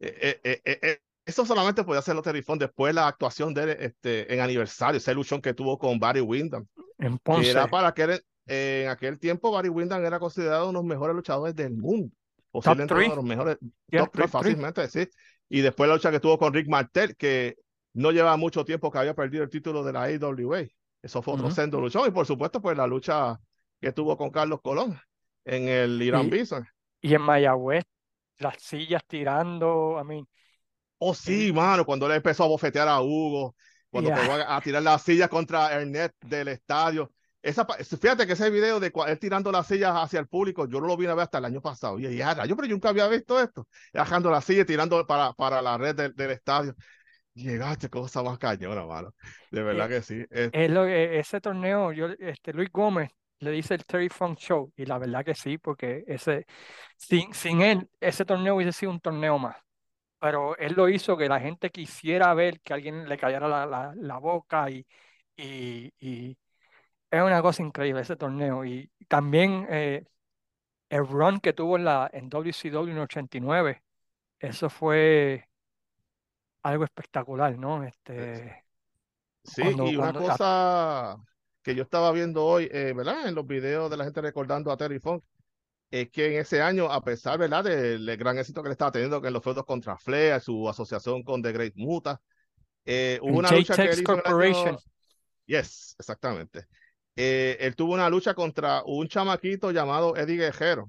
eh, 0.00 0.40
eh, 0.44 0.60
eh, 0.64 0.98
eso 1.24 1.44
solamente 1.44 1.84
podía 1.84 1.98
hacerlo 1.98 2.22
Terry 2.22 2.42
Funk 2.42 2.60
después 2.60 2.94
la 2.94 3.06
actuación 3.06 3.52
de 3.52 3.62
él 3.62 3.70
este, 3.80 4.32
en 4.32 4.40
aniversario, 4.40 4.96
esa 4.96 5.12
ilusión 5.12 5.42
que 5.42 5.54
tuvo 5.54 5.78
con 5.78 5.98
Barry 5.98 6.20
Windham. 6.20 6.66
En 6.98 7.18
Ponce. 7.18 7.50
era 7.50 7.68
para 7.68 7.92
que 7.92 8.20
en 8.46 8.88
aquel 8.88 9.18
tiempo 9.18 9.50
Barry 9.50 9.68
Windham 9.68 10.04
era 10.04 10.18
considerado 10.18 10.70
uno 10.70 10.78
de 10.78 10.84
los 10.84 10.88
mejores 10.88 11.14
luchadores 11.14 11.54
del 11.54 11.76
mundo. 11.76 12.14
Posiblemente 12.50 12.94
uno 12.94 13.02
de 13.02 13.16
los 13.16 13.24
mejores, 13.24 13.58
top, 13.90 14.10
top 14.10 14.28
fácilmente, 14.28 14.88
sí. 14.88 15.06
Y 15.50 15.60
después 15.60 15.88
la 15.88 15.96
lucha 15.96 16.10
que 16.10 16.20
tuvo 16.20 16.38
con 16.38 16.52
Rick 16.54 16.68
Martel, 16.68 17.14
que 17.16 17.56
no 17.92 18.10
lleva 18.10 18.36
mucho 18.36 18.64
tiempo 18.64 18.90
que 18.90 18.98
había 18.98 19.14
perdido 19.14 19.44
el 19.44 19.50
título 19.50 19.84
de 19.84 19.92
la 19.92 20.04
AWA. 20.04 20.64
Eso 21.02 21.22
fue 21.22 21.34
otro 21.34 21.46
uh 21.46 21.80
luchón. 21.80 22.08
Y 22.08 22.10
por 22.10 22.26
supuesto, 22.26 22.60
pues 22.60 22.76
la 22.76 22.86
lucha 22.86 23.38
que 23.80 23.92
tuvo 23.92 24.16
con 24.16 24.30
Carlos 24.30 24.60
Colón 24.62 24.98
en 25.44 25.68
el 25.68 26.00
Irán 26.02 26.30
Bison. 26.30 26.66
Y 27.00 27.14
en 27.14 27.22
Mayagüez 27.22 27.84
las 28.38 28.56
sillas 28.58 29.02
tirando, 29.06 29.98
a 29.98 30.04
mí. 30.04 30.24
Oh, 30.98 31.14
sí, 31.14 31.52
mano, 31.52 31.84
cuando 31.84 32.08
le 32.08 32.16
empezó 32.16 32.44
a 32.44 32.48
bofetear 32.48 32.88
a 32.88 33.00
Hugo, 33.00 33.54
cuando 33.90 34.10
yeah. 34.10 34.56
a, 34.56 34.60
tirar 34.60 34.82
las 34.82 35.02
sillas 35.02 35.28
contra 35.28 35.72
Ernest 35.72 36.14
del 36.24 36.48
estadio. 36.48 37.12
Esa, 37.40 37.64
fíjate 37.64 38.26
que 38.26 38.32
ese 38.32 38.50
video 38.50 38.80
de 38.80 38.92
él 39.06 39.18
tirando 39.20 39.52
las 39.52 39.68
sillas 39.68 39.92
hacia 39.94 40.18
el 40.18 40.26
público, 40.26 40.68
yo 40.68 40.80
no 40.80 40.88
lo 40.88 40.96
vine 40.96 41.12
a 41.12 41.14
ver 41.14 41.22
hasta 41.24 41.38
el 41.38 41.44
año 41.44 41.60
pasado. 41.60 41.98
Y 41.98 42.16
ya, 42.16 42.44
yo, 42.44 42.56
pero 42.56 42.66
yo 42.66 42.74
nunca 42.74 42.88
había 42.88 43.06
visto 43.06 43.40
esto. 43.40 43.68
Bajando 43.94 44.30
las 44.30 44.44
sillas, 44.44 44.66
tirando 44.66 45.06
para, 45.06 45.32
para 45.34 45.62
la 45.62 45.78
red 45.78 45.94
del, 45.94 46.14
del 46.14 46.32
estadio. 46.32 46.74
Llegaste, 47.34 47.88
cosa 47.88 48.24
más 48.24 48.38
cañona, 48.38 48.84
mano. 48.84 49.14
De 49.52 49.62
verdad 49.62 49.88
que 49.88 50.02
sí. 50.02 50.24
Es 50.30 50.70
lo, 50.70 50.84
ese 50.84 51.40
torneo, 51.40 51.92
yo, 51.92 52.08
este, 52.18 52.52
Luis 52.52 52.70
Gómez 52.72 53.10
le 53.40 53.50
dice 53.50 53.74
el 53.74 53.84
Terry 53.84 54.08
Funk 54.08 54.38
Show, 54.38 54.72
y 54.76 54.84
la 54.86 54.98
verdad 54.98 55.24
que 55.24 55.34
sí, 55.34 55.58
porque 55.58 56.04
ese, 56.06 56.46
sin, 56.96 57.32
sin 57.34 57.62
él, 57.62 57.88
ese 58.00 58.24
torneo 58.24 58.56
hubiese 58.56 58.72
sido 58.72 58.92
un 58.92 59.00
torneo 59.00 59.38
más. 59.38 59.56
Pero 60.20 60.56
él 60.58 60.74
lo 60.76 60.88
hizo 60.88 61.16
que 61.16 61.28
la 61.28 61.40
gente 61.40 61.70
quisiera 61.70 62.34
ver 62.34 62.60
que 62.60 62.74
alguien 62.74 63.08
le 63.08 63.18
callara 63.18 63.48
la, 63.48 63.66
la, 63.66 63.94
la 63.96 64.18
boca 64.18 64.68
y, 64.70 64.84
y, 65.36 65.92
y, 66.00 66.36
es 67.10 67.22
una 67.22 67.42
cosa 67.42 67.62
increíble 67.62 68.02
ese 68.02 68.16
torneo. 68.16 68.64
Y 68.64 68.90
también 69.08 69.66
eh, 69.70 70.04
el 70.88 71.06
run 71.06 71.40
que 71.40 71.52
tuvo 71.52 71.76
en, 71.76 71.84
la, 71.84 72.10
en 72.12 72.28
WCW 72.28 72.90
en 72.90 72.98
89, 72.98 73.82
eso 74.40 74.70
fue 74.70 75.48
algo 76.62 76.84
espectacular, 76.84 77.56
¿no? 77.58 77.84
Este, 77.84 78.64
sí, 79.44 79.62
y 79.62 79.96
una 79.96 80.12
cosa 80.12 81.16
que 81.68 81.74
yo 81.74 81.82
estaba 81.82 82.10
viendo 82.12 82.46
hoy, 82.46 82.66
eh, 82.72 82.94
¿verdad? 82.96 83.28
En 83.28 83.34
los 83.34 83.46
videos 83.46 83.90
de 83.90 83.98
la 83.98 84.04
gente 84.04 84.22
recordando 84.22 84.72
a 84.72 84.76
Terry 84.78 85.00
Funk, 85.00 85.22
es 85.90 86.08
que 86.08 86.28
en 86.28 86.40
ese 86.40 86.62
año, 86.62 86.90
a 86.90 87.04
pesar, 87.04 87.38
¿verdad? 87.38 87.62
Del 87.62 88.16
gran 88.16 88.38
éxito 88.38 88.62
que 88.62 88.70
le 88.70 88.72
estaba 88.72 88.90
teniendo 88.90 89.22
en 89.22 89.32
los 89.34 89.44
feudos 89.44 89.66
contra 89.66 89.98
Flair, 89.98 90.40
su 90.40 90.66
asociación 90.66 91.22
con 91.22 91.42
The 91.42 91.52
Great 91.52 91.74
Muta, 91.76 92.22
eh, 92.86 93.18
hubo 93.20 93.36
una 93.36 93.50
lucha 93.50 93.76
que 93.76 93.82
él 93.82 94.00
hizo 94.00 94.78
Yes, 95.44 95.94
exactamente. 95.98 96.64
Eh, 97.14 97.58
él 97.60 97.76
tuvo 97.76 97.92
una 97.92 98.08
lucha 98.08 98.32
contra 98.32 98.82
un 98.86 99.06
chamaquito 99.06 99.70
llamado 99.70 100.16
Eddie 100.16 100.38
Guerrero. 100.38 100.88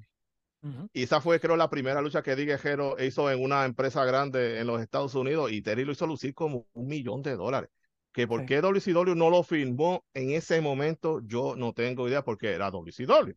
Y 0.93 1.03
esa 1.03 1.19
fue, 1.19 1.41
creo, 1.41 1.57
la 1.57 1.69
primera 1.69 2.01
lucha 2.01 2.21
que 2.21 2.31
Eddie 2.31 2.45
Guerrero 2.45 2.95
hizo 3.03 3.29
en 3.29 3.43
una 3.43 3.65
empresa 3.65 4.05
grande 4.05 4.59
en 4.59 4.67
los 4.67 4.81
Estados 4.81 5.13
Unidos 5.13 5.51
y 5.51 5.61
Terry 5.61 5.83
lo 5.83 5.91
hizo 5.91 6.07
lucir 6.07 6.33
como 6.33 6.67
un 6.71 6.87
millón 6.87 7.21
de 7.21 7.35
dólares 7.35 7.69
que 8.19 8.27
por 8.27 8.45
qué 8.45 8.59
WCW 8.59 9.15
no 9.15 9.29
lo 9.29 9.43
firmó 9.43 10.03
en 10.13 10.31
ese 10.31 10.59
momento, 10.59 11.21
yo 11.23 11.55
no 11.55 11.71
tengo 11.71 12.05
idea 12.05 12.21
porque 12.21 12.51
era 12.51 12.69
WCW. 12.69 13.31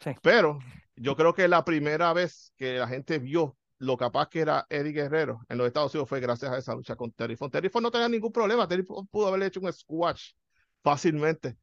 Sí. 0.00 0.10
Pero 0.20 0.58
yo 0.96 1.16
creo 1.16 1.32
que 1.32 1.48
la 1.48 1.64
primera 1.64 2.12
vez 2.12 2.52
que 2.58 2.74
la 2.74 2.86
gente 2.86 3.18
vio 3.20 3.56
lo 3.78 3.96
capaz 3.96 4.28
que 4.28 4.40
era 4.40 4.66
Eddie 4.68 4.92
Guerrero 4.92 5.40
en 5.48 5.56
los 5.56 5.66
Estados 5.66 5.94
Unidos 5.94 6.10
fue 6.10 6.20
gracias 6.20 6.52
a 6.52 6.58
esa 6.58 6.74
lucha 6.74 6.94
con 6.94 7.10
Terry 7.12 7.36
Funk. 7.36 7.52
Terry 7.52 7.70
Funk 7.70 7.84
no 7.84 7.90
tenía 7.90 8.06
ningún 8.06 8.30
problema, 8.30 8.68
Terry 8.68 8.82
Funk 8.82 9.08
pudo 9.10 9.28
haberle 9.28 9.46
hecho 9.46 9.60
un 9.60 9.72
squash 9.72 10.32
fácilmente. 10.82 11.56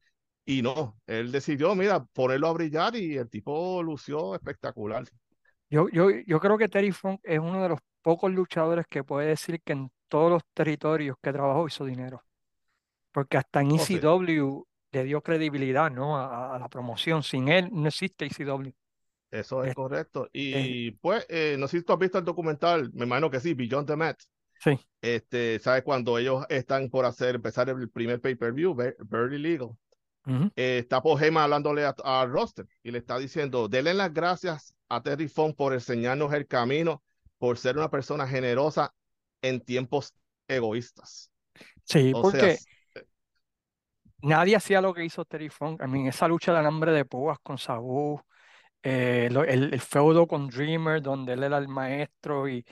Y 0.43 0.63
no, 0.63 0.97
él 1.05 1.32
decidió, 1.32 1.76
mira, 1.76 2.03
ponerlo 2.03 2.47
a 2.47 2.53
brillar 2.53 2.95
y 2.95 3.16
el 3.16 3.30
tipo 3.30 3.84
lució 3.84 4.34
espectacular. 4.34 5.03
Yo, 5.70 5.88
yo, 5.89 6.09
yo 6.09 6.39
creo 6.39 6.57
que 6.57 6.68
Terry 6.68 6.91
Funk 6.91 7.20
es 7.22 7.38
uno 7.38 7.61
de 7.61 7.70
los 7.70 7.80
pocos 8.01 8.32
luchadores 8.32 8.88
que 8.89 9.03
puede 9.03 9.28
decir 9.28 9.61
que 9.61 9.74
en 9.74 9.91
todos 10.07 10.32
los 10.32 10.41
territorios 10.55 11.16
que 11.22 11.32
trabajó 11.32 11.68
hizo 11.68 11.86
dinero 11.86 12.24
porque 13.16 13.38
hasta 13.38 13.61
en 13.61 13.72
ECW 13.72 14.66
le 14.91 15.03
dio 15.05 15.22
credibilidad 15.22 15.89
¿no? 15.89 16.18
A, 16.18 16.59
la 16.59 16.68
promoción. 16.68 17.24
Sin 17.24 17.47
él 17.47 17.70
no 17.72 17.88
existe 17.88 18.26
ECW. 18.26 18.72
Eso 19.32 19.63
es, 19.63 19.74
correcto. 19.74 20.30
Y 20.34 20.91
pues, 20.91 21.26
eh, 21.30 21.55
no 21.57 21.70
sé 21.70 21.78
si 21.78 21.86
tú 21.86 21.93
has 21.93 21.99
visto 21.99 22.18
el 22.18 22.26
documental, 22.26 22.91
me 22.93 23.05
imagino 23.05 23.32
que 23.32 23.39
sí, 23.39 23.53
Beyond 23.53 23.88
the 23.88 23.95
Mat. 23.95 24.20
Sí. 24.59 24.78
Este, 25.01 25.59
¿sabes? 25.59 25.84
Cuando 25.84 26.18
ellos 26.18 26.45
están 26.49 26.89
por 26.89 27.05
hacer, 27.05 27.36
empezar 27.36 27.70
el 27.70 27.89
primer 27.89 28.20
pay-per-view, 28.20 28.76
Very 28.76 29.39
Legal, 29.39 29.70
eh, 30.57 30.80
está 30.80 31.01
por 31.01 31.18
Gema 31.18 31.45
hablándole 31.45 31.86
a, 31.86 32.26
Roster 32.26 32.68
y 32.84 32.91
le 32.91 32.97
está 32.97 33.18
diciendo, 33.18 33.70
denle 33.70 33.93
las 33.93 34.13
gracias 34.13 34.76
a 34.89 35.01
Terry 35.01 35.30
Funk 35.30 35.55
por 35.55 35.72
enseñarnos 35.72 36.34
el 36.34 36.47
camino, 36.47 37.01
por 37.38 37.57
ser 37.57 37.78
una 37.78 37.89
persona 37.89 38.28
generosa 38.28 38.93
en 39.41 39.61
tiempos 39.61 40.13
egoístas. 40.49 41.32
Sí, 41.86 42.11
porque 42.13 42.57
nadie 44.26 44.55
hacía 44.55 44.82
lo 44.82 44.93
que 44.93 45.05
hizo 45.05 45.26
Terry 45.26 45.49
Funk. 45.49 45.82
I 45.82 45.88
mean, 45.88 46.07
esa 46.07 46.28
lucha 46.28 46.51
de 46.51 46.59
alambre 46.59 46.91
de 46.91 47.05
púas 47.05 47.39
con 47.41 47.57
Sabu, 47.57 48.21
eh, 48.84 49.28
el, 49.30 49.73
el, 49.73 49.82
feudo 49.82 50.28
con 50.28 50.47
Dreamer, 50.47 51.01
donde 51.01 51.34
él 51.34 51.43
era 51.43 51.57
el 51.57 51.67
maestro 51.67 52.47
y, 52.49 52.65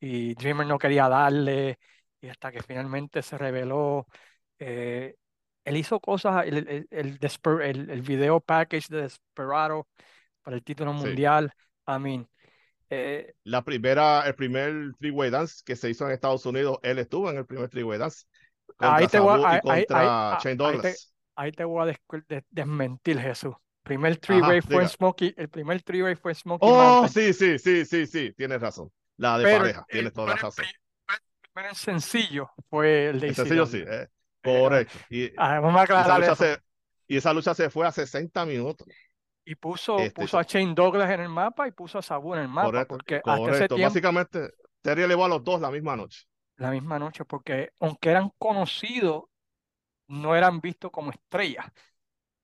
y 0.00 0.34
Dreamer 0.34 0.66
no 0.66 0.78
quería 0.78 1.08
darle, 1.08 1.78
y 2.20 2.28
hasta 2.28 2.50
que 2.52 2.62
finalmente 2.62 3.22
se 3.22 3.38
reveló. 3.38 4.06
Eh, 4.58 5.14
él 5.64 5.76
hizo 5.76 6.00
cosas, 6.00 6.46
el, 6.46 6.56
el, 6.68 6.88
el, 6.90 7.90
el, 7.90 8.02
video 8.02 8.40
package 8.40 8.88
de 8.88 9.02
Desperado 9.02 9.86
para 10.42 10.56
el 10.56 10.64
título 10.64 10.92
mundial. 10.92 11.52
I 11.86 11.98
mean, 11.98 12.28
eh, 12.88 13.34
la 13.44 13.62
primera, 13.62 14.26
el 14.26 14.34
primer 14.34 14.92
three-way 14.98 15.30
dance 15.30 15.62
que 15.64 15.76
se 15.76 15.90
hizo 15.90 16.06
en 16.06 16.12
Estados 16.12 16.44
Unidos, 16.46 16.78
él 16.82 16.98
estuvo 16.98 17.30
en 17.30 17.36
el 17.36 17.46
primer 17.46 17.68
three-way 17.68 17.98
dance 17.98 18.26
ahí 18.78 19.06
te 19.06 19.18
voy, 19.18 19.42
a, 19.42 19.60
ahí, 21.36 21.52
te, 21.52 21.64
voy 21.64 21.90
a 21.90 21.96
desmentir, 22.50 23.18
Jesús. 23.18 23.54
Primer 23.82 24.18
three-way 24.18 24.60
fue 24.60 24.86
Smokey, 24.86 25.34
el 25.36 25.48
primer 25.48 25.82
three-way 25.82 26.14
fue 26.14 26.34
Smokey 26.34 26.68
Oh, 26.70 27.08
sí, 27.08 27.32
sí, 27.32 27.58
sí, 27.58 27.84
sí, 27.84 28.06
sí, 28.06 28.32
tienes 28.34 28.60
razón. 28.60 28.90
La 29.16 29.38
de 29.38 29.58
pareja, 29.58 29.84
tienes 29.88 30.12
toda 30.12 30.28
la 30.28 30.36
razón. 30.36 30.64
El 30.64 31.50
primer 31.52 31.74
sencillo 31.74 32.50
fue 32.68 33.08
el 33.08 33.20
de 33.20 33.28
El 33.28 33.34
sencillo 33.34 33.66
sí, 33.66 33.82
eh, 33.86 34.08
correcto. 34.42 34.98
Y, 35.08 35.32
ah, 35.36 35.60
vamos 35.60 35.80
a 35.80 35.82
aclarar 35.84 36.22
esa 36.22 36.36
se, 36.36 36.58
y 37.06 37.16
esa 37.16 37.32
lucha 37.32 37.54
se 37.54 37.70
fue 37.70 37.86
a 37.86 37.92
60 37.92 38.46
minutos. 38.46 38.86
Y 39.44 39.56
puso, 39.56 39.98
este, 39.98 40.20
puso 40.20 40.38
a 40.38 40.42
Shane 40.42 40.74
Douglas 40.74 41.10
en 41.10 41.20
el 41.20 41.28
mapa 41.28 41.66
y 41.66 41.72
puso 41.72 41.98
a 41.98 42.02
Sabu 42.02 42.34
en 42.34 42.42
el 42.42 42.48
mapa. 42.48 42.66
Correcto, 42.66 42.88
porque 42.88 43.20
correcto. 43.20 43.44
Hasta 43.44 43.56
ese 43.56 43.68
tiempo, 43.68 43.84
Básicamente, 43.84 44.50
Terry 44.82 45.02
elevó 45.02 45.24
a 45.24 45.28
los 45.28 45.42
dos 45.42 45.60
la 45.60 45.70
misma 45.70 45.96
noche. 45.96 46.26
La 46.60 46.70
misma 46.72 46.98
noche, 47.00 47.24
porque 47.26 47.72
aunque 47.80 48.10
eran 48.10 48.30
conocidos, 48.38 49.24
no 50.08 50.36
eran 50.36 50.60
vistos 50.60 50.90
como 50.90 51.10
estrellas 51.10 51.66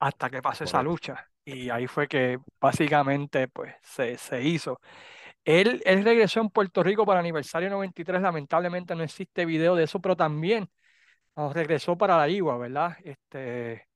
hasta 0.00 0.30
que 0.30 0.42
pasó 0.42 0.64
esa 0.64 0.82
lucha. 0.82 1.30
Y 1.44 1.70
ahí 1.70 1.86
fue 1.88 2.08
que 2.08 2.38
básicamente 2.60 3.48
pues 3.48 3.74
se, 3.82 4.18
se 4.18 4.42
hizo. 4.42 4.80
Él, 5.44 5.82
él 5.86 6.04
regresó 6.04 6.40
en 6.40 6.50
Puerto 6.50 6.82
Rico 6.82 7.06
para 7.06 7.20
el 7.20 7.26
aniversario 7.26 7.70
93, 7.70 8.22
lamentablemente 8.22 8.94
no 8.96 9.04
existe 9.04 9.46
video 9.46 9.76
de 9.76 9.84
eso, 9.84 10.00
pero 10.00 10.16
también 10.16 10.70
nos 11.36 11.54
regresó 11.54 11.98
para 11.98 12.18
la 12.18 12.28
IWA, 12.28 12.58
¿verdad? 12.58 12.96
Este, 13.04 13.88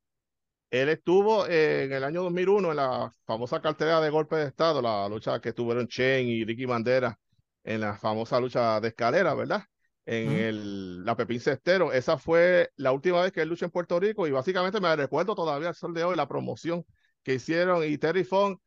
Él 0.71 0.89
estuvo 0.89 1.47
eh, 1.47 1.85
en 1.85 1.93
el 1.93 2.05
año 2.05 2.23
2001 2.23 2.71
en 2.71 2.77
la 2.77 3.13
famosa 3.27 3.61
cartera 3.61 4.01
de 4.01 4.11
golpe 4.11 4.37
de 4.37 4.47
Estado, 4.49 4.81
la 4.81 5.09
lucha 5.09 5.41
que 5.41 5.53
tuvieron 5.53 5.89
Chen 5.89 6.27
y 6.29 6.45
Ricky 6.45 6.65
Bandera 6.65 7.19
en 7.65 7.81
la 7.81 7.97
famosa 7.99 8.39
lucha 8.41 8.81
de 8.81 8.89
escalera, 8.89 9.35
¿verdad? 9.35 9.63
En 10.11 10.31
Ujú. 10.31 10.37
el, 10.37 11.05
la 11.05 11.17
Pepín 11.17 11.41
Cestero. 11.41 11.93
Esa 11.93 12.19
fue 12.19 12.71
la 12.77 12.93
última 12.93 13.23
vez 13.23 13.33
que 13.33 13.43
él 13.43 13.49
luchó 13.49 13.65
en 13.67 13.71
Puerto 13.71 14.01
Rico 14.01 14.27
y 14.27 14.33
básicamente 14.33 14.81
me 14.81 14.95
recuerdo 14.97 15.35
todavía 15.37 15.69
al 15.69 15.75
sol 15.77 15.95
de 15.95 16.03
hoy 16.05 16.17
la 16.17 16.27
promoción 16.29 16.85
que 17.23 17.35
hicieron 17.35 17.85
y 17.85 17.97
Terry 17.99 18.25
Funk 18.25 18.61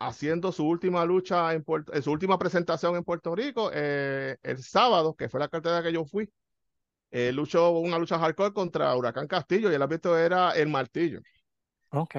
haciendo 0.00 0.52
su 0.52 0.66
última 0.68 1.04
lucha 1.06 1.54
en, 1.54 1.64
Puerto, 1.64 1.94
en 1.94 2.02
su 2.02 2.12
última 2.12 2.38
presentación 2.38 2.96
en 2.96 3.04
Puerto 3.04 3.34
Rico 3.34 3.70
eh, 3.74 4.36
el 4.42 4.62
sábado, 4.62 5.14
que 5.16 5.28
fue 5.28 5.40
la 5.40 5.48
cartera 5.48 5.82
que 5.82 5.92
yo 5.92 6.04
fui. 6.04 6.30
Eh, 7.10 7.32
luchó 7.32 7.70
una 7.72 7.98
lucha 7.98 8.18
hardcore 8.18 8.52
contra 8.54 8.94
Huracán 8.96 9.26
Castillo 9.28 9.70
y 9.72 9.74
el 9.74 9.82
árbitro 9.82 10.18
era 10.18 10.52
el 10.52 10.68
martillo. 10.68 11.20
ok. 11.90 12.16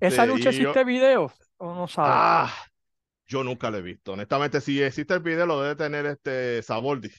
¿Esa 0.00 0.26
Este, 0.26 0.26
lucha 0.26 0.50
y 0.50 0.60
yo- 0.60 0.72
existe 0.72 0.84
video 0.84 1.32
o 1.58 1.74
no 1.74 1.88
sabes? 1.88 2.24
Ah, 2.26 2.52
yo 3.26 3.44
nunca 3.44 3.70
lo 3.70 3.78
he 3.78 3.82
visto. 3.82 4.12
Honestamente, 4.12 4.60
si 4.60 4.82
existe 4.82 5.14
el 5.14 5.20
video, 5.20 5.46
lo 5.46 5.62
debe 5.62 5.76
tener 5.76 6.06
este 6.06 6.62
Saboldi. 6.62 7.10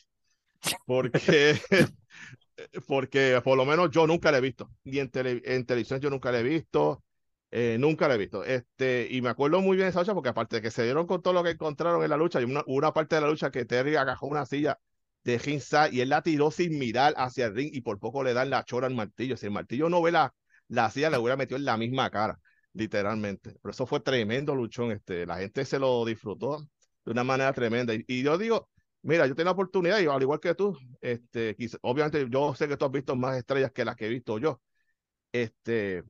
Porque, 0.86 1.60
porque 2.88 3.42
por 3.44 3.58
lo 3.58 3.66
menos 3.66 3.92
yo 3.92 4.08
nunca 4.08 4.32
lo 4.32 4.38
he 4.38 4.42
visto. 4.42 4.72
Y 4.84 5.00
en, 5.00 5.10
tele- 5.12 5.42
en 5.46 5.66
televisión 5.66 6.00
yo 6.00 6.10
nunca 6.10 6.32
lo 6.32 6.38
he 6.38 6.44
visto. 6.44 7.04
eh, 7.52 7.78
nunca 7.80 8.08
lo 8.08 8.14
he 8.16 8.18
visto. 8.18 8.44
Este, 8.44 9.08
y 9.12 9.22
me 9.22 9.30
acuerdo 9.30 9.62
muy 9.62 9.76
bien 9.78 9.90
esa 9.90 10.00
lucha 10.02 10.14
porque 10.14 10.30
aparte 10.30 10.58
de 10.58 10.62
que 10.62 10.72
se 10.72 10.84
dieron 10.84 11.08
con 11.08 11.22
todo 11.22 11.34
lo 11.34 11.44
que 11.44 11.52
encontraron 11.52 12.04
en 12.04 12.10
la 12.10 12.18
lucha, 12.18 12.42
y 12.42 12.46
una, 12.46 12.64
una 12.68 12.94
parte 12.94 13.16
de 13.16 13.22
la 13.22 13.28
lucha 13.30 13.52
que 13.52 13.66
Terry 13.66 13.96
agajó 13.96 14.28
una 14.28 14.46
silla 14.46 14.80
de 15.24 15.38
ringside 15.38 15.90
y 15.94 16.02
él 16.02 16.10
la 16.10 16.22
tiró 16.22 16.50
sin 16.52 16.80
mirar 16.80 17.14
hacia 17.18 17.46
el 17.48 17.56
ring 17.56 17.70
y 17.74 17.82
por 17.82 18.00
poco 18.00 18.24
le 18.24 18.34
dan 18.34 18.50
la 18.50 18.64
chora 18.64 18.88
al 18.88 18.96
martillo. 18.96 19.38
Si 19.38 19.46
el 19.48 19.52
martillo 19.52 19.90
no 19.90 20.02
ve 20.02 20.12
la, 20.12 20.34
la 20.68 20.90
silla, 20.90 21.10
le 21.10 21.18
hubiera 21.18 21.38
metido 21.38 21.58
en 21.58 21.66
la 21.66 21.78
misma 21.78 22.10
cara 22.10 22.40
literalmente. 22.74 23.56
Pero 23.62 23.72
eso 23.72 23.86
fue 23.86 24.00
tremendo 24.00 24.56
luchón, 24.56 24.92
este, 24.92 25.26
la 25.26 25.38
gente 25.38 25.66
se 25.66 25.78
lo 25.80 26.06
disfrutó 26.06 26.60
de 27.06 27.12
una 27.12 27.24
manera 27.24 27.54
tremenda. 27.54 27.94
Y, 27.94 28.04
y 28.08 28.24
yo 28.24 28.38
digo, 28.38 28.70
mira, 29.04 29.28
yo 29.28 29.36
tengo 29.36 29.46
la 29.46 29.52
oportunidad, 29.52 30.00
y 30.00 30.06
al 30.08 30.22
igual 30.22 30.40
que 30.40 30.56
tú, 30.56 30.78
este, 31.02 31.56
quizá- 31.56 31.78
obviamente 31.82 32.28
yo 32.30 32.56
sé 32.56 32.68
que 32.68 32.78
tú 32.78 32.86
has 32.86 32.92
visto 32.92 33.16
más 33.16 33.38
estrellas 33.38 33.72
que 33.72 33.86
las 33.86 33.96
que 33.96 34.06
he 34.08 34.10
visto 34.10 34.38
yo, 34.40 34.62
este, 35.32 36.04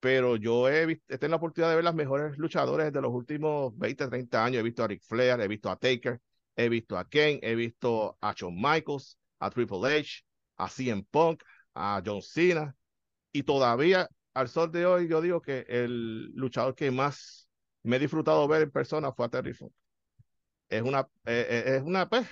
pero 0.00 0.36
yo 0.36 0.68
he, 0.68 0.82
he 1.08 1.18
tenido 1.18 1.30
la 1.30 1.36
oportunidad 1.36 1.70
de 1.70 1.76
ver 1.76 1.84
las 1.84 1.94
mejores 1.94 2.38
luchadores 2.38 2.92
de 2.92 3.00
los 3.02 3.12
últimos 3.12 3.76
20, 3.78 4.08
30 4.08 4.44
años. 4.44 4.60
He 4.60 4.62
visto 4.64 4.84
a 4.84 4.88
Ric 4.88 5.02
Flair, 5.02 5.40
he 5.40 5.48
visto 5.48 5.70
a 5.70 5.76
Taker, 5.78 6.20
he 6.56 6.68
visto 6.68 6.98
a 6.98 7.08
Kane, 7.08 7.40
he 7.42 7.54
visto 7.54 8.18
a 8.20 8.32
Shawn 8.34 8.54
Michaels, 8.56 9.18
a 9.40 9.50
Triple 9.50 9.98
H, 10.00 10.24
a 10.58 10.68
CM 10.68 11.04
Punk, 11.10 11.42
a 11.74 12.02
John 12.04 12.22
Cena, 12.22 12.76
y 13.32 13.42
todavía 13.44 14.08
al 14.34 14.48
sol 14.48 14.70
de 14.72 14.86
hoy 14.86 15.08
yo 15.08 15.20
digo 15.20 15.42
que 15.42 15.66
el 15.68 16.32
luchador 16.34 16.74
que 16.74 16.90
más 16.90 17.48
me 17.82 17.96
he 17.96 17.98
disfrutado 18.00 18.46
ver 18.48 18.62
en 18.62 18.70
persona 18.70 19.12
fue 19.12 19.26
a 19.26 19.28
Terry 19.30 19.54
Funk. 19.54 19.72
Es 20.68 20.82
una, 20.82 21.00
eh, 21.26 21.46
eh, 21.66 21.76
es 21.76 21.82
una, 21.82 22.08
pues, 22.08 22.26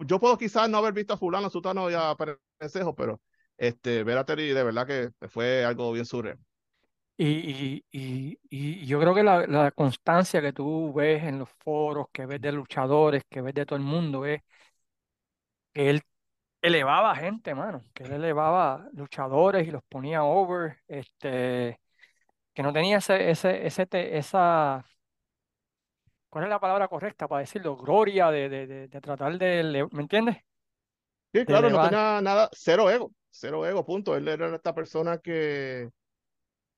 yo 0.00 0.20
puedo 0.20 0.38
quizás 0.38 0.68
no 0.70 0.78
haber 0.78 0.92
visto 0.94 1.14
a 1.14 1.18
fulano, 1.18 1.50
sutano 1.50 1.90
y 1.90 1.94
a 1.94 2.14
Perencejo, 2.16 2.94
pero 2.96 3.20
este, 3.58 4.04
ver 4.04 4.18
a 4.18 4.24
Terry 4.26 4.48
de 4.50 4.64
verdad 4.64 4.86
que 4.86 5.10
fue 5.28 5.64
algo 5.64 5.92
bien 5.92 6.06
surreal. 6.06 6.38
Y, 7.18 7.26
y, 7.28 7.84
y, 7.92 8.38
y 8.50 8.86
yo 8.86 9.00
creo 9.00 9.14
que 9.14 9.22
la, 9.22 9.46
la 9.46 9.70
constancia 9.70 10.42
que 10.42 10.52
tú 10.52 10.92
ves 10.92 11.24
en 11.24 11.38
los 11.38 11.48
foros, 11.64 12.08
que 12.12 12.26
ves 12.26 12.42
de 12.42 12.52
luchadores, 12.52 13.22
que 13.30 13.40
ves 13.40 13.54
de 13.54 13.64
todo 13.64 13.78
el 13.78 13.84
mundo, 13.84 14.26
es 14.26 14.42
que 15.72 15.90
él 15.90 16.02
elevaba 16.62 17.16
gente, 17.16 17.54
mano, 17.54 17.84
que 17.94 18.04
él 18.04 18.12
elevaba 18.14 18.88
luchadores 18.94 19.66
y 19.68 19.70
los 19.70 19.82
ponía 19.84 20.24
over, 20.24 20.78
este, 20.88 21.80
que 22.54 22.62
no 22.64 22.72
tenía 22.72 22.98
ese, 22.98 23.30
ese, 23.30 23.66
ese, 23.66 23.88
esa, 24.18 24.84
¿cuál 26.36 26.44
es 26.44 26.50
la 26.50 26.60
palabra 26.60 26.86
correcta 26.86 27.26
para 27.26 27.40
decirlo? 27.40 27.78
Gloria 27.78 28.30
de, 28.30 28.50
de, 28.50 28.66
de, 28.66 28.88
de 28.88 29.00
tratar 29.00 29.38
de, 29.38 29.88
¿me 29.90 30.02
entiendes? 30.02 30.36
Sí, 31.32 31.46
claro, 31.46 31.70
no 31.70 31.80
tenía 31.80 32.20
nada, 32.20 32.50
cero 32.52 32.90
ego, 32.90 33.10
cero 33.30 33.64
ego, 33.64 33.86
punto. 33.86 34.14
Él 34.14 34.28
era 34.28 34.54
esta 34.54 34.74
persona 34.74 35.16
que 35.16 35.88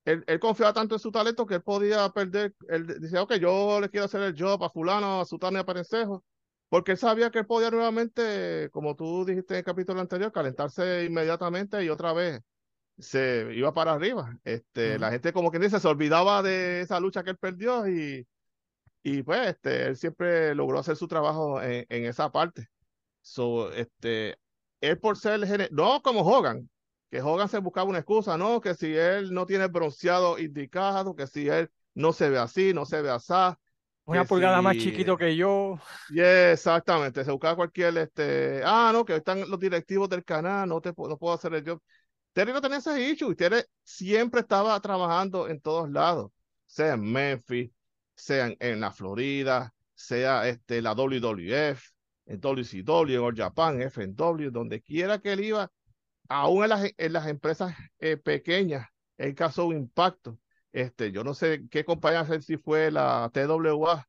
él, 0.05 0.23
él 0.29 0.39
confiaba 0.39 0.73
tanto 0.73 0.95
en 0.95 1.01
su 1.01 1.11
talento 1.11 1.45
que 1.45 1.57
él 1.57 1.63
podía 1.63 2.09
perder. 2.11 2.55
Él 2.69 2.87
decía, 2.87 3.21
ok, 3.21 3.35
yo 3.35 3.81
le 3.81 3.89
quiero 3.91 4.05
hacer 4.05 4.23
el 4.23 4.41
job 4.41 4.63
a 4.63 4.71
fulano, 4.71 5.23
a 5.23 5.25
sutano 5.25 5.59
y 5.59 5.61
a 5.61 5.67
Perencejo, 5.67 6.23
porque 6.69 6.93
él 6.93 6.99
sabía 6.99 7.33
que 7.33 7.41
él 7.41 7.47
podía 7.47 7.73
nuevamente, 7.73 8.71
como 8.71 8.95
tú 8.95 9.25
dijiste 9.25 9.55
en 9.55 9.59
el 9.59 9.65
capítulo 9.65 10.01
anterior, 10.01 10.31
calentarse 10.31 11.05
inmediatamente 11.05 11.83
y 11.83 11.89
otra 11.89 12.13
vez 12.13 12.43
se 12.97 13.49
iba 13.57 13.75
para 13.75 13.95
arriba. 13.95 14.39
Este, 14.45 14.91
Ujú. 14.91 15.01
La 15.01 15.11
gente, 15.11 15.33
como 15.33 15.51
quien 15.51 15.63
dice, 15.63 15.81
se 15.81 15.89
olvidaba 15.89 16.45
de 16.45 16.83
esa 16.83 17.01
lucha 17.01 17.25
que 17.25 17.31
él 17.31 17.39
perdió 17.39 17.89
y, 17.89 18.25
y 19.03 19.23
pues 19.23 19.49
este, 19.49 19.87
él 19.87 19.97
siempre 19.97 20.55
logró 20.55 20.79
hacer 20.79 20.97
su 20.97 21.09
trabajo 21.09 21.63
en, 21.63 21.87
en 21.89 22.05
esa 22.07 22.31
parte. 22.33 22.69
So, 23.23 23.73
este, 23.73 24.39
él 24.81 24.99
por 25.01 25.19
ser, 25.19 25.47
gene- 25.47 25.69
no 25.73 26.03
como 26.03 26.23
Hogan, 26.23 26.69
que 27.11 27.23
Hogan 27.23 27.49
se 27.49 27.59
buscaba 27.59 27.91
una 27.91 27.99
excusa, 28.01 28.39
no, 28.39 28.61
que 28.61 28.75
si 28.75 28.95
él 28.97 29.33
no 29.35 29.47
tiene 29.47 29.67
bronceado 29.69 30.39
indicado, 30.39 31.17
que 31.17 31.27
si 31.27 31.49
él 31.49 31.71
no 31.95 32.13
se 32.13 32.31
ve 32.31 32.39
así, 32.39 32.75
no 32.75 32.87
se 32.87 33.03
ve 33.03 33.11
así, 33.11 33.35
Una 34.07 34.25
pulgada 34.25 34.61
más 34.61 34.77
chiquito 34.77 35.17
que 35.17 35.37
yo. 35.37 35.79
Yeah, 36.11 36.53
exactamente, 36.53 37.23
se 37.23 37.31
buscaba 37.31 37.55
cualquier, 37.57 37.99
este, 37.99 38.63
ah, 38.65 38.91
no, 38.95 39.05
que 39.05 39.17
están 39.17 39.41
los 39.49 39.61
directivos 39.61 40.09
del 40.09 40.25
canal, 40.25 40.67
no 40.67 40.81
te 40.81 40.89
no 40.97 41.19
puedo 41.19 41.35
hacer 41.35 41.53
el 41.55 41.69
job. 41.69 41.83
Terry 42.33 42.53
no 42.53 42.61
tenía 42.63 42.79
ese 42.79 43.01
issue, 43.11 43.33
y 43.33 43.37
Terry 43.37 43.63
siempre 43.85 44.41
estaba 44.41 44.81
trabajando 44.81 45.49
en 45.49 45.61
todos 45.61 45.91
lados, 45.91 46.31
sea 46.67 46.95
en 46.95 47.03
Memphis, 47.13 47.71
sea 48.19 48.55
en, 48.59 48.81
la 48.81 48.91
Florida, 48.93 49.75
sea 49.95 50.49
este, 50.49 50.83
la 50.83 50.93
WWF, 50.95 51.83
en 52.27 52.41
WCW, 52.41 53.15
en 53.15 53.21
All 53.21 53.37
Japan, 53.37 53.81
FNW, 53.83 54.51
donde 54.51 54.83
quiera 54.83 55.19
que 55.19 55.33
él 55.33 55.45
iba, 55.45 55.71
aún 56.29 56.65
en 56.65 56.71
las, 56.71 56.91
en 56.97 57.13
las 57.13 57.27
empresas 57.29 57.75
eh, 57.99 58.17
pequeñas, 58.17 58.89
él 59.17 59.35
causó 59.35 59.67
un 59.67 59.77
impacto. 59.77 60.39
Este, 60.73 61.13
yo 61.13 61.25
no 61.25 61.35
sé 61.35 61.67
qué 61.71 61.85
compañía, 61.85 62.27
sé 62.27 62.41
si 62.43 62.59
fue 62.59 62.91
la 62.91 63.31
TWA, 63.33 64.07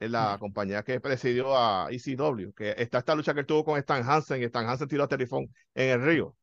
en 0.00 0.12
la 0.12 0.38
compañía 0.40 0.82
que 0.82 0.98
presidió 1.00 1.56
a 1.56 1.88
ECW, 1.90 2.52
que 2.54 2.74
está 2.78 2.98
esta 2.98 3.14
lucha 3.14 3.34
que 3.34 3.40
él 3.40 3.46
tuvo 3.46 3.64
con 3.64 3.78
Stan 3.78 4.02
Hansen, 4.08 4.40
y 4.40 4.44
Stan 4.46 4.66
Hansen 4.66 4.88
tiró 4.88 5.04
a 5.04 5.08
Funk 5.28 5.50
en 5.74 5.90
el 5.90 6.02
río. 6.02 6.36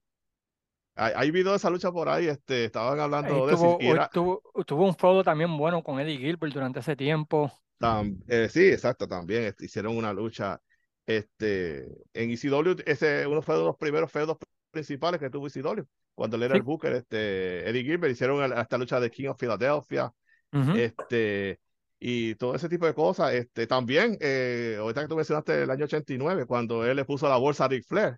Hay, 0.98 1.14
hay 1.16 1.32
video 1.32 1.52
de 1.52 1.58
esa 1.58 1.70
lucha 1.70 1.92
por 1.92 2.10
ahí, 2.10 2.28
este, 2.28 2.66
estaban 2.66 2.98
Ahí 2.98 3.04
hablando 3.06 3.46
de 3.48 3.54
eso, 3.54 3.64
tuvo, 3.64 3.82
y 3.82 3.88
era, 3.88 4.10
tuvo, 4.10 4.42
tuvo 4.66 4.86
un 4.86 4.96
feudo 4.96 5.24
también 5.24 5.56
bueno 5.58 5.84
con 5.84 6.00
Eddie 6.00 6.18
Gilbert 6.18 6.54
durante 6.54 6.80
ese 6.80 6.96
tiempo. 6.96 7.52
tam- 7.80 8.18
eh, 8.28 8.50
sí, 8.50 8.68
exacto, 8.68 9.08
también 9.08 9.44
este, 9.44 9.66
hicieron 9.66 9.96
una 9.98 10.14
lucha 10.14 10.60
este, 11.06 11.86
en 12.14 12.32
ECW, 12.32 12.76
ese 12.86 13.26
uno 13.28 13.42
fue 13.42 13.56
de 13.56 13.64
los 13.64 13.78
primeros 13.78 14.12
feudos 14.12 14.38
principales 14.72 15.20
que 15.20 15.30
tuvo 15.30 15.48
ECW, 15.48 15.86
cuando 16.16 16.36
él 16.38 16.44
era 16.44 16.56
Sí. 16.56 16.58
el 16.58 16.64
Booker, 16.64 16.94
este, 16.94 17.70
Eddie 17.70 17.84
Gilbert, 17.84 18.12
hicieron 18.14 18.42
el- 18.44 18.54
esta 18.58 18.78
lucha 18.78 19.00
de 19.00 19.10
King 19.10 19.28
of 19.30 19.40
Philadelphia, 19.40 20.12
Ujú. 20.54 20.72
este, 20.76 21.60
y 22.00 22.36
todo 22.36 22.56
ese 22.56 22.70
tipo 22.70 22.86
de 22.86 22.94
cosas. 22.94 23.34
Este, 23.34 23.68
también, 23.68 24.18
eh, 24.20 24.78
ahorita 24.80 25.02
que 25.02 25.08
tú 25.08 25.16
mencionaste 25.16 25.64
el 25.64 25.70
año 25.72 25.86
89, 25.86 26.46
cuando 26.46 26.86
él 26.86 26.96
le 26.96 27.06
puso 27.06 27.28
la 27.30 27.38
bolsa 27.38 27.66
a 27.66 27.68
Ric 27.70 27.86
Flair, 27.88 28.18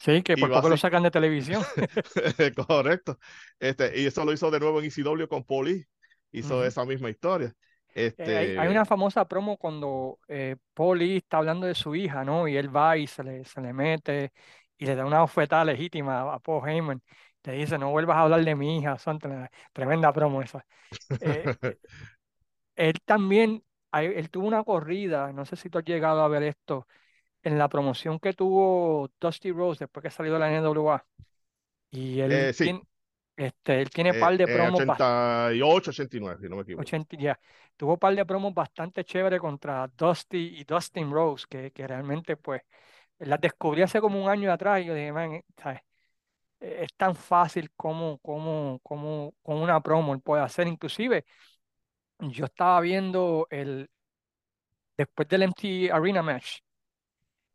Sí, 0.00 0.22
que 0.22 0.36
por 0.36 0.50
poco 0.50 0.68
lo 0.68 0.76
sacan 0.76 1.02
de 1.02 1.10
televisión. 1.10 1.62
correcto, 2.66 3.18
este, 3.58 4.00
y 4.00 4.06
eso 4.06 4.24
lo 4.24 4.32
hizo 4.32 4.50
de 4.50 4.60
nuevo 4.60 4.80
en 4.80 4.86
ECW 4.86 5.28
con 5.28 5.44
Poli, 5.44 5.84
hizo 6.32 6.64
esa 6.64 6.84
misma 6.84 7.10
historia. 7.10 7.54
Eh, 8.16 8.36
hay, 8.36 8.52
hay 8.56 8.68
Este, 8.68 8.68
una 8.68 8.84
famosa 8.84 9.26
promo 9.26 9.56
cuando 9.56 10.18
eh, 10.28 10.56
Paulie 10.74 11.16
está 11.18 11.38
hablando 11.38 11.66
de 11.66 11.74
su 11.74 11.94
hija, 11.94 12.24
¿no? 12.24 12.46
Y 12.48 12.56
él 12.56 12.74
va 12.74 12.96
y 12.96 13.06
se 13.06 13.22
le, 13.24 13.44
se 13.44 13.60
le 13.60 13.72
mete 13.72 14.32
y 14.78 14.86
le 14.86 14.94
da 14.94 15.06
una 15.06 15.22
oferta 15.22 15.64
legítima 15.64 16.34
a, 16.34 16.38
Paul 16.38 16.68
Heyman. 16.68 17.02
Le 17.44 17.52
dice, 17.54 17.78
no 17.78 17.90
vuelvas 17.90 18.16
a 18.16 18.22
hablar 18.22 18.44
de 18.44 18.54
mi 18.54 18.78
hija. 18.78 18.98
Son 18.98 19.18
tre- 19.18 19.48
tremenda 19.72 20.12
promo 20.12 20.42
esa. 20.42 20.64
Eh, 21.20 21.50
él 22.76 22.94
también, 23.04 23.64
él 23.92 24.30
tuvo 24.30 24.46
una 24.46 24.64
corrida, 24.64 25.32
no 25.32 25.44
sé 25.44 25.56
si 25.56 25.70
tú 25.70 25.78
has 25.78 25.84
llegado 25.84 26.22
a 26.22 26.28
ver 26.28 26.42
esto, 26.44 26.86
en 27.42 27.58
la 27.58 27.68
promoción 27.68 28.18
que 28.20 28.32
tuvo 28.34 29.10
Dusty 29.20 29.52
Rose 29.52 29.80
después 29.84 30.02
que 30.04 30.10
salió 30.10 30.34
de 30.34 30.38
la 30.40 30.50
NWA. 30.52 31.06
Y 31.92 32.20
él 32.20 32.50
eh, 32.50 32.52
sí, 32.54 32.70
tiene, 32.70 32.82
este, 33.36 33.82
él 33.82 33.90
tiene 33.90 34.14
eh, 34.14 34.14
par 34.14 34.36
de 34.38 34.46
en 34.46 34.48
promos 34.48 34.84
bast- 34.84 35.08
88, 35.48 35.90
89, 35.90 36.40
si 36.42 36.48
no 36.48 36.56
me 36.56 36.62
equivoco. 36.62 36.92
80, 36.92 37.16
ya. 37.16 37.38
Tuvo 37.76 37.94
un 37.94 37.98
par 37.98 38.14
de 38.14 38.24
promos 38.26 38.54
bastante 38.54 39.04
chévere 39.04 39.38
contra 39.38 39.88
Dusty 39.88 40.58
y 40.60 40.64
Dustin 40.64 41.10
Rose, 41.10 41.46
que, 41.48 41.70
que 41.72 41.86
realmente 41.86 42.36
pues 42.36 42.62
las 43.18 43.40
descubrí 43.40 43.82
hace 43.82 44.00
como 44.00 44.22
un 44.22 44.28
año 44.30 44.52
atrás 44.52 44.82
y 44.82 44.86
yo 44.86 44.94
dije, 44.94 45.12
man, 45.12 45.42
¿sabes? 45.56 45.80
Es 46.60 46.94
tan 46.96 47.16
fácil 47.16 47.72
como, 47.76 48.18
como, 48.20 48.80
como 48.82 49.34
con 49.42 49.58
una 49.58 49.80
promo 49.82 50.14
él 50.14 50.20
puede 50.22 50.42
hacer. 50.42 50.68
Inclusive, 50.68 51.24
yo 52.20 52.46
estaba 52.46 52.80
viendo 52.80 53.46
el, 53.50 53.90
después 54.96 55.28
del 55.28 55.42
MT 55.44 55.90
Arena 55.92 56.22
Match, 56.22 56.58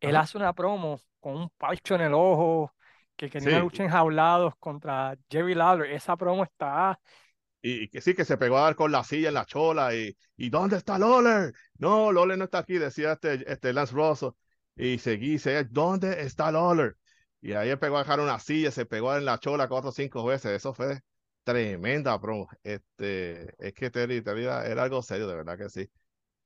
él 0.00 0.16
hace 0.16 0.38
una 0.38 0.52
promo 0.52 1.00
con 1.20 1.36
un 1.36 1.50
parcho 1.50 1.94
en 1.94 2.02
el 2.02 2.14
ojo, 2.14 2.72
que 3.16 3.30
quería 3.30 3.48
una 3.48 3.60
lucha 3.60 3.84
enjaulados 3.84 4.54
contra 4.56 5.16
Jerry 5.30 5.54
Lawler. 5.54 5.90
Esa 5.90 6.16
promo 6.16 6.44
está... 6.44 6.98
Y, 7.62 7.88
que 7.88 8.00
sí, 8.00 8.14
que 8.14 8.24
se 8.24 8.36
pegó 8.36 8.58
a 8.58 8.62
dar 8.62 8.76
con 8.76 8.92
la 8.92 9.02
silla 9.02 9.28
en 9.28 9.34
la 9.34 9.44
chola 9.44 9.92
y, 9.94 10.16
¿y 10.36 10.50
dónde 10.50 10.76
está 10.76 10.98
Lawler? 10.98 11.52
No, 11.78 12.12
Lawler 12.12 12.38
no 12.38 12.44
está 12.44 12.58
aquí, 12.58 12.78
decía 12.78 13.12
este, 13.12 13.50
este 13.50 13.72
Lance 13.72 13.92
Russell. 13.92 14.30
Y 14.76 14.98
seguí, 14.98 15.30
dice, 15.30 15.64
¿dónde 15.64 16.22
está 16.22 16.52
Lawler? 16.52 16.96
Y 17.40 17.54
ahí 17.54 17.70
él 17.70 17.78
pegó 17.78 17.96
a 17.96 18.00
dejar 18.00 18.20
una 18.20 18.38
silla, 18.38 18.70
se 18.70 18.86
pegó 18.86 19.16
en 19.16 19.24
la 19.24 19.38
chola 19.38 19.68
cuatro 19.68 19.90
o 19.90 19.92
cinco 19.92 20.24
veces. 20.24 20.52
Eso 20.52 20.74
fue 20.74 21.00
tremenda 21.44 22.20
promo. 22.20 22.48
Este, 22.62 23.54
es 23.64 23.72
que 23.72 23.90
Terry, 23.90 24.22
Terry 24.22 24.44
era, 24.44 24.82
algo 24.82 25.02
serio, 25.02 25.28
de 25.28 25.36
verdad 25.36 25.56
que 25.56 25.68
sí. 25.68 25.88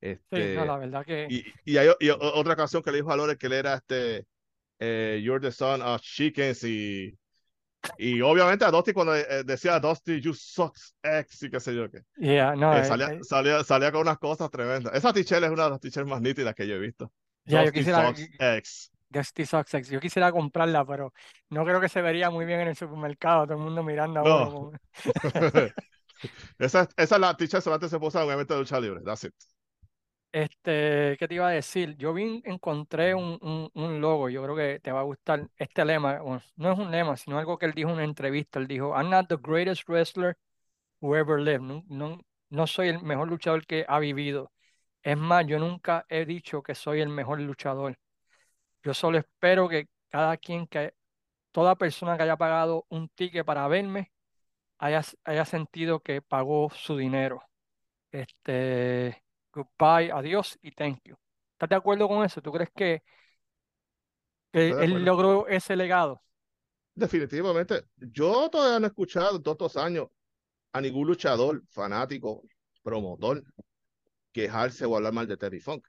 Este, 0.01 0.59
sí, 0.59 0.67
la 0.67 0.79
verdad 0.79 1.05
que. 1.05 1.27
Y, 1.29 1.45
y 1.65 1.77
hay 1.77 1.89
otra 1.89 2.57
canción 2.57 2.83
que 2.83 2.91
le 2.91 2.99
dijo 2.99 3.13
a 3.13 3.17
Lore 3.17 3.37
que 3.37 3.47
él 3.47 3.53
era 3.53 3.75
este. 3.75 4.27
Eh, 4.79 5.21
You're 5.23 5.41
the 5.41 5.53
son 5.53 5.83
of 5.83 6.01
chickens 6.01 6.65
y. 6.65 7.17
Y 7.97 8.21
obviamente 8.21 8.65
a 8.65 8.71
Dusty 8.71 8.93
cuando 8.93 9.17
eh, 9.17 9.43
decía 9.45 9.81
Dusty, 9.81 10.21
you 10.21 10.35
sucks 10.35 10.95
ex 11.03 11.43
y 11.43 11.51
qué 11.51 11.61
sé 11.61 11.75
yo 11.75 11.91
qué. 11.91 12.03
Yeah, 12.17 12.55
no, 12.55 12.77
eh, 12.77 12.85
salía, 12.85 13.19
salía, 13.23 13.65
salía, 13.65 13.91
con 13.91 14.03
unas 14.03 14.19
cosas 14.19 14.51
tremendas. 14.51 14.95
Esa 14.95 15.13
t 15.15 15.21
es 15.21 15.31
una 15.33 15.65
de 15.65 15.71
las 15.71 15.81
t 15.81 16.05
más 16.05 16.21
nítidas 16.21 16.55
que 16.55 16.67
yo 16.67 16.75
he 16.75 16.79
visto. 16.79 17.11
Yeah, 17.45 17.63
Dusty 17.63 17.67
yo 17.67 17.73
quisiera, 17.73 18.07
Sucks 18.07 18.29
X. 18.39 18.93
Dusty 19.09 19.47
Sucks 19.47 19.75
X. 19.75 19.89
Yo 19.89 19.99
quisiera 20.01 20.31
comprarla, 20.31 20.85
pero 20.85 21.13
no 21.49 21.65
creo 21.65 21.81
que 21.81 21.89
se 21.89 22.03
vería 22.03 22.29
muy 22.29 22.45
bien 22.45 22.61
en 22.61 22.69
el 22.69 22.77
supermercado, 22.77 23.45
todo 23.45 23.57
el 23.57 23.65
mundo 23.65 23.83
mirando 23.83 24.21
a 24.21 24.25
no. 24.25 24.73
esa, 26.59 26.87
esa 26.97 27.15
es 27.15 27.21
la 27.21 27.35
t-shirt 27.35 27.63
solamente 27.63 27.89
se 27.89 27.99
puso 27.99 28.21
en 28.21 28.27
un 28.27 28.33
evento 28.33 28.55
de 28.55 28.61
lucha 28.61 28.79
libre. 28.79 29.01
That's 29.05 29.25
it. 29.25 29.35
Este, 30.33 31.17
¿qué 31.19 31.27
te 31.29 31.35
iba 31.35 31.49
a 31.49 31.51
decir? 31.51 31.97
Yo 31.97 32.15
vi, 32.15 32.41
encontré 32.45 33.15
un, 33.17 33.71
un, 33.75 34.01
logo, 34.01 34.29
yo 34.29 34.43
creo 34.45 34.55
que 34.55 34.79
te 34.81 34.93
va 34.93 35.01
a 35.01 35.03
gustar 35.03 35.49
este 35.57 35.85
lema, 35.85 36.21
no 36.57 36.73
es 36.73 36.79
un 36.79 36.91
lema, 36.91 37.17
sino 37.17 37.39
algo 37.39 37.59
que 37.59 37.67
él 37.67 37.73
dijo 37.73 37.89
en 37.91 37.97
una 37.97 38.05
entrevista, 38.05 38.61
él 38.61 38.69
dijo, 38.69 38.95
I'm 38.97 39.11
not 39.11 39.29
the 39.29 39.37
greatest 39.37 39.89
wrestler 39.89 40.39
who 41.01 41.17
ever 41.17 41.41
lived, 41.41 41.63
no, 41.63 41.85
no, 41.89 42.21
no 42.51 42.67
soy 42.69 42.89
el 42.89 43.03
mejor 43.03 43.29
luchador 43.29 43.67
que 43.67 43.85
ha 43.89 43.99
vivido, 43.99 44.53
es 45.03 45.17
más, 45.19 45.47
yo 45.47 45.59
nunca 45.59 46.07
he 46.09 46.25
dicho 46.27 46.63
que 46.63 46.77
soy 46.77 47.01
el 47.01 47.09
mejor 47.09 47.41
luchador, 47.41 47.99
yo 48.85 48.95
solo 48.95 49.19
espero 49.19 49.69
que 49.69 49.89
cada 50.11 50.37
quien, 50.37 50.67
que 50.69 50.95
toda 51.53 51.77
persona 51.77 52.17
que 52.17 52.25
haya 52.25 52.37
pagado 52.37 52.87
un 52.91 53.09
ticket 53.11 53.45
para 53.45 53.69
verme, 53.69 54.13
haya, 54.79 55.03
haya 55.25 55.45
sentido 55.45 56.01
que 56.01 56.23
pagó 56.23 56.71
su 56.71 56.97
dinero. 56.97 57.43
Este, 58.13 59.23
goodbye, 59.53 60.11
adiós 60.13 60.59
y 60.63 60.73
thank 60.73 61.01
you. 61.05 61.17
¿Estás 61.53 61.69
de 61.69 61.77
acuerdo 61.77 62.09
con 62.09 62.25
eso? 62.25 62.41
¿Tú 62.41 62.53
crees 62.53 62.71
que, 62.75 63.03
él 64.53 65.05
logró 65.05 65.47
ese 65.47 65.77
legado? 65.77 66.23
Definitivamente. 66.95 67.85
Yo 67.97 68.49
todavía 68.51 68.81
no 68.81 68.87
he 68.87 68.89
escuchado 68.89 69.41
todos 69.41 69.55
estos 69.55 69.77
años 69.77 70.09
a 70.73 70.81
ningún 70.81 71.07
luchador, 71.07 71.63
fanático, 71.69 72.43
promotor, 72.83 73.45
quejarse 74.33 74.85
o 74.87 74.97
hablar 74.97 75.13
mal 75.13 75.27
de 75.27 75.37
Terry 75.37 75.61
Funk. 75.61 75.87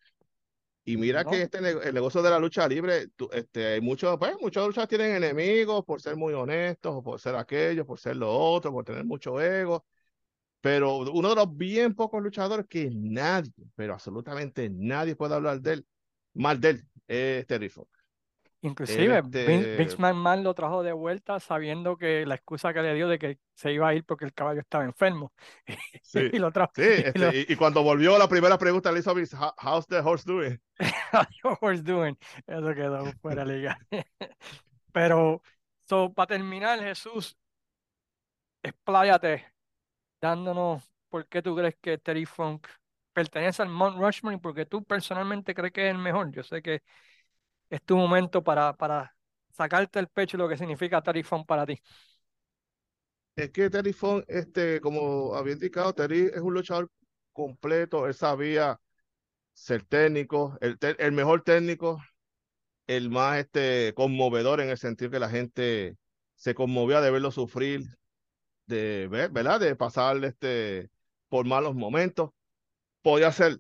Y 0.83 0.97
mira 0.97 1.23
que 1.23 1.43
este 1.43 1.59
el 1.59 1.93
negocio 1.93 2.23
de 2.23 2.29
la 2.31 2.39
lucha 2.39 2.67
libre, 2.67 3.07
este, 3.31 3.79
muchos, 3.81 4.17
pues, 4.17 4.35
muchos 4.41 4.65
luchadores 4.65 4.89
tienen 4.89 5.15
enemigos 5.15 5.85
por 5.85 6.01
ser 6.01 6.15
muy 6.15 6.33
honestos, 6.33 6.95
o 6.95 7.03
por 7.03 7.19
ser 7.19 7.35
aquellos, 7.35 7.85
por 7.85 7.99
ser 7.99 8.15
lo 8.15 8.31
otro, 8.31 8.71
por 8.71 8.83
tener 8.83 9.05
mucho 9.05 9.39
ego. 9.39 9.85
Pero 10.61 10.99
uno 10.99 11.29
de 11.29 11.35
los 11.35 11.57
bien 11.57 11.95
pocos 11.95 12.21
luchadores 12.21 12.67
que 12.67 12.89
nadie, 12.93 13.51
pero 13.75 13.93
absolutamente 13.93 14.69
nadie 14.69 15.15
puede 15.15 15.33
hablar 15.33 15.59
de 15.59 15.73
él, 15.73 15.85
mal 16.35 16.61
de 16.61 16.69
él, 16.69 16.85
es 17.07 17.47
Terry 17.47 17.67
Funk. 17.67 17.89
Inclusive, 18.63 19.17
este... 19.17 19.77
Vince 19.77 19.97
McMahon 19.97 20.43
lo 20.43 20.53
trajo 20.53 20.83
de 20.83 20.91
vuelta 20.91 21.39
sabiendo 21.39 21.97
que 21.97 22.27
la 22.27 22.35
excusa 22.35 22.71
que 22.73 22.83
le 22.83 22.93
dio 22.93 23.07
de 23.07 23.17
que 23.17 23.39
se 23.55 23.73
iba 23.73 23.87
a 23.87 23.95
ir 23.95 24.05
porque 24.05 24.25
el 24.25 24.33
caballo 24.33 24.61
estaba 24.61 24.83
enfermo. 24.83 25.33
Sí, 26.03 26.29
y, 26.31 26.39
lo 26.39 26.51
trajo, 26.51 26.73
sí 26.75 26.83
este, 26.83 27.45
y, 27.47 27.55
cuando 27.55 27.83
volvió 27.83 28.17
la 28.17 28.27
primera 28.27 28.57
pregunta 28.57 28.91
le 28.91 28.99
hizo 28.99 29.11
a 29.11 29.55
how's 29.63 29.87
the 29.87 29.99
horse 29.99 30.25
doing? 30.25 30.59
how's 31.13 31.27
the 31.41 31.57
horse 31.61 31.83
doing? 31.83 32.17
Eso 32.45 32.73
quedó 32.75 33.05
fuera 33.21 33.45
de 33.45 33.57
liga. 33.57 33.79
Pero, 34.91 35.41
so, 35.87 36.13
para 36.13 36.27
terminar, 36.27 36.79
Jesús, 36.79 37.37
expláyate 38.61 39.45
dándonos 40.21 40.83
por 41.09 41.27
qué 41.27 41.41
tú 41.41 41.55
crees 41.55 41.75
que 41.81 41.97
Terry 41.97 42.25
Funk 42.25 42.67
pertenece 43.13 43.61
al 43.61 43.69
Mount 43.69 43.97
Rushmore 43.99 44.37
y 44.37 44.39
por 44.39 44.55
qué 44.55 44.65
tú 44.65 44.83
personalmente 44.83 45.53
crees 45.55 45.73
que 45.73 45.87
es 45.89 45.91
el 45.95 45.99
mejor. 46.01 46.31
Yo 46.31 46.43
sé 46.43 46.61
que 46.61 46.83
es 47.69 47.83
tu 47.83 47.97
momento 47.97 48.43
para, 48.43 48.73
para 48.77 49.15
sacarte 49.51 49.99
el 49.99 50.07
pecho 50.09 50.37
lo 50.37 50.49
que 50.49 50.57
significa 50.57 51.01
Terry 51.01 51.23
Funk 51.23 51.47
para 51.47 51.65
ti. 51.65 51.81
Es 53.35 53.49
que 53.51 53.69
Terry 53.69 53.93
Funk, 53.93 54.25
este, 54.27 54.81
como 54.81 55.35
había 55.35 55.53
indicado, 55.53 55.93
Terry 55.93 56.29
es 56.33 56.39
un 56.41 56.53
luchador 56.53 56.91
completo, 57.31 58.05
él 58.07 58.13
sabía 58.13 58.79
ser 59.53 59.83
técnico, 59.85 60.57
el, 60.61 60.77
el 60.99 61.11
mejor 61.13 61.43
técnico, 61.43 62.01
el 62.87 63.09
más 63.09 63.39
este, 63.39 63.93
conmovedor 63.95 64.61
en 64.61 64.69
el 64.69 64.77
sentido 64.77 65.11
que 65.11 65.19
la 65.19 65.29
gente 65.29 65.97
se 66.35 66.55
conmovía 66.55 67.01
de 67.01 67.11
verlo 67.11 67.31
sufrir, 67.31 67.83
de 68.71 69.07
ver, 69.07 69.29
¿verdad? 69.29 69.59
De 69.59 69.75
pasar 69.75 70.23
este, 70.23 70.89
por 71.29 71.45
malos 71.45 71.75
momentos. 71.75 72.31
Podía 73.01 73.31
ser 73.31 73.59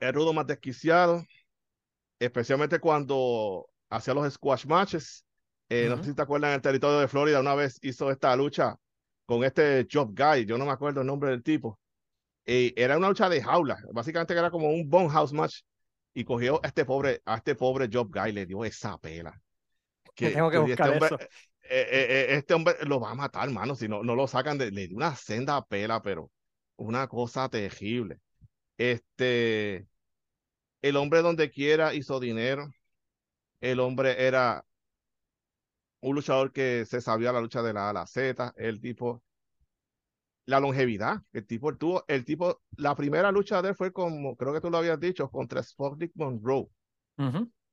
el 0.00 0.12
rudo 0.14 0.32
más 0.32 0.46
desquiciado, 0.46 1.24
especialmente 2.18 2.80
cuando 2.80 3.68
hacía 3.90 4.14
los 4.14 4.32
squash 4.32 4.66
matches. 4.66 5.24
Eh, 5.68 5.86
no 5.88 5.98
sé 5.98 6.10
si 6.10 6.14
te 6.14 6.22
acuerdas, 6.22 6.48
en 6.48 6.54
el 6.56 6.62
territorio 6.62 6.98
de 6.98 7.08
Florida 7.08 7.40
una 7.40 7.54
vez 7.54 7.78
hizo 7.82 8.10
esta 8.10 8.34
lucha 8.34 8.76
con 9.24 9.44
este 9.44 9.86
Job 9.90 10.12
Guy, 10.16 10.44
yo 10.44 10.58
no 10.58 10.66
me 10.66 10.72
acuerdo 10.72 11.02
el 11.02 11.06
nombre 11.06 11.30
del 11.30 11.42
tipo. 11.42 11.78
era 12.44 12.98
una 12.98 13.08
lucha 13.08 13.28
de 13.28 13.40
jaula, 13.40 13.78
básicamente 13.92 14.32
era 14.32 14.50
como 14.50 14.70
un 14.70 14.88
bone 14.88 15.10
house 15.10 15.32
match. 15.32 15.60
Y 16.12 16.24
cogió 16.24 16.58
a 16.64 16.66
este 16.66 16.84
pobre, 16.84 17.22
a 17.24 17.36
este 17.36 17.54
pobre 17.54 17.88
Job 17.92 18.10
Guy, 18.12 18.32
le 18.32 18.46
dio 18.46 18.64
esa 18.64 18.98
pela. 18.98 19.40
Que, 20.16 20.30
tengo 20.30 20.50
que 20.50 20.56
este 20.56 20.82
buscar 20.82 21.02
eso. 21.02 21.18
Eh, 21.72 21.86
eh, 21.88 22.06
eh, 22.10 22.26
este 22.30 22.54
hombre 22.54 22.74
lo 22.84 22.98
va 22.98 23.12
a 23.12 23.14
matar, 23.14 23.48
mano, 23.50 23.76
si 23.76 23.86
no, 23.86 24.02
no 24.02 24.16
lo 24.16 24.26
sacan 24.26 24.58
de, 24.58 24.72
de 24.72 24.90
una 24.92 25.14
senda 25.14 25.64
pela, 25.64 26.02
pero 26.02 26.32
una 26.76 27.06
cosa 27.06 27.48
terrible. 27.48 28.18
Este, 28.76 29.86
el 30.82 30.96
hombre 30.96 31.22
donde 31.22 31.48
quiera 31.48 31.94
hizo 31.94 32.18
dinero. 32.18 32.68
El 33.60 33.78
hombre 33.78 34.26
era 34.26 34.64
un 36.00 36.16
luchador 36.16 36.50
que 36.50 36.84
se 36.86 37.00
sabía 37.00 37.32
la 37.32 37.40
lucha 37.40 37.62
de 37.62 37.72
la 37.72 37.86
A 37.86 37.90
a 37.90 37.92
la 37.92 38.06
Z. 38.06 38.52
El 38.56 38.80
tipo, 38.80 39.22
la 40.46 40.58
longevidad. 40.58 41.22
El 41.32 41.46
tipo 41.46 41.76
tuvo, 41.76 42.04
el 42.08 42.24
tipo, 42.24 42.60
la 42.78 42.96
primera 42.96 43.30
lucha 43.30 43.62
de 43.62 43.68
él 43.68 43.74
fue 43.76 43.92
como, 43.92 44.34
creo 44.34 44.52
que 44.52 44.60
tú 44.60 44.70
lo 44.70 44.78
habías 44.78 44.98
dicho, 44.98 45.30
contra 45.30 45.62
Sputnik 45.62 46.10
Monroe. 46.16 46.66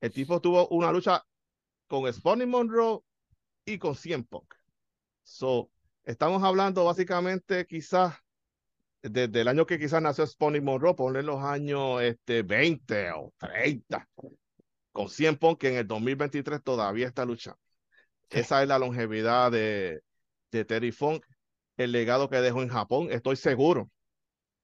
El 0.01 0.11
tipo 0.11 0.39
tuvo 0.39 0.67
una 0.67 0.91
lucha 0.91 1.25
con 1.87 2.13
Sputnik 2.13 2.47
Monroe 2.47 2.99
y 3.67 3.77
con 3.77 3.95
100 3.95 4.23
Punk. 4.23 4.55
So, 5.23 5.69
estamos 6.05 6.41
hablando 6.41 6.85
básicamente 6.85 7.67
quizás 7.67 8.15
desde 9.01 9.41
el 9.41 9.47
año 9.47 9.65
que 9.65 9.77
quizás 9.77 10.01
nació 10.01 10.25
Spony 10.25 10.61
Monroe, 10.61 10.95
poner 10.95 11.25
los 11.25 11.43
años 11.43 12.01
este, 12.01 12.43
20 12.43 13.11
o 13.11 13.33
30, 13.37 14.09
con 14.91 15.09
100 15.09 15.37
Punk 15.37 15.59
que 15.59 15.69
en 15.69 15.75
el 15.75 15.87
2023 15.87 16.63
todavía 16.63 17.07
está 17.07 17.25
luchando. 17.25 17.59
Esa 18.29 18.61
es 18.63 18.69
la 18.69 18.79
longevidad 18.79 19.51
de, 19.51 20.01
de 20.51 20.65
Terry 20.65 20.91
Funk, 20.91 21.25
el 21.75 21.91
legado 21.91 22.29
que 22.29 22.37
dejó 22.37 22.61
en 22.61 22.69
Japón. 22.69 23.09
Estoy 23.11 23.35
seguro 23.35 23.91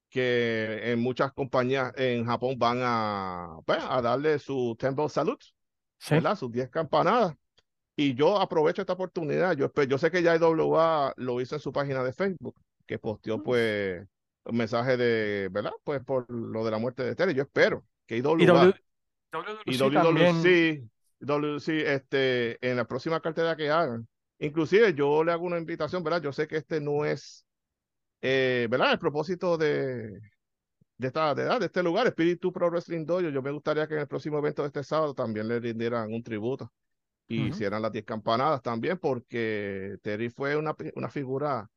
que 0.10 0.92
en 0.92 1.00
muchas 1.00 1.34
compañías 1.34 1.92
en 1.98 2.26
Japón 2.26 2.56
van 2.58 2.80
a, 2.82 3.58
pues, 3.66 3.80
a 3.82 4.02
darle 4.02 4.40
su 4.40 4.76
Temple 4.80 5.10
Salute, 5.10 5.46
sus 6.38 6.52
10 6.52 6.70
campanadas. 6.70 7.36
Y 7.96 8.16
yo 8.16 8.40
aprovecho 8.40 8.82
esta 8.82 8.94
oportunidad. 8.94 9.56
Yo, 9.56 9.72
yo 9.88 9.98
sé 9.98 10.10
que 10.10 10.24
ya 10.24 10.36
IWA 10.36 11.14
lo 11.18 11.42
hizo 11.42 11.56
en 11.56 11.62
su 11.62 11.72
página 11.72 12.04
de 12.04 12.14
Facebook, 12.14 12.56
que 12.86 12.98
posteó 12.98 13.44
pues 13.44 14.04
un 14.46 14.58
mensaje 14.58 14.98
de, 14.98 15.50
¿verdad? 15.52 15.72
Pues 15.84 16.04
por 16.04 16.30
lo 16.30 16.66
de 16.66 16.72
la 16.72 16.80
muerte 16.80 17.04
de 17.04 17.16
Terry. 17.16 17.34
Yo 17.34 17.44
espero 17.44 17.86
que 18.08 18.18
IWA 18.18 18.74
y 19.66 19.78
WWC, 19.78 20.90
WWC, 21.20 21.70
este, 21.70 22.68
en 22.68 22.78
la 22.78 22.86
próxima 22.86 23.20
cartera 23.20 23.56
que 23.56 23.70
hagan. 23.70 24.08
Inclusive 24.40 24.94
yo 24.94 25.24
le 25.24 25.32
hago 25.32 25.46
una 25.46 25.60
invitación, 25.60 26.04
¿verdad? 26.04 26.22
Yo 26.22 26.34
sé 26.34 26.48
que 26.48 26.58
este 26.58 26.82
no 26.82 27.06
es, 27.06 27.46
eh, 28.22 28.68
¿verdad? 28.70 28.94
El 28.94 29.00
propósito 29.00 29.56
de, 29.56 30.20
de, 30.98 31.08
esta, 31.08 31.36
de, 31.36 31.44
de 31.44 31.66
este 31.66 31.84
lugar, 31.84 32.08
Espíritu 32.08 32.52
Pro 32.52 32.70
Wrestling 32.72 33.06
Dojo. 33.06 33.30
Yo 33.30 33.42
me 33.44 33.52
gustaría 33.52 33.88
que 33.88 33.94
en 33.94 34.02
el 34.02 34.08
próximo 34.08 34.40
evento 34.40 34.64
de 34.64 34.70
este 34.70 34.84
sábado 34.84 35.14
también 35.14 35.48
le 35.48 35.60
rindieran 35.60 36.12
un 36.12 36.24
tributo 36.24 36.72
y 37.28 37.48
hicieran 37.48 37.82
las 37.82 37.92
10 37.92 38.06
campanadas 38.06 38.62
también, 38.62 38.98
porque 38.98 39.98
Terry 40.02 40.30
fue 40.30 40.56
una, 40.56 40.76
una 40.96 41.10
figura 41.10 41.70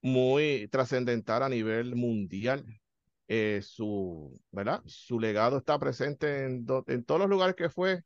muy 0.00 0.68
trascendental 0.68 1.42
a 1.42 1.48
nivel 1.48 1.96
mundial. 1.96 2.64
Eh, 3.26 3.60
su, 3.62 4.38
¿verdad? 4.50 4.82
su 4.84 5.18
legado 5.18 5.56
está 5.56 5.78
presente 5.78 6.44
en, 6.44 6.66
en 6.88 7.04
todos 7.04 7.20
los 7.20 7.30
lugares 7.30 7.56
que 7.56 7.70
fue 7.70 8.04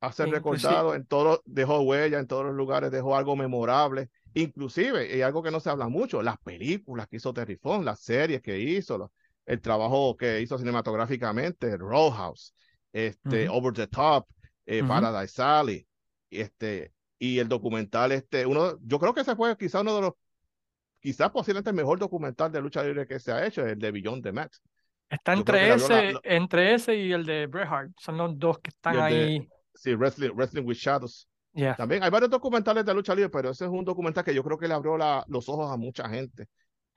a 0.00 0.12
ser 0.12 0.30
recordado, 0.30 0.94
en 0.94 1.04
todos, 1.04 1.40
dejó 1.44 1.80
huella 1.80 2.18
en 2.18 2.26
todos 2.26 2.46
los 2.46 2.54
lugares, 2.54 2.90
dejó 2.90 3.16
algo 3.16 3.36
memorable, 3.36 4.10
inclusive, 4.34 5.16
y 5.16 5.22
algo 5.22 5.42
que 5.42 5.50
no 5.50 5.60
se 5.60 5.70
habla 5.70 5.88
mucho, 5.88 6.22
las 6.22 6.38
películas 6.38 7.08
que 7.08 7.16
hizo 7.16 7.32
Terry 7.32 7.56
Funk, 7.56 7.84
las 7.84 8.00
series 8.00 8.40
que 8.40 8.58
hizo, 8.58 9.12
el 9.44 9.60
trabajo 9.60 10.16
que 10.16 10.40
hizo 10.40 10.56
cinematográficamente, 10.56 11.76
Roadhouse, 11.76 12.54
este, 12.92 13.48
Over 13.48 13.72
the 13.74 13.86
Top, 13.88 14.28
eh, 14.68 14.84
Paradise 14.84 15.42
Alley, 15.42 15.86
este, 16.30 16.92
y 17.18 17.38
el 17.38 17.48
documental, 17.48 18.12
este, 18.12 18.44
uno, 18.44 18.78
yo 18.82 18.98
creo 18.98 19.14
que 19.14 19.22
ese 19.22 19.34
fue 19.34 19.56
quizá 19.56 19.80
uno 19.80 19.94
de 19.94 20.00
los, 20.02 20.12
quizás 21.00 21.30
posiblemente 21.30 21.70
el 21.70 21.76
mejor 21.76 21.98
documental 21.98 22.52
de 22.52 22.60
lucha 22.60 22.82
libre 22.82 23.06
que 23.06 23.18
se 23.18 23.32
ha 23.32 23.46
hecho, 23.46 23.66
el 23.66 23.78
de 23.78 23.90
Beyond 23.90 24.22
the 24.22 24.32
Max. 24.32 24.62
Está 25.08 25.32
entre 25.32 25.72
ese, 25.72 26.14
entre 26.22 26.74
ese 26.74 26.94
y 26.96 27.12
el 27.12 27.24
de 27.24 27.46
Bret 27.46 27.66
Hart, 27.66 27.92
son 27.98 28.18
los 28.18 28.38
dos 28.38 28.58
que 28.58 28.68
están 28.68 28.98
ahí. 28.98 29.48
sí, 29.74 29.94
Wrestling, 29.94 30.32
Wrestling 30.34 30.64
with 30.66 30.76
Shadows. 30.76 31.26
También 31.78 32.04
hay 32.04 32.10
varios 32.10 32.30
documentales 32.30 32.84
de 32.84 32.92
lucha 32.92 33.14
libre, 33.14 33.30
pero 33.30 33.50
ese 33.50 33.64
es 33.64 33.70
un 33.70 33.86
documental 33.86 34.22
que 34.22 34.34
yo 34.34 34.44
creo 34.44 34.58
que 34.58 34.68
le 34.68 34.74
abrió 34.74 34.98
la, 34.98 35.24
los 35.28 35.48
ojos 35.48 35.72
a 35.72 35.78
mucha 35.78 36.08
gente 36.10 36.46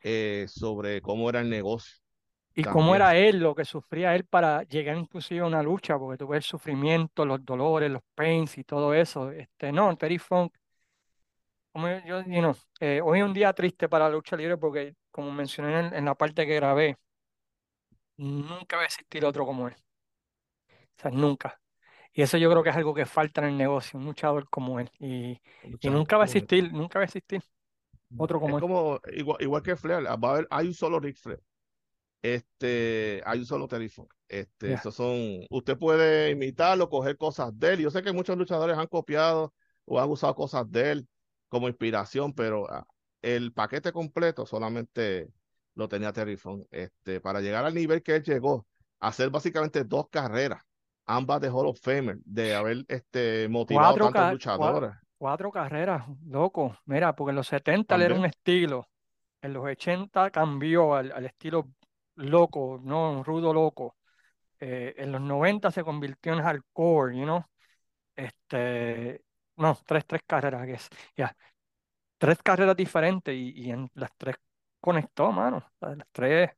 eh, 0.03 0.45
sobre 0.49 1.01
cómo 1.01 1.29
era 1.29 1.39
el 1.39 1.49
negocio. 1.49 2.00
Y 2.53 2.63
cómo 2.63 2.95
era 2.95 3.15
él, 3.15 3.39
lo 3.39 3.55
que 3.55 3.63
sufría 3.65 4.13
él 4.15 4.25
para 4.25 4.63
llegar 4.63 4.97
inclusive 4.97 5.41
a 5.41 5.45
una 5.45 5.63
lucha, 5.63 5.97
porque 5.97 6.17
tuve 6.17 6.37
el 6.37 6.43
sufrimiento, 6.43 7.25
los 7.25 7.45
dolores, 7.45 7.89
los 7.89 8.01
pains 8.13 8.57
y 8.57 8.63
todo 8.63 8.93
eso. 8.93 9.31
Este, 9.31 9.71
no, 9.71 9.95
Terry 9.95 10.17
Funk, 10.17 10.53
como 11.71 11.87
yo, 12.05 12.21
you 12.25 12.53
eh, 12.81 13.01
hoy 13.03 13.19
es 13.19 13.25
un 13.25 13.33
día 13.33 13.53
triste 13.53 13.87
para 13.87 14.05
la 14.09 14.15
lucha 14.15 14.35
libre 14.35 14.57
porque, 14.57 14.95
como 15.09 15.31
mencioné 15.31 15.79
en, 15.79 15.93
en 15.93 16.05
la 16.05 16.15
parte 16.15 16.45
que 16.45 16.55
grabé, 16.55 16.97
nunca 18.17 18.77
va 18.77 18.83
a 18.83 18.85
existir 18.85 19.25
otro 19.25 19.45
como 19.45 19.67
él. 19.67 19.75
O 20.97 21.01
sea, 21.01 21.11
nunca. 21.11 21.59
Y 22.13 22.21
eso 22.21 22.37
yo 22.37 22.49
creo 22.51 22.63
que 22.63 22.69
es 22.69 22.75
algo 22.75 22.93
que 22.93 23.05
falta 23.05 23.41
en 23.41 23.49
el 23.49 23.57
negocio, 23.57 23.99
un 23.99 24.05
luchador 24.05 24.49
como 24.49 24.79
él. 24.79 24.91
Y, 24.99 25.39
y 25.79 25.89
nunca 25.89 26.17
va 26.17 26.23
a 26.23 26.25
existir, 26.25 26.71
nunca 26.73 26.99
va 26.99 27.03
a 27.03 27.05
existir 27.05 27.41
otro 28.17 28.39
como 28.39 28.57
es 28.57 28.61
como 28.61 28.99
igual, 29.13 29.41
igual 29.41 29.63
que 29.63 29.75
Flair, 29.75 30.05
va 30.05 30.11
a 30.11 30.31
haber, 30.33 30.47
hay 30.49 30.67
un 30.67 30.73
solo 30.73 30.99
Rick 30.99 31.17
Flair. 31.17 31.41
Este, 32.21 33.21
hay 33.25 33.39
un 33.39 33.45
solo 33.45 33.67
teléfono. 33.67 34.09
Este, 34.27 34.73
esos 34.73 34.95
son, 34.95 35.45
usted 35.49 35.77
puede 35.77 36.29
imitarlo, 36.31 36.89
coger 36.89 37.17
cosas 37.17 37.57
de 37.57 37.73
él. 37.73 37.79
Yo 37.81 37.91
sé 37.91 38.01
que 38.01 38.13
muchos 38.13 38.37
luchadores 38.37 38.77
han 38.77 38.87
copiado 38.87 39.53
o 39.85 39.99
han 39.99 40.09
usado 40.09 40.35
cosas 40.35 40.69
de 40.71 40.91
él 40.91 41.07
como 41.49 41.67
inspiración, 41.67 42.33
pero 42.33 42.71
ah, 42.71 42.87
el 43.21 43.51
paquete 43.51 43.91
completo 43.91 44.45
solamente 44.45 45.29
lo 45.75 45.89
tenía 45.89 46.13
Terry 46.13 46.37
Funk. 46.37 46.65
Este, 46.71 47.19
para 47.19 47.41
llegar 47.41 47.65
al 47.65 47.73
nivel 47.73 48.03
que 48.03 48.15
él 48.15 48.23
llegó, 48.23 48.65
hacer 48.99 49.29
básicamente 49.29 49.83
dos 49.83 50.07
carreras, 50.09 50.63
ambas 51.05 51.41
de 51.41 51.49
Hall 51.49 51.67
of 51.67 51.81
Famer, 51.81 52.19
de 52.23 52.55
haber 52.55 52.85
este, 52.87 53.49
motivado 53.49 53.95
cuatro 53.95 54.11
tantos 54.11 54.31
luchadores. 54.33 54.91
Cuatro, 55.17 55.51
carreras, 55.51 56.03
loco. 56.25 56.77
Mira, 56.85 57.15
porque 57.15 57.31
en 57.31 57.35
los 57.35 57.47
70 57.47 57.95
él 57.95 58.01
era 58.01 58.15
un 58.15 58.25
estilo, 58.25 58.87
en 59.41 59.53
los 59.53 59.63
80 59.63 60.31
cambió 60.31 60.95
al, 60.95 61.11
al 61.11 61.25
estilo 61.25 61.67
loco, 62.15 62.79
¿no? 62.83 63.11
Un 63.11 63.25
rudo 63.25 63.53
loco. 63.53 63.95
Eh, 64.59 64.93
en 64.97 65.11
los 65.11 65.21
90 65.21 65.71
se 65.71 65.83
convirtió 65.83 66.33
en 66.33 66.41
hardcore, 66.43 67.17
you 67.17 67.23
know? 67.23 67.43
Este, 68.15 69.23
no, 69.57 69.77
tres, 69.85 70.05
tres 70.05 70.21
carreras, 70.25 70.65
que 70.65 70.73
es, 70.73 70.89
ya, 71.15 71.35
tres 72.17 72.37
carreras 72.43 72.75
diferentes 72.75 73.33
y, 73.33 73.51
y, 73.55 73.71
en 73.71 73.89
las 73.95 74.11
tres 74.17 74.35
conectó, 74.79 75.31
mano, 75.31 75.65
las 75.79 75.97
tres 76.11 76.51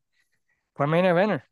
fue 0.73 0.87
main 0.87 1.05
eventer. 1.05 1.43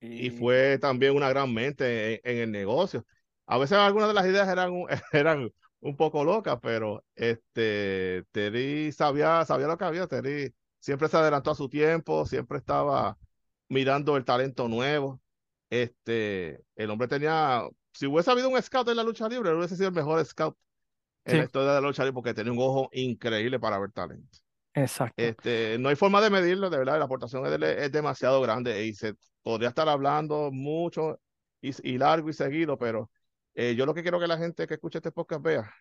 Y, 0.00 0.30
fue 0.30 0.78
también 0.78 1.14
una 1.16 1.28
gran 1.28 1.52
mente 1.52 2.20
en, 2.28 2.38
el 2.38 2.50
negocio. 2.50 3.06
A 3.46 3.58
veces 3.58 3.78
algunas 3.78 4.08
de 4.08 4.14
las 4.14 4.26
ideas 4.26 4.48
eran, 4.48 4.72
eran 5.12 5.52
un 5.80 5.96
poco 5.96 6.24
locas, 6.24 6.58
pero 6.60 7.04
este, 7.14 8.24
Terry 8.32 8.92
sabía, 8.92 9.44
sabía 9.44 9.66
lo 9.66 9.78
que 9.78 9.84
había, 9.84 10.06
Terry 10.06 10.54
siempre 10.80 11.08
se 11.08 11.16
adelantó 11.16 11.50
a 11.50 11.54
su 11.54 11.68
tiempo, 11.68 12.26
siempre 12.26 12.58
estaba 12.58 13.16
mirando 13.68 14.16
el 14.16 14.24
talento 14.24 14.68
nuevo. 14.68 15.20
Este, 15.70 16.62
el 16.76 16.90
hombre 16.90 17.08
tenía, 17.08 17.62
si 17.92 18.06
hubiese 18.06 18.30
habido 18.30 18.48
un 18.48 18.60
scout 18.62 18.88
en 18.88 18.96
la 18.96 19.02
lucha 19.02 19.28
libre, 19.28 19.50
él 19.50 19.56
hubiese 19.56 19.76
sido 19.76 19.88
el 19.88 19.94
mejor 19.94 20.24
scout 20.24 20.56
en 21.24 21.38
la 21.38 21.44
historia 21.44 21.68
de 21.70 21.80
la 21.80 21.88
lucha 21.88 22.04
libre 22.04 22.14
porque 22.14 22.34
tenía 22.34 22.52
un 22.52 22.58
ojo 22.58 22.88
increíble 22.92 23.58
para 23.58 23.78
ver 23.78 23.90
talento. 23.92 24.38
Exacto. 24.74 25.22
Este, 25.22 25.78
no 25.78 25.88
hay 25.88 25.96
forma 25.96 26.20
de 26.20 26.30
medirlo, 26.30 26.70
de 26.70 26.78
verdad, 26.78 26.98
la 26.98 27.06
aportación 27.06 27.42
de 27.42 27.84
es 27.84 27.90
demasiado 27.90 28.40
grande 28.42 28.84
y 28.84 28.94
se 28.94 29.14
podría 29.42 29.70
estar 29.70 29.88
hablando 29.88 30.50
mucho 30.52 31.18
y, 31.60 31.98
largo 31.98 32.28
y 32.28 32.32
seguido, 32.32 32.76
pero 32.76 33.10
eh, 33.54 33.74
yo 33.74 33.86
lo 33.86 33.94
que 33.94 34.02
quiero 34.02 34.20
que 34.20 34.26
la 34.26 34.38
gente 34.38 34.66
que 34.66 34.74
escuche 34.74 34.98
este 34.98 35.12
podcast 35.12 35.42
vea 35.42 35.72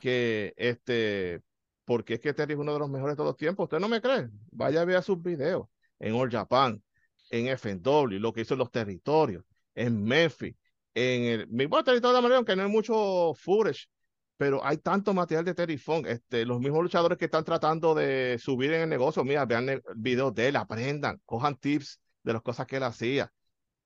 que 0.00 0.52
este, 0.56 1.40
porque 1.84 2.14
es 2.14 2.20
que 2.20 2.34
Terry 2.34 2.54
es 2.54 2.58
uno 2.58 2.72
de 2.72 2.80
los 2.80 2.90
mejores 2.90 3.12
de 3.12 3.16
todos 3.16 3.30
los 3.30 3.36
tiempos. 3.36 3.64
¿Usted 3.64 3.78
no 3.78 3.88
me 3.88 4.00
cree? 4.00 4.28
Vaya 4.50 4.82
a 4.82 4.84
ver 4.84 5.02
sus 5.02 5.22
videos 5.22 5.68
en 5.98 6.14
All 6.14 6.30
Japan, 6.30 6.82
en 7.30 7.48
FNW, 7.48 8.18
lo 8.18 8.32
que 8.32 8.42
hizo 8.42 8.54
en 8.54 8.58
los 8.58 8.70
territorios, 8.70 9.44
en 9.74 10.02
Memphis, 10.02 10.54
en 10.94 11.24
el 11.24 11.48
mismo 11.48 11.82
territorio 11.84 12.12
de 12.12 12.18
Amarillo, 12.18 12.36
aunque 12.38 12.56
no 12.56 12.62
hay 12.62 12.70
mucho 12.70 13.34
footage, 13.34 13.88
pero 14.36 14.64
hay 14.64 14.78
tanto 14.78 15.12
material 15.12 15.44
de 15.44 15.54
Terry 15.54 15.78
Funk. 15.78 16.06
Este, 16.06 16.44
los 16.46 16.60
mismos 16.60 16.82
luchadores 16.82 17.18
que 17.18 17.26
están 17.26 17.44
tratando 17.44 17.94
de 17.94 18.38
subir 18.38 18.72
en 18.72 18.82
el 18.82 18.88
negocio, 18.88 19.24
mira, 19.24 19.44
vean 19.44 19.82
videos 19.96 20.34
de 20.34 20.48
él, 20.48 20.56
aprendan, 20.56 21.20
cojan 21.26 21.56
tips 21.56 22.00
de 22.22 22.32
las 22.32 22.42
cosas 22.42 22.66
que 22.66 22.76
él 22.76 22.84
hacía. 22.84 23.32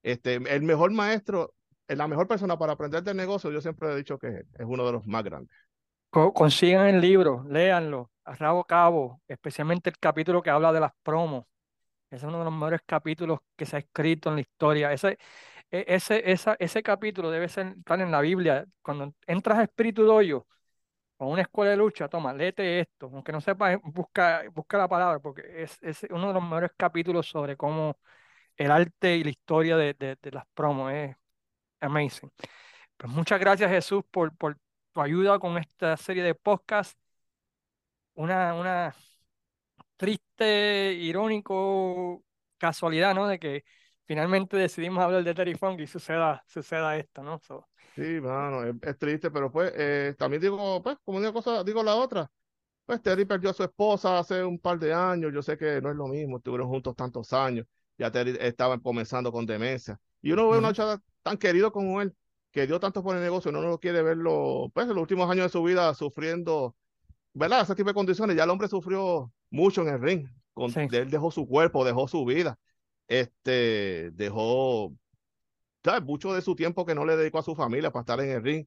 Este, 0.02 0.35
el 0.35 0.62
mejor 0.62 0.90
maestro, 0.93 1.55
la 1.89 2.09
mejor 2.09 2.28
persona 2.28 2.59
para 2.59 2.74
aprender 2.74 3.02
del 3.02 3.16
negocio, 3.16 3.51
yo 3.51 3.60
siempre 3.60 3.93
he 3.93 3.97
dicho 3.97 4.19
que 4.19 4.28
es 4.28 4.66
uno 4.66 4.85
de 4.85 4.93
los 4.93 5.06
más 5.06 5.24
grandes. 5.24 5.56
Consigan 6.10 6.86
el 6.89 7.01
libro, 7.01 7.44
léanlo, 7.48 8.10
a 8.24 8.35
rabo 8.35 8.64
cabo, 8.64 9.23
especialmente 9.27 9.89
el 9.89 9.98
capítulo 9.98 10.43
que 10.43 10.51
habla 10.51 10.70
de 10.73 10.81
las 10.81 10.93
promos. 11.02 11.47
Ese 12.12 12.26
es 12.26 12.28
uno 12.28 12.39
de 12.40 12.44
los 12.44 12.52
mejores 12.52 12.82
capítulos 12.84 13.40
que 13.56 13.64
se 13.66 13.76
ha 13.76 13.78
escrito 13.78 14.28
en 14.28 14.34
la 14.36 14.43
historia. 14.43 14.93
Ese, 14.93 15.18
e, 15.70 15.84
ese, 15.89 16.30
esa, 16.30 16.56
ese 16.59 16.82
capítulo 16.82 17.30
debe 17.30 17.48
ser, 17.48 17.68
estar 17.78 18.01
en 18.01 18.10
la 18.10 18.20
Biblia. 18.20 18.66
Cuando 18.82 19.14
entras 19.26 19.59
a 19.59 19.62
Espíritu 19.64 20.05
Doyo 20.05 20.47
o 21.18 21.28
una 21.28 21.43
escuela 21.43 21.72
de 21.72 21.78
lucha, 21.78 22.09
toma, 22.09 22.34
léete 22.34 22.80
esto. 22.80 23.10
Aunque 23.14 23.32
no 23.32 23.40
sepas, 23.40 23.78
busca, 23.84 24.44
busca 24.55 24.78
la 24.78 24.89
palabra, 24.89 25.20
porque 25.20 25.43
es, 25.62 25.78
es 25.82 26.05
uno 26.10 26.28
de 26.28 26.34
los 26.34 26.43
mejores 26.43 26.72
capítulos 26.76 27.28
sobre 27.28 27.56
cómo 27.56 27.98
el 28.56 28.70
arte 28.70 29.16
y 29.16 29.24
la 29.24 29.30
historia 29.30 29.76
de, 29.76 29.94
de, 29.94 30.16
de 30.20 30.30
las 30.32 30.44
promos. 30.55 30.93
Es 30.93 31.16
amazing. 31.80 32.30
Pues 32.97 33.12
muchas 33.12 33.40
gracias, 33.40 33.70
Jesús, 33.70 34.05
por, 34.10 34.36
por 34.36 34.59
tu 34.93 35.01
ayuda 35.02 35.39
con 35.39 35.59
esta 35.59 35.97
serie 35.97 36.22
de 36.24 36.34
podcasts. 36.34 36.98
Una, 38.14 38.55
una 38.55 38.94
triste, 40.03 40.95
irónico 40.95 42.24
casualidad, 42.59 43.15
¿no? 43.15 43.29
De 43.29 43.39
que 43.39 43.62
finalmente 44.05 44.57
decidimos 44.57 45.01
hablar 45.01 45.23
de 45.23 45.33
Terry 45.33 45.55
Funk 45.55 45.79
y 45.79 45.87
suceda, 45.87 46.43
suceda 46.45 46.97
esto, 46.97 47.23
¿no? 47.23 47.41
sí, 47.95 48.20
mano, 48.20 48.65
es, 48.65 48.99
triste, 48.99 49.31
pero 49.31 49.53
pues 49.53 49.73
eh, 49.77 50.16
también 50.19 50.43
digo, 50.43 50.83
pues, 50.83 50.97
como 51.05 51.19
una 51.19 51.33
cosa, 51.33 51.62
digo 51.62 51.85
la 51.85 51.95
otra. 51.95 52.29
Pues 52.85 53.01
Terry 53.01 53.24
perdió 53.27 53.51
a 53.51 53.55
su 53.55 53.62
esposa 53.62 54.19
hace 54.19 54.43
un 54.43 54.59
par 54.59 54.81
de 54.81 54.93
años, 54.93 55.33
yo 55.33 55.41
sé 55.41 55.57
que 55.57 55.81
no 55.81 55.91
es 55.91 55.97
lo 55.97 56.09
mismo, 56.09 56.39
estuvieron 56.39 56.69
juntos 56.69 56.97
tantos 56.97 57.33
años, 57.33 57.65
ya 57.97 58.11
Terry 58.11 58.37
estaba 58.41 58.81
comenzando 58.81 59.31
con 59.31 59.47
demencia. 59.47 60.01
Y 60.20 60.33
uno 60.33 60.51
ve 60.51 60.59
una 60.59 60.73
chava 60.73 61.01
tan 61.23 61.39
querido 61.39 61.70
como 61.70 62.03
él, 62.03 62.12
que 62.51 62.66
dio 62.66 62.81
tanto 62.81 63.05
por 63.05 63.15
el 63.15 63.23
negocio, 63.23 63.53
no 63.53 63.62
lo 63.62 63.79
quiere 63.79 64.03
verlo, 64.03 64.69
pues 64.74 64.89
en 64.89 64.95
los 64.95 65.03
últimos 65.03 65.31
años 65.31 65.45
de 65.45 65.51
su 65.51 65.62
vida 65.62 65.95
sufriendo, 65.95 66.74
¿verdad? 67.34 67.62
Ese 67.62 67.74
tipo 67.74 67.88
de 67.90 67.94
condiciones, 67.94 68.36
ya 68.36 68.44
el 68.44 68.50
hombre 68.50 68.68
sufrió 68.68 69.32
mucho 69.50 69.82
en 69.82 69.88
el 69.88 70.00
ring. 70.00 70.28
Con, 70.52 70.72
Él 70.76 71.10
dejó 71.10 71.30
su 71.30 71.46
cuerpo, 71.46 71.84
dejó 71.84 72.06
su 72.09 72.24
vida, 72.24 72.59
este, 73.09 74.10
dejó 74.12 74.92
mucho 76.02 76.34
de 76.34 76.42
su 76.42 76.54
tiempo 76.54 76.84
que 76.84 76.94
no 76.94 77.04
le 77.04 77.16
dedicó 77.16 77.38
a 77.38 77.42
su 77.42 77.54
familia 77.54 77.90
para 77.90 78.02
estar 78.02 78.20
en 78.20 78.30
el 78.30 78.42
ring. 78.42 78.66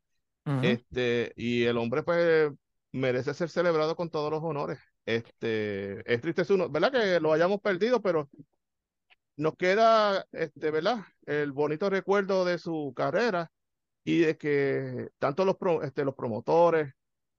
este, 0.63 1.33
y 1.35 1.63
el 1.63 1.77
hombre, 1.77 2.03
pues, 2.03 2.51
merece 2.91 3.33
ser 3.33 3.49
celebrado 3.49 3.95
con 3.95 4.09
todos 4.09 4.31
los 4.31 4.43
honores. 4.43 4.79
Este, 5.05 6.01
es 6.11 6.21
triste, 6.21 6.51
uno, 6.53 6.69
¿verdad? 6.69 6.91
Que 6.91 7.19
lo 7.19 7.33
hayamos 7.33 7.61
perdido, 7.61 8.01
pero 8.01 8.29
nos 9.37 9.55
queda, 9.55 10.25
este, 10.31 10.71
¿verdad? 10.71 11.05
El 11.25 11.51
bonito 11.51 11.89
recuerdo 11.89 12.45
de 12.45 12.57
su 12.57 12.93
carrera 12.95 13.51
y 14.03 14.19
de 14.19 14.37
que 14.37 15.09
tanto 15.19 15.45
los, 15.45 15.57
este, 15.83 16.05
los 16.05 16.15
promotores, 16.15 16.93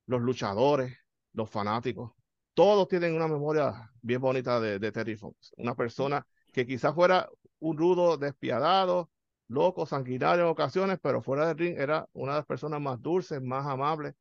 los 0.06 0.20
luchadores, 0.20 0.96
los 1.36 1.50
fanáticos, 1.50 2.12
todos 2.54 2.88
tienen 2.88 3.14
una 3.14 3.28
memoria 3.28 3.92
bien 4.00 4.20
bonita 4.20 4.58
de, 4.58 4.90
Terry 4.90 5.16
Fox. 5.16 5.52
Una 5.58 5.74
persona 5.74 6.26
que 6.52 6.66
quizás 6.66 6.94
fuera 6.94 7.28
un 7.60 7.76
rudo 7.76 8.16
despiadado, 8.16 9.10
loco, 9.48 9.84
sanguinario 9.84 10.44
en 10.44 10.50
ocasiones, 10.50 10.98
pero 11.00 11.20
fuera 11.20 11.46
del 11.46 11.58
ring 11.58 11.78
era 11.78 12.08
una 12.14 12.32
de 12.32 12.38
las 12.38 12.46
personas 12.46 12.80
más 12.80 13.00
dulces, 13.00 13.42
más 13.42 13.66
amables 13.66 14.14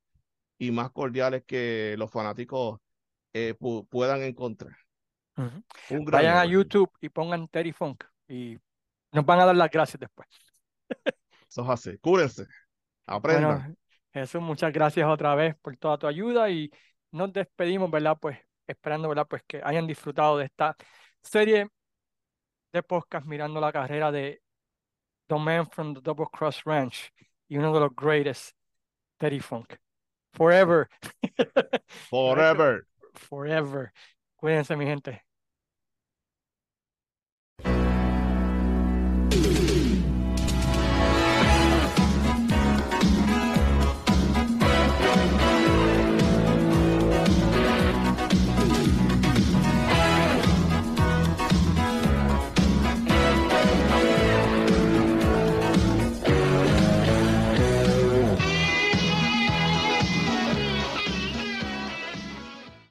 y 0.58 0.72
más 0.72 0.92
cordiales 0.92 1.44
que 1.46 1.96
los 1.98 2.12
fanáticos 2.12 2.80
eh, 3.34 3.56
puedan 3.90 4.22
encontrar. 4.22 4.76
Un 5.38 6.06
Vayan 6.06 6.38
a 6.38 6.46
YouTube 6.46 6.92
y 7.00 7.10
pongan 7.10 7.48
Terry 7.48 7.72
Funk 7.72 8.04
y 8.28 8.58
nos 9.14 9.26
van 9.26 9.40
a 9.40 9.46
dar 9.46 9.56
las 9.56 9.72
gracias 9.72 10.00
después. 10.00 10.28
Eso 11.50 11.64
es 11.64 11.70
así. 11.70 11.98
Cúrense. 12.00 12.46
Aprendan. 13.06 13.78
Jesús, 14.14 14.42
muchas 14.42 14.74
gracias 14.74 15.08
otra 15.08 15.36
vez 15.36 15.56
por 15.62 15.76
toda 15.78 15.98
tu 15.98 16.08
ayuda 16.08 16.50
y 16.50 16.72
nos 17.16 17.32
despedimos, 17.32 17.90
¿verdad? 17.90 18.18
Pues 18.20 18.38
esperando, 18.68 19.08
¿verdad? 19.08 19.28
Pues 19.28 19.44
que 19.48 19.62
hayan 19.64 19.88
disfrutado 19.88 20.38
de 20.38 20.46
esta 20.46 20.76
serie 21.22 21.70
de 22.74 22.84
podcast 22.84 23.26
mirando 23.26 23.62
la 23.62 23.72
carrera 23.72 24.12
de 24.12 24.42
The 25.28 25.38
Man 25.38 25.70
from 25.70 25.94
the 25.94 26.02
Double 26.02 26.28
Cross 26.32 26.64
Ranch 26.66 27.12
y 27.48 27.58
uno 27.58 27.74
de 27.74 27.80
los 27.80 27.96
greatest, 27.96 28.56
Terry 29.18 29.40
Funk. 29.40 29.76
Forever. 30.34 30.90
Forever. 32.10 32.86
Forever. 33.14 33.94
Cuídense, 34.36 34.76
mi 34.76 34.86
gente. 34.86 35.25